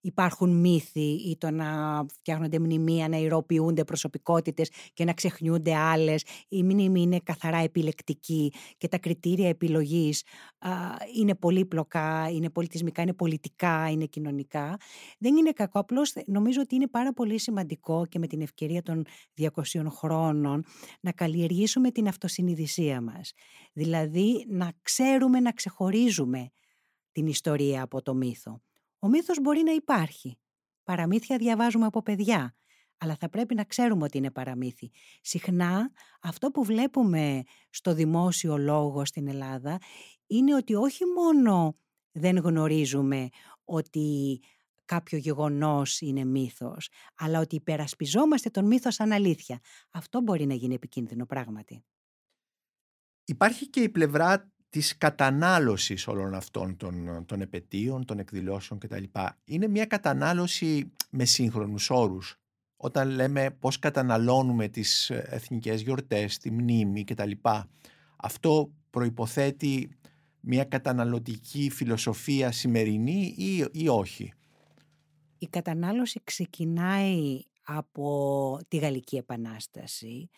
υπάρχουν 0.00 0.50
μύθοι 0.60 1.30
ή 1.30 1.36
το 1.38 1.50
να 1.50 1.66
φτιάχνονται 2.08 2.58
μνημεία, 2.58 3.08
να 3.08 3.16
ηρωοποιούνται 3.16 3.84
προσωπικότητες 3.84 4.70
και 4.92 5.04
να 5.04 5.12
ξεχνιούνται 5.12 5.74
άλλες. 5.74 6.24
Η 6.48 6.62
μνήμη 6.62 7.00
είναι 7.00 7.18
καθαρά 7.22 7.58
επιλεκτική 7.58 8.52
και 8.76 8.88
τα 8.88 8.98
κριτήρια 8.98 9.48
επιλογής 9.48 10.22
α, 10.58 10.70
είναι 11.16 11.34
πολύπλοκα, 11.34 12.28
είναι 12.30 12.50
πολιτισμικά, 12.50 13.02
είναι 13.02 13.12
πολιτικά, 13.12 13.90
είναι 13.90 14.04
κοινωνικά. 14.04 14.76
Δεν 15.18 15.36
είναι 15.36 15.50
κακό, 15.50 15.78
απλώς 15.78 16.12
νομίζω 16.26 16.60
ότι 16.60 16.74
είναι 16.74 16.88
πάρα 16.88 17.12
πολύ 17.12 17.38
σημαντικό 17.38 18.06
και 18.06 18.18
με 18.18 18.26
την 18.26 18.40
ευκαιρία 18.40 18.82
των 18.82 19.04
200 19.40 19.48
χρόνων 19.88 20.64
να 21.00 21.12
καλλιεργήσουμε 21.12 21.90
την 21.90 22.08
αυτοσυνειδησία 22.08 23.00
μας. 23.00 23.32
Δηλαδή 23.72 24.46
να 24.48 24.72
ξέρουμε 24.82 25.40
να 25.40 25.52
ξεχωρίζουμε 25.52 26.50
την 27.14 27.26
ιστορία 27.26 27.82
από 27.82 28.02
το 28.02 28.14
μύθο. 28.14 28.62
Ο 28.98 29.08
μύθος 29.08 29.40
μπορεί 29.40 29.62
να 29.62 29.72
υπάρχει. 29.72 30.38
Παραμύθια 30.84 31.38
διαβάζουμε 31.38 31.86
από 31.86 32.02
παιδιά, 32.02 32.54
αλλά 32.98 33.16
θα 33.16 33.28
πρέπει 33.28 33.54
να 33.54 33.64
ξέρουμε 33.64 34.04
ότι 34.04 34.18
είναι 34.18 34.30
παραμύθι. 34.30 34.90
Συχνά 35.20 35.90
αυτό 36.20 36.50
που 36.50 36.64
βλέπουμε 36.64 37.42
στο 37.70 37.94
δημόσιο 37.94 38.58
λόγο 38.58 39.04
στην 39.04 39.28
Ελλάδα 39.28 39.78
είναι 40.26 40.54
ότι 40.54 40.74
όχι 40.74 41.04
μόνο 41.04 41.76
δεν 42.12 42.36
γνωρίζουμε 42.36 43.28
ότι 43.64 44.40
κάποιο 44.84 45.18
γεγονός 45.18 46.00
είναι 46.00 46.24
μύθος, 46.24 46.88
αλλά 47.14 47.40
ότι 47.40 47.54
υπερασπιζόμαστε 47.54 48.50
τον 48.50 48.66
μύθο 48.66 48.90
σαν 48.90 49.12
αλήθεια. 49.12 49.60
Αυτό 49.90 50.20
μπορεί 50.20 50.46
να 50.46 50.54
γίνει 50.54 50.74
επικίνδυνο 50.74 51.26
πράγματι. 51.26 51.84
Υπάρχει 53.24 53.70
και 53.70 53.80
η 53.80 53.88
πλευρά 53.88 54.52
της 54.74 54.96
κατανάλωσης 54.98 56.06
όλων 56.06 56.34
αυτών 56.34 56.76
των, 56.76 57.24
των 57.26 57.40
επαιτίων, 57.40 58.04
των 58.04 58.18
εκδηλώσεων 58.18 58.80
κτλ. 58.80 59.02
Είναι 59.44 59.68
μια 59.68 59.86
κατανάλωση 59.86 60.92
με 61.10 61.24
σύγχρονους 61.24 61.90
όρους. 61.90 62.36
Όταν 62.76 63.08
λέμε 63.08 63.50
πώς 63.50 63.78
καταναλώνουμε 63.78 64.68
τις 64.68 65.10
εθνικές 65.10 65.80
γιορτές, 65.80 66.38
τη 66.38 66.50
μνήμη 66.50 67.04
κτλ. 67.04 67.30
Αυτό 68.16 68.72
προϋποθέτει 68.90 69.98
μια 70.40 70.64
καταναλωτική 70.64 71.70
φιλοσοφία 71.70 72.52
σημερινή 72.52 73.34
ή, 73.36 73.66
ή 73.72 73.88
όχι; 73.88 74.32
Η 75.38 75.46
κατανάλωση 75.46 76.20
ξεκινάει 76.24 77.42
από 77.62 78.58
τη 78.68 78.76
Γαλλική 78.76 79.16
Επανάσταση, 79.16 80.30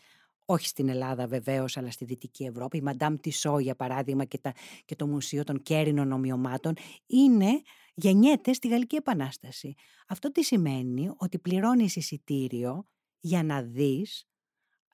όχι 0.47 0.67
στην 0.67 0.89
Ελλάδα 0.89 1.27
βεβαίως, 1.27 1.77
αλλά 1.77 1.91
στη 1.91 2.05
Δυτική 2.05 2.45
Ευρώπη. 2.45 2.77
Η 2.77 2.81
Μαντάμ 2.81 3.17
Τισό, 3.17 3.59
για 3.59 3.77
παράδειγμα, 3.77 4.25
και, 4.25 4.39
τα, 4.39 4.53
και 4.85 4.97
το 4.97 5.07
Μουσείο 5.07 5.45
των 5.45 5.63
Κέρινων 5.63 6.13
Ομοιωμάτων 6.13 6.75
είναι, 7.07 7.63
γεννιέται 7.95 8.53
στη 8.53 8.69
Γαλλική 8.69 8.97
Επανάσταση. 8.97 9.75
Αυτό 10.09 10.33
τι 10.33 10.45
σημαίνει; 10.45 11.11
Ότι 11.17 11.39
πληρώνεις 11.39 11.97
εισιτήριο 11.97 12.87
για 13.21 13.43
να 13.43 13.63
δεις 13.63 14.27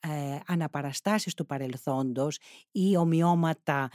ε, 0.01 0.39
αναπαραστάσεις 0.47 1.35
του 1.35 1.47
παρελθόντος 1.47 2.39
ή 2.71 2.97
ομοιώματα 2.97 3.91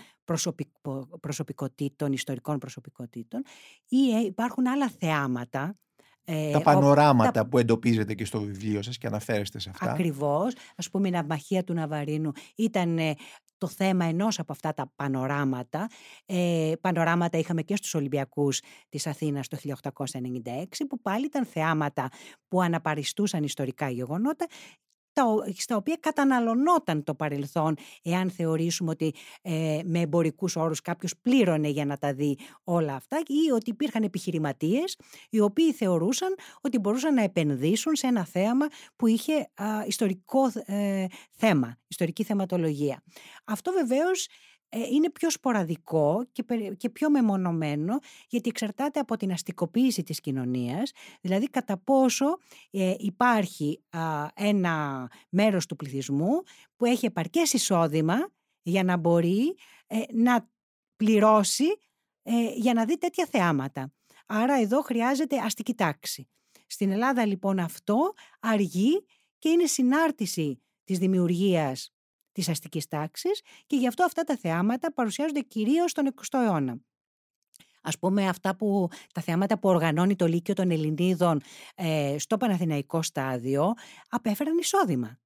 προσωπικότητων, 1.20 2.14
ιστορικών 2.14 2.58
προσωπικότητων 2.58 3.44
ή 3.88 4.12
ε, 4.16 4.20
υπάρχουν 4.20 4.68
άλλα 4.68 4.90
θεάματα 4.90 5.78
ε, 6.30 6.52
τα 6.52 6.62
πανοράματα 6.62 7.46
που 7.46 7.58
εντοπίζετε 7.58 8.14
και 8.14 8.26
στο 8.26 8.40
βιβλίο 8.40 8.82
σας 8.82 8.98
και 8.98 9.08
αναφέρεστε 9.08 9.60
σε 9.60 9.70
αυτά. 9.70 9.92
Ακριβώς. 9.92 10.54
Ας 10.76 10.90
πούμε 10.90 11.08
η 11.08 11.12
ναυμαχία 11.12 11.64
του 11.64 11.74
Ναβαρίνου 11.74 12.32
ήταν 12.56 12.98
ε, 12.98 13.14
το 13.58 13.68
θέμα 13.68 14.06
ενός 14.06 14.40
από 14.40 14.52
αυτά 14.52 14.74
τα 14.74 14.92
πανοράματα. 14.96 15.88
Ε, 16.26 16.72
πανοράματα 16.82 17.38
είχαμε 17.38 17.62
και 17.62 17.76
στους 17.76 17.94
Ολυμπιακούς 17.94 18.62
της 18.90 19.08
Αθήνας 19.08 19.48
το 19.48 19.58
1896 19.58 20.86
που 20.90 21.02
πάλι 21.02 21.26
ήταν 21.26 21.46
θεάματα 21.46 22.10
που 22.48 22.62
αναπαριστούσαν 22.62 23.44
ιστορικά 23.44 23.90
γεγονότα 23.90 24.48
στα 25.58 25.76
οποία 25.76 25.98
καταναλωνόταν 26.00 27.04
το 27.04 27.16
παρελθόν 27.16 27.76
εάν 28.04 28.30
θεωρήσουμε 28.30 28.90
ότι 28.90 29.14
ε, 29.42 29.80
με 29.86 30.00
εμπορικούς 30.00 30.56
όρους 30.56 30.82
κάποιος 30.82 31.14
πλήρωνε 31.22 31.68
για 31.68 31.86
να 31.86 31.98
τα 31.98 32.14
δει 32.14 32.38
όλα 32.64 32.94
αυτά 32.94 33.18
ή 33.28 33.52
ότι 33.52 33.70
υπήρχαν 33.70 34.04
επιχειρηματίες 34.04 34.98
οι 35.30 35.40
οποίοι 35.40 35.74
θεωρούσαν 35.74 36.36
ότι 36.62 36.80
μπορούσαν 36.80 37.14
να 37.14 37.24
επενδύσουν 37.24 37.96
σε 37.96 38.08
ένα 38.08 38.26
θέαμα 38.26 38.68
που 38.96 39.08
είχε 39.08 39.50
ιστορικό 39.88 40.52
ε, 40.66 41.06
θέμα, 41.32 41.78
ιστορική 41.88 42.24
θεματολογία. 42.24 43.04
Αυτό 43.46 43.72
βεβαίως 43.72 44.26
ε, 44.26 44.32
είναι 44.70 45.10
πιο 45.10 45.30
σποραδικό 45.30 46.28
και 46.78 46.90
πιο 46.90 47.10
μεμονωμένο 47.10 48.00
γιατί 48.28 48.50
εξαρτάται 48.50 49.00
από 49.00 49.18
την 49.18 49.32
αστικοποίηση 49.32 50.04
της 50.04 50.20
κοινωνίας, 50.20 50.92
δηλαδή 51.22 51.50
κατά 51.50 51.78
πόσο 51.78 52.26
ε, 52.72 52.94
υπάρχει 52.98 53.84
ένα 54.34 55.08
μέρος 55.30 55.66
του 55.66 55.76
πληθυσμού 55.76 56.42
που 56.76 56.86
έχει 56.86 57.06
επαρκές 57.06 57.54
εισόδημα 57.54 58.16
για 58.62 58.84
να 58.84 58.98
μπορεί 58.98 59.56
ε, 59.88 60.02
να 60.14 60.50
πληρώσει 60.96 61.66
για 62.56 62.74
να 62.74 62.86
δει 62.86 62.98
τέτοια 62.98 63.28
θεάματα. 63.32 63.94
Άρα 64.26 64.60
εδώ 64.60 64.82
χρειάζεται 64.82 65.38
αστική 65.38 65.74
τάξη. 65.74 66.30
Στην 66.68 66.92
Ελλάδα 66.92 67.26
λοιπόν 67.26 67.60
αυτό 67.60 68.14
αργεί 68.40 69.06
και 69.38 69.50
είναι 69.50 69.66
συνάρτηση 69.66 70.62
της 70.84 70.98
δημιουργίας 70.98 71.97
Της 72.38 72.50
αστικής 72.50 72.88
τάξης 72.88 73.42
και 73.66 73.76
γι' 73.76 73.88
αυτό 73.88 74.04
αυτά 74.04 74.24
τα 74.24 74.38
θεάματα 74.38 74.94
παρουσιάζονται 74.94 75.40
κυρίως 75.40 75.92
στον 75.92 76.14
20ο 76.16 76.40
αιώνα. 76.40 76.78
Α 77.82 77.90
πούμε 78.00 78.28
αυτά 78.28 78.56
που, 78.56 78.90
τα 79.14 79.22
θεάματα 79.22 79.60
που 79.60 79.70
οργανώνει 79.70 80.16
το 80.16 80.26
Λύκειο 80.28 80.54
των 80.54 80.72
Ελληνίδων 80.72 81.42
ε, 81.76 82.16
στο 82.20 82.38
Παναθηναϊκό 82.38 83.02
στάδιο 83.02 83.74
απέφεραν 84.10 84.58
εισόδημα. 84.58 85.20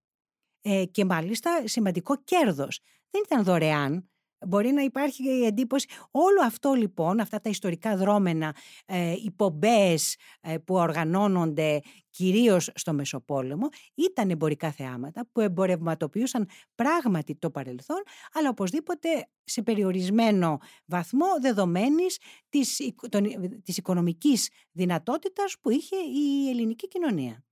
Ε, 0.62 0.86
και 0.86 1.05
μάλιστα 1.05 1.68
σημαντικό 1.68 2.24
κέρδος. 2.24 2.80
Δεν 3.09 3.22
ήταν 3.26 3.43
δωρεάν, 3.43 4.11
Μπορεί 4.48 4.72
να 4.72 4.82
υπάρχει 4.82 5.24
η 5.24 5.46
εντύπωση. 5.46 5.88
Όλο 6.12 6.42
αυτό 6.44 6.74
λοιπόν, 6.74 7.20
αυτά 7.20 7.42
τα 7.42 7.50
ιστορικά 7.50 7.98
δρόμενα, 7.98 8.56
ε, 8.86 9.14
υπομπές 9.24 10.16
ε, 10.42 10.58
που 10.58 10.76
οργανώνονται 10.76 11.82
κυρίως 12.10 12.70
στο 12.76 12.94
Μεσοπόλεμο, 12.94 13.68
ήταν 13.96 14.30
εμπορικά 14.30 14.72
θεάματα 14.72 15.28
που 15.32 15.42
εμπορευματοποιούσαν 15.42 16.48
πράγματι 16.76 17.36
το 17.36 17.50
παρελθόν, 17.50 18.04
αλλά 18.34 18.50
οπωσδήποτε 18.50 19.30
σε 19.44 19.62
περιορισμένο 19.62 20.58
βαθμό 20.86 21.28
δεδομένης 21.42 22.18
της, 22.50 22.94
των, 23.10 23.24
της 23.64 23.78
οικονομικής 23.78 24.50
δυνατότητας 24.72 25.56
που 25.62 25.70
είχε 25.70 25.96
η 25.96 26.50
ελληνική 26.50 26.88
κοινωνία. 26.88 27.44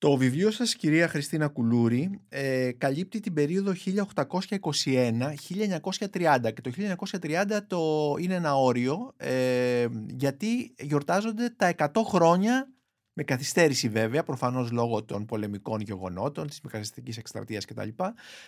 Το 0.00 0.16
βιβλίο 0.16 0.50
σας, 0.50 0.74
κυρία 0.74 1.08
Χριστίνα 1.08 1.48
Κουλούρη, 1.48 2.20
ε, 2.28 2.70
καλύπτει 2.78 3.20
την 3.20 3.34
περίοδο 3.34 3.72
1821-1930 3.72 6.52
και 6.54 6.60
το 6.60 6.70
1930 6.70 7.66
το 7.66 8.14
είναι 8.18 8.34
ένα 8.34 8.56
όριο 8.56 9.14
ε, 9.16 9.86
γιατί 10.08 10.74
γιορτάζονται 10.78 11.50
τα 11.50 11.74
100 11.76 11.88
χρόνια 12.04 12.68
με 13.12 13.22
καθυστέρηση 13.22 13.88
βέβαια, 13.88 14.22
προφανώς 14.22 14.70
λόγω 14.70 15.04
των 15.04 15.26
πολεμικών 15.26 15.80
γεγονότων, 15.80 16.46
της 16.46 16.60
Μικαστικής 16.60 17.16
Εκστρατείας 17.16 17.64
κτλ. 17.64 17.88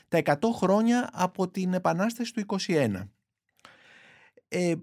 Τα 0.09 0.22
100 0.24 0.34
χρόνια 0.55 1.11
από 1.12 1.48
την 1.48 1.74
Επανάσταση 1.74 2.32
του 2.32 2.44
21. 2.66 3.09
Ε, 4.48 4.74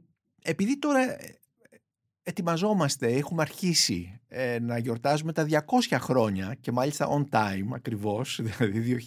επειδή 0.42 0.80
τώρα 0.80 1.18
ετοιμαζόμαστε, 2.24 3.08
έχουμε 3.08 3.42
αρχίσει 3.42 4.19
ε, 4.32 4.60
να 4.60 4.78
γιορτάζουμε 4.78 5.34
τα 5.34 5.48
200 5.50 5.98
χρόνια 6.00 6.58
και 6.60 6.72
μάλιστα 6.72 7.08
on 7.10 7.36
time 7.36 7.68
ακριβώς, 7.74 8.40
δηλαδή 8.44 9.02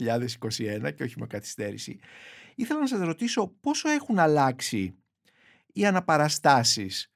2021 0.88 0.94
και 0.94 1.02
όχι 1.02 1.18
με 1.18 1.26
καθυστέρηση. 1.26 1.98
Ήθελα 2.54 2.80
να 2.80 2.86
σας 2.86 3.00
ρωτήσω 3.00 3.54
πόσο 3.60 3.88
έχουν 3.88 4.18
αλλάξει 4.18 4.94
οι 5.72 5.86
αναπαραστάσεις, 5.86 7.12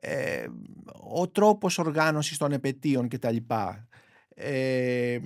ε, 0.00 0.46
ο 1.14 1.28
τρόπος 1.28 1.78
οργάνωσης 1.78 2.38
των 2.38 2.52
επαιτίων 2.52 3.08
κτλ. 3.08 3.36
Ε, 4.34 5.18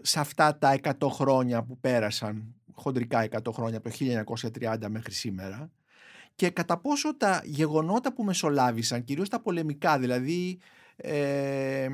σε 0.00 0.20
αυτά 0.20 0.58
τα 0.58 0.78
100 0.82 1.08
χρόνια 1.08 1.62
που 1.62 1.78
πέρασαν, 1.78 2.54
χοντρικά 2.72 3.28
100 3.30 3.52
χρόνια 3.52 3.78
από 3.78 3.88
το 3.88 3.94
1930 4.52 4.88
μέχρι 4.88 5.12
σήμερα 5.12 5.70
και 6.34 6.50
κατά 6.50 6.78
πόσο 6.78 7.16
τα 7.16 7.42
γεγονότα 7.44 8.12
που 8.12 8.24
μεσολάβησαν, 8.24 9.04
κυρίως 9.04 9.28
τα 9.28 9.40
πολεμικά, 9.40 9.98
δηλαδή 9.98 10.58
ε, 11.00 11.88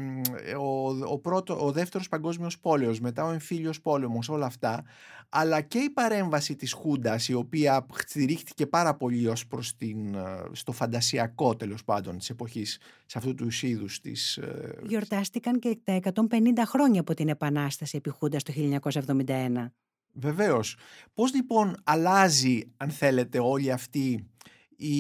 ο, 0.59 0.89
ο, 1.05 1.19
πρώτο, 1.19 1.67
ο 1.67 1.73
δεύτερος 1.73 2.09
παγκόσμιος 2.09 2.59
πόλεμος, 2.59 3.01
μετά 3.01 3.25
ο 3.25 3.31
εμφύλιος 3.31 3.81
πόλεμος, 3.81 4.29
όλα 4.29 4.47
αυτά, 4.47 4.85
αλλά 5.29 5.61
και 5.61 5.79
η 5.79 5.91
παρέμβαση 5.91 6.57
της 6.57 6.73
Χούντας, 6.73 7.29
η 7.29 7.35
οποία 7.35 7.87
στηρίχθηκε 8.07 8.67
πάρα 8.67 8.95
πολύ 8.95 9.27
ως 9.27 9.47
προς 9.47 9.77
την, 9.77 10.17
στο 10.53 10.73
φαντασιακό 10.73 11.57
τέλος 11.57 11.85
πάντων 11.85 12.19
της 12.19 12.31
εποχής, 12.31 12.79
σε 13.07 13.19
αυτού 13.19 13.35
τους 13.35 13.63
είδους 13.63 14.01
της... 14.01 14.37
Ε, 14.37 14.73
Γιορτάστηκαν 14.87 15.59
και 15.59 15.79
τα 15.85 16.01
150 16.15 16.15
χρόνια 16.67 17.01
από 17.01 17.15
την 17.15 17.29
Επανάσταση 17.29 17.97
επί 17.97 18.11
Χούντας 18.11 18.43
το 18.43 18.53
1971. 19.27 19.71
Βεβαίως. 20.13 20.77
Πώς 21.15 21.35
λοιπόν 21.35 21.77
αλλάζει, 21.85 22.63
αν 22.77 22.91
θέλετε, 22.91 23.39
όλη 23.39 23.73
αυτή 23.73 24.29
η, 24.77 24.95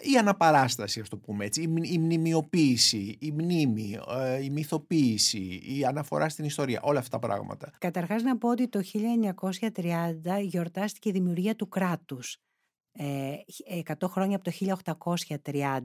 η 0.00 0.16
αναπαράσταση, 0.18 1.00
ας 1.00 1.08
το 1.08 1.16
πούμε 1.16 1.44
έτσι, 1.44 1.62
η, 1.62 1.72
η 1.82 1.98
μνημειοποίηση, 1.98 3.16
η 3.20 3.30
μνήμη, 3.30 3.98
ε, 4.08 4.44
η 4.44 4.50
μυθοποίηση, 4.50 5.60
η 5.64 5.84
αναφορά 5.84 6.28
στην 6.28 6.44
ιστορία, 6.44 6.80
όλα 6.82 6.98
αυτά 6.98 7.18
τα 7.18 7.26
πράγματα. 7.26 7.72
Καταρχάς 7.78 8.22
να 8.22 8.38
πω 8.38 8.48
ότι 8.48 8.68
το 8.68 8.80
1930 8.82 10.40
γιορτάστηκε 10.42 11.08
η 11.08 11.12
δημιουργία 11.12 11.56
του 11.56 11.68
κράτους. 11.68 12.38
100 12.98 13.02
ε, 13.66 14.06
χρόνια 14.06 14.36
από 14.36 14.44
το 14.44 14.52
1830 15.44 15.80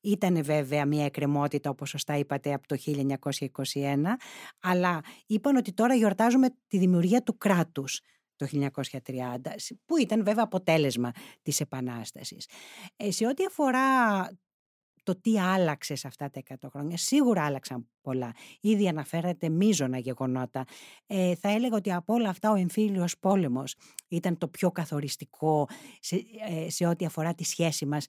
ήταν 0.00 0.42
βέβαια 0.44 0.86
μια 0.86 1.04
εκκρεμότητα 1.04 1.70
όπως 1.70 1.88
σωστά 1.88 2.16
είπατε 2.16 2.52
από 2.52 2.66
το 2.66 2.76
1921 2.86 3.96
αλλά 4.60 5.00
είπαν 5.26 5.56
ότι 5.56 5.72
τώρα 5.72 5.94
γιορτάζουμε 5.94 6.48
τη 6.66 6.78
δημιουργία 6.78 7.22
του 7.22 7.38
κράτους 7.38 8.00
το 8.38 8.46
1930, 8.46 9.76
που 9.86 9.96
ήταν 9.96 10.24
βέβαια 10.24 10.44
αποτέλεσμα 10.44 11.10
της 11.42 11.60
Επανάστασης. 11.60 12.48
Ε, 12.96 13.10
σε 13.10 13.26
ό,τι 13.26 13.44
αφορά 13.44 14.28
το 15.02 15.20
τι 15.20 15.40
άλλαξε 15.40 15.94
σε 15.94 16.06
αυτά 16.06 16.30
τα 16.30 16.42
100 16.60 16.68
χρόνια, 16.70 16.96
σίγουρα 16.96 17.44
άλλαξαν 17.44 17.88
πολλά. 18.00 18.34
Ήδη 18.60 18.88
αναφέρατε 18.88 19.48
μείζωνα 19.48 19.98
γεγονότα. 19.98 20.64
Ε, 21.06 21.34
θα 21.34 21.48
έλεγα 21.48 21.76
ότι 21.76 21.92
από 21.92 22.14
όλα 22.14 22.28
αυτά 22.28 22.50
ο 22.50 22.54
εμφύλιος 22.54 23.18
πόλεμος 23.18 23.74
ήταν 24.08 24.38
το 24.38 24.48
πιο 24.48 24.70
καθοριστικό 24.70 25.68
σε, 26.00 26.24
ε, 26.48 26.70
σε 26.70 26.86
ό,τι 26.86 27.04
αφορά 27.04 27.34
τη 27.34 27.44
σχέση 27.44 27.86
μας 27.86 28.06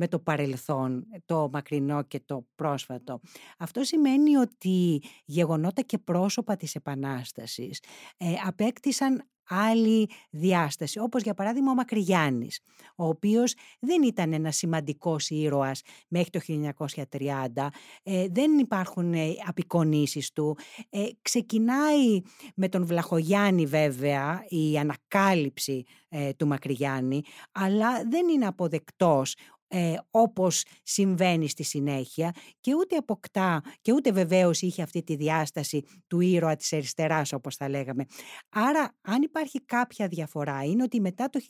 με 0.00 0.08
το 0.08 0.18
παρελθόν, 0.18 1.06
το 1.24 1.48
μακρινό 1.52 2.02
και 2.02 2.20
το 2.26 2.46
πρόσφατο. 2.54 3.20
Αυτό 3.58 3.84
σημαίνει 3.84 4.36
ότι 4.36 5.02
γεγονότα 5.24 5.82
και 5.82 5.98
πρόσωπα 5.98 6.56
της 6.56 6.74
Επανάστασης 6.74 7.82
ε, 8.16 8.26
απέκτησαν 8.46 9.24
άλλη 9.48 10.10
διάσταση, 10.30 10.98
όπως 10.98 11.22
για 11.22 11.34
παράδειγμα 11.34 11.70
ο 11.70 11.74
Μακρυγιάννης, 11.74 12.60
ο 12.96 13.06
οποίος 13.06 13.54
δεν 13.80 14.02
ήταν 14.02 14.32
ένας 14.32 14.56
σημαντικός 14.56 15.30
ήρωας 15.30 15.82
μέχρι 16.08 16.30
το 16.30 16.40
1930, 16.40 17.68
ε, 18.02 18.26
δεν 18.30 18.58
υπάρχουν 18.58 19.12
ε, 19.12 19.34
απεικονίσεις 19.46 20.32
του. 20.32 20.58
Ε, 20.90 21.04
ξεκινάει 21.22 22.20
με 22.54 22.68
τον 22.68 22.86
Βλαχογιάννη 22.86 23.66
βέβαια 23.66 24.44
η 24.48 24.78
ανακάλυψη 24.78 25.84
ε, 26.08 26.32
του 26.32 26.46
Μακρυγιάννη, 26.46 27.22
αλλά 27.52 28.02
δεν 28.08 28.28
είναι 28.28 28.46
αποδεκτός 28.46 29.34
ε, 29.68 29.94
όπως 30.10 30.64
συμβαίνει 30.82 31.48
στη 31.48 31.62
συνέχεια 31.62 32.32
και 32.60 32.74
ούτε 32.74 32.96
αποκτά 32.96 33.62
και 33.80 33.92
ούτε 33.92 34.12
βεβαίως 34.12 34.62
είχε 34.62 34.82
αυτή 34.82 35.02
τη 35.02 35.16
διάσταση 35.16 35.82
του 36.06 36.20
ήρωα 36.20 36.56
της 36.56 36.72
αριστεράς 36.72 37.32
όπως 37.32 37.56
θα 37.56 37.68
λέγαμε. 37.68 38.04
Άρα 38.48 38.96
αν 39.00 39.22
υπάρχει 39.22 39.64
κάποια 39.64 40.08
διαφορά 40.08 40.64
είναι 40.64 40.82
ότι 40.82 41.00
μετά 41.00 41.28
το 41.28 41.40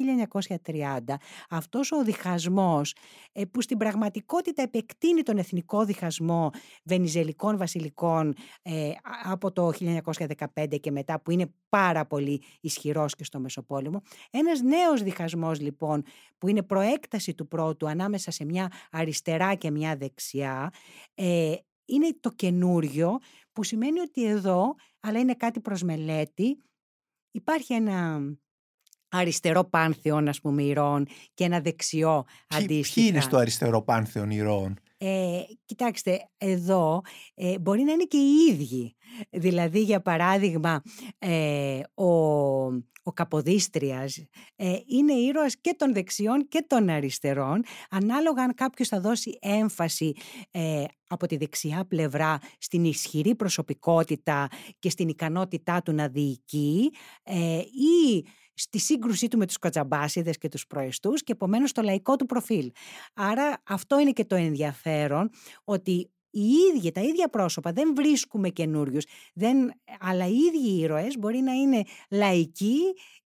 1930 0.65 1.15
αυτός 1.51 1.93
ο 1.93 2.05
διχασμός 2.05 2.95
ε, 3.33 3.45
που 3.45 3.63
στην 3.63 3.77
πραγματικότητα 3.79 4.63
επεκτείνει 4.63 5.23
τον 5.23 5.39
εθνικό 5.39 5.85
διχασμό 5.85 6.51
βενιζελικών 6.85 7.57
βασιλικών 7.57 8.35
ε, 8.63 8.91
από 9.25 9.53
το 9.53 9.71
1915 10.55 10.81
και 10.81 10.91
μετά 10.91 11.21
που 11.21 11.31
είναι 11.31 11.53
πάρα 11.69 12.07
πολύ 12.07 12.43
ισχυρός 12.61 13.15
και 13.15 13.25
στο 13.25 13.41
Μεσοπόλεμο. 13.41 14.03
Ένας 14.31 14.61
νέος 14.61 15.03
διχασμός 15.03 15.61
λοιπόν 15.61 16.03
που 16.39 16.49
είναι 16.49 16.63
προέκταση 16.63 17.35
του 17.35 17.49
πρώτου 17.49 17.89
ανάμεσα 17.89 18.08
σε 18.17 18.45
μια 18.45 18.73
αριστερά 18.91 19.55
και 19.55 19.71
μια 19.71 19.97
δεξιά 19.97 20.73
ε, 21.15 21.55
είναι 21.85 22.17
το 22.21 22.31
καινούριο 22.31 23.19
που 23.53 23.65
σημαίνει 23.65 24.01
ότι 24.01 24.25
εδώ, 24.25 24.75
αλλά 25.01 25.19
είναι 25.19 25.35
κάτι 25.35 25.61
προς 25.61 25.83
μελέτη, 25.83 26.63
υπάρχει 27.31 27.75
ένα 27.75 28.21
αριστερό 29.09 29.65
πάνθεον 29.65 30.29
ας 30.29 30.41
πούμε 30.41 30.63
ηρώων 30.63 31.07
και 31.35 31.45
ένα 31.45 31.61
δεξιό 31.61 32.25
αντίστοιχα. 32.49 32.95
Ποιοι 32.95 33.05
είναι 33.09 33.21
στο 33.21 33.37
αριστερό 33.37 33.83
πάνθεον 33.83 34.31
ηρώων. 34.31 34.79
Ε, 35.01 35.41
κοιτάξτε, 35.65 36.31
εδώ 36.39 37.01
ε, 37.35 37.59
μπορεί 37.59 37.83
να 37.83 37.93
είναι 37.93 38.05
και 38.05 38.17
οι 38.17 38.35
ίδιοι. 38.51 38.97
Δηλαδή, 39.31 39.83
για 39.83 40.01
παράδειγμα, 40.01 40.83
ε, 41.19 41.81
ο, 41.95 42.07
ο 43.03 43.13
Καποδίστριας 43.15 44.17
ε, 44.57 44.77
είναι 44.87 45.13
ήρωας 45.13 45.61
και 45.61 45.75
των 45.79 45.93
δεξιών 45.93 46.49
και 46.49 46.65
των 46.67 46.89
αριστερών, 46.89 47.65
ανάλογα 47.91 48.43
αν 48.43 48.55
κάποιος 48.55 48.89
θα 48.89 49.01
δώσει 49.01 49.39
έμφαση 49.41 50.13
ε, 50.51 50.85
από 51.09 51.27
τη 51.27 51.37
δεξιά 51.37 51.85
πλευρά 51.89 52.39
στην 52.59 52.85
ισχυρή 52.85 53.35
προσωπικότητα 53.35 54.49
και 54.79 54.91
στην 54.91 55.09
ικανότητά 55.09 55.83
του 55.83 55.93
να 55.93 56.09
διοικεί 56.09 56.91
ή 57.73 58.25
στη 58.55 58.79
σύγκρουσή 58.79 59.29
του 59.29 59.39
με 59.39 59.47
τους 59.47 59.59
κατσαμπάσιδες 59.59 60.39
και 60.39 60.49
τους 60.49 60.67
προεστούς 60.67 61.23
και 61.23 61.33
επομένως 61.33 61.73
το 61.73 61.83
λαϊκό 61.83 62.17
του 62.17 62.27
προφίλ. 62.27 62.71
Άρα 63.15 63.63
αυτό 63.67 63.99
είναι 64.01 64.11
και 64.11 64.25
το 64.25 64.35
ενδιαφέρον 64.35 65.31
ότι 65.65 66.11
οι 66.31 66.47
ίδιοι, 66.75 66.91
τα 66.91 67.01
ίδια 67.01 67.29
πρόσωπα, 67.29 67.73
δεν 67.73 67.95
βρίσκουμε 67.95 68.49
καινούριους, 68.49 69.05
αλλά 70.01 70.27
οι 70.27 70.37
ίδιοι 70.37 70.81
ήρωες 70.81 71.19
μπορεί 71.19 71.39
να 71.39 71.53
είναι 71.53 71.83
λαϊκοί 72.11 72.79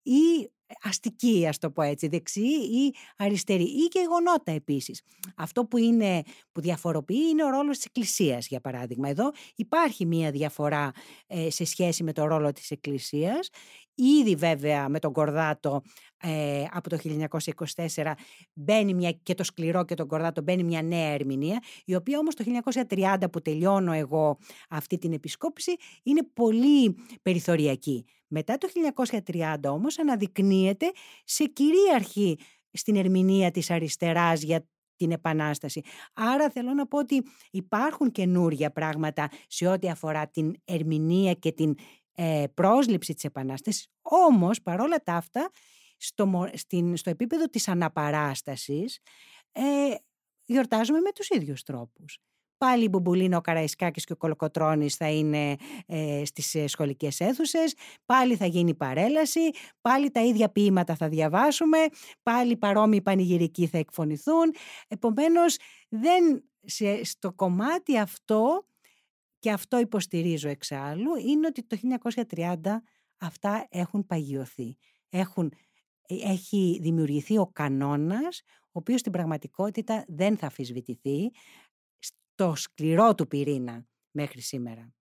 ή 0.01 0.51
αστική, 0.81 1.47
ας 1.47 1.57
το 1.57 1.71
πω 1.71 1.81
έτσι, 1.81 2.07
δεξιή 2.07 2.69
ή 2.71 2.95
αριστερή 3.17 3.63
ή 3.63 3.87
και 3.87 3.99
γονότα 4.09 4.51
επίσης. 4.51 5.01
Αυτό 5.35 5.65
που, 5.65 5.77
είναι, 5.77 6.21
που 6.51 6.61
διαφοροποιεί 6.61 7.27
είναι 7.29 7.43
ο 7.43 7.49
ρόλος 7.49 7.75
της 7.75 7.85
Εκκλησίας, 7.85 8.47
για 8.47 8.61
παράδειγμα. 8.61 9.09
Εδώ 9.09 9.31
υπάρχει 9.55 10.05
μία 10.05 10.31
διαφορά 10.31 10.91
ε, 11.27 11.49
σε 11.49 11.65
σχέση 11.65 12.03
με 12.03 12.13
το 12.13 12.25
ρόλο 12.25 12.51
της 12.51 12.71
Εκκλησίας. 12.71 13.49
Ήδη 13.95 14.35
βέβαια 14.35 14.89
με 14.89 14.99
τον 14.99 15.13
Κορδάτο 15.13 15.81
ε, 16.17 16.63
από 16.71 16.89
το 16.89 16.97
1924 17.95 18.11
μπαίνει 18.53 18.93
μια, 18.93 19.11
και 19.11 19.33
το 19.33 19.43
σκληρό 19.43 19.85
και 19.85 19.95
τον 19.95 20.07
Κορδάτο 20.07 20.41
μπαίνει 20.41 20.63
μια 20.63 20.81
νέα 20.81 21.09
ερμηνεία, 21.09 21.63
η 21.85 21.95
οποία 21.95 22.19
όμως 22.19 22.35
το 22.35 22.43
1930 22.89 23.15
που 23.31 23.41
τελειώνω 23.41 23.91
εγώ 23.91 24.37
αυτή 24.69 24.97
την 24.97 25.13
επισκόπηση 25.13 25.75
είναι 26.03 26.23
πολύ 26.33 26.95
περιθωριακή. 27.21 28.05
Μετά 28.33 28.57
το 28.57 28.67
1930 29.25 29.55
όμως 29.63 29.99
αναδεικνύεται 29.99 30.91
σε 31.23 31.45
κυρίαρχη 31.45 32.39
στην 32.71 32.95
ερμηνεία 32.95 33.51
της 33.51 33.69
αριστεράς 33.71 34.41
για 34.41 34.67
την 34.95 35.11
Επανάσταση. 35.11 35.81
Άρα 36.13 36.49
θέλω 36.49 36.73
να 36.73 36.87
πω 36.87 36.97
ότι 36.97 37.23
υπάρχουν 37.51 38.11
καινούργια 38.11 38.71
πράγματα 38.71 39.29
σε 39.47 39.67
ό,τι 39.67 39.89
αφορά 39.89 40.27
την 40.27 40.53
ερμηνεία 40.65 41.33
και 41.33 41.51
την 41.51 41.75
ε, 42.15 42.43
πρόσληψη 42.53 43.13
της 43.13 43.23
Επανάστασης. 43.23 43.87
Όμως, 44.01 44.61
παρόλα 44.61 44.97
τα 45.03 45.13
αυτά, 45.13 45.49
στο, 45.97 46.49
στην, 46.53 46.97
στο 46.97 47.09
επίπεδο 47.09 47.45
της 47.45 47.67
αναπαράστασης, 47.67 48.99
ε, 49.51 49.61
γιορτάζουμε 50.45 50.99
με 50.99 51.11
τους 51.11 51.29
ίδιους 51.29 51.63
τρόπους. 51.63 52.19
Πάλι 52.61 52.83
η 52.83 52.87
Μπουμπουλίνα, 52.91 53.37
ο 53.37 53.41
Καραϊσκάκης 53.41 54.05
και 54.05 54.13
ο 54.13 54.15
Κολοκοτρώνης 54.15 54.95
θα 54.95 55.09
είναι 55.09 55.55
ε, 55.85 56.21
στις 56.25 56.55
ε, 56.55 56.67
σχολικές 56.67 57.19
αίθουσες, 57.19 57.75
πάλι 58.05 58.35
θα 58.35 58.45
γίνει 58.45 58.75
παρέλαση, 58.75 59.49
πάλι 59.81 60.11
τα 60.11 60.21
ίδια 60.21 60.49
ποίηματα 60.49 60.95
θα 60.95 61.09
διαβάσουμε, 61.09 61.77
πάλι 62.23 62.57
παρόμοιοι 62.57 63.01
πανηγυρικοί 63.01 63.67
θα 63.67 63.77
εκφωνηθούν. 63.77 64.53
Επομένως, 64.87 65.57
δεν, 65.89 66.43
σε, 66.61 67.03
στο 67.03 67.33
κομμάτι 67.33 67.97
αυτό, 67.97 68.65
και 69.39 69.51
αυτό 69.51 69.79
υποστηρίζω 69.79 70.49
εξάλλου, 70.49 71.15
είναι 71.15 71.47
ότι 71.47 71.63
το 71.63 71.77
1930 72.35 72.55
αυτά 73.17 73.67
έχουν 73.69 74.05
παγιωθεί. 74.05 74.77
Έχουν, 75.09 75.53
ε, 76.07 76.31
έχει 76.31 76.79
δημιουργηθεί 76.81 77.37
ο 77.37 77.49
κανόνας, 77.53 78.41
ο 78.61 78.79
οποίος 78.79 78.99
στην 78.99 79.11
πραγματικότητα 79.11 80.05
δεν 80.07 80.37
θα 80.37 80.47
αφισβητηθεί 80.47 81.31
το 82.41 82.55
σκληρό 82.55 83.15
του 83.15 83.27
πυρήνα 83.27 83.85
μέχρι 84.11 84.41
σήμερα. 84.41 84.93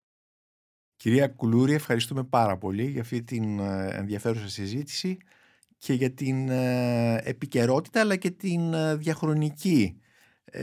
Κυρία 0.97 1.29
Κουλούρη, 1.29 1.73
ευχαριστούμε 1.73 2.25
πάρα 2.25 2.59
πολύ 2.59 2.87
για 2.87 3.01
αυτή 3.01 3.23
την 3.23 3.59
ε, 3.59 3.89
ενδιαφέρουσα 3.93 4.49
συζήτηση 4.49 5.17
και 5.79 5.93
για 5.93 6.11
την 6.11 6.49
ε, 6.49 7.21
επικαιρότητα 7.25 8.01
αλλά 8.01 8.17
και 8.17 8.31
την 8.31 8.75
ε, 8.75 8.97
διαχρονική 8.97 10.01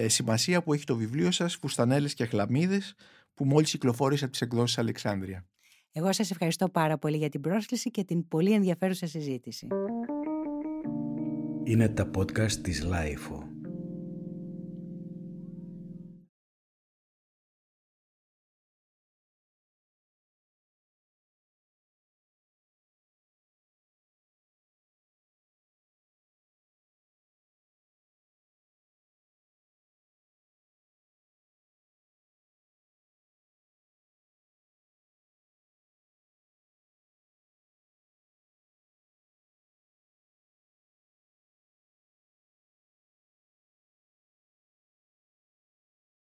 σημασία 0.05 0.63
που 0.63 0.73
έχει 0.73 0.83
το 0.83 0.95
βιβλίο 0.95 1.31
σας 1.31 1.55
«Φουστανέλες 1.55 2.13
και 2.13 2.25
Χλαμίδες» 2.25 2.95
που 3.33 3.45
μόλις 3.45 3.71
κυκλοφόρησε 3.71 4.23
από 4.23 4.31
τις 4.31 4.41
εκδόσεις 4.41 4.77
Αλεξάνδρεια. 4.77 5.45
Εγώ 5.91 6.13
σας 6.13 6.31
ευχαριστώ 6.31 6.69
πάρα 6.69 6.97
πολύ 6.97 7.17
για 7.17 7.29
την 7.29 7.41
πρόσκληση 7.41 7.91
και 7.91 8.03
την 8.03 8.27
πολύ 8.27 8.53
ενδιαφέρουσα 8.53 9.07
συζήτηση. 9.07 9.67
Είναι 11.63 11.89
τα 11.89 12.09
podcast 12.17 12.51
της 12.51 12.83
LiFO. 12.83 13.46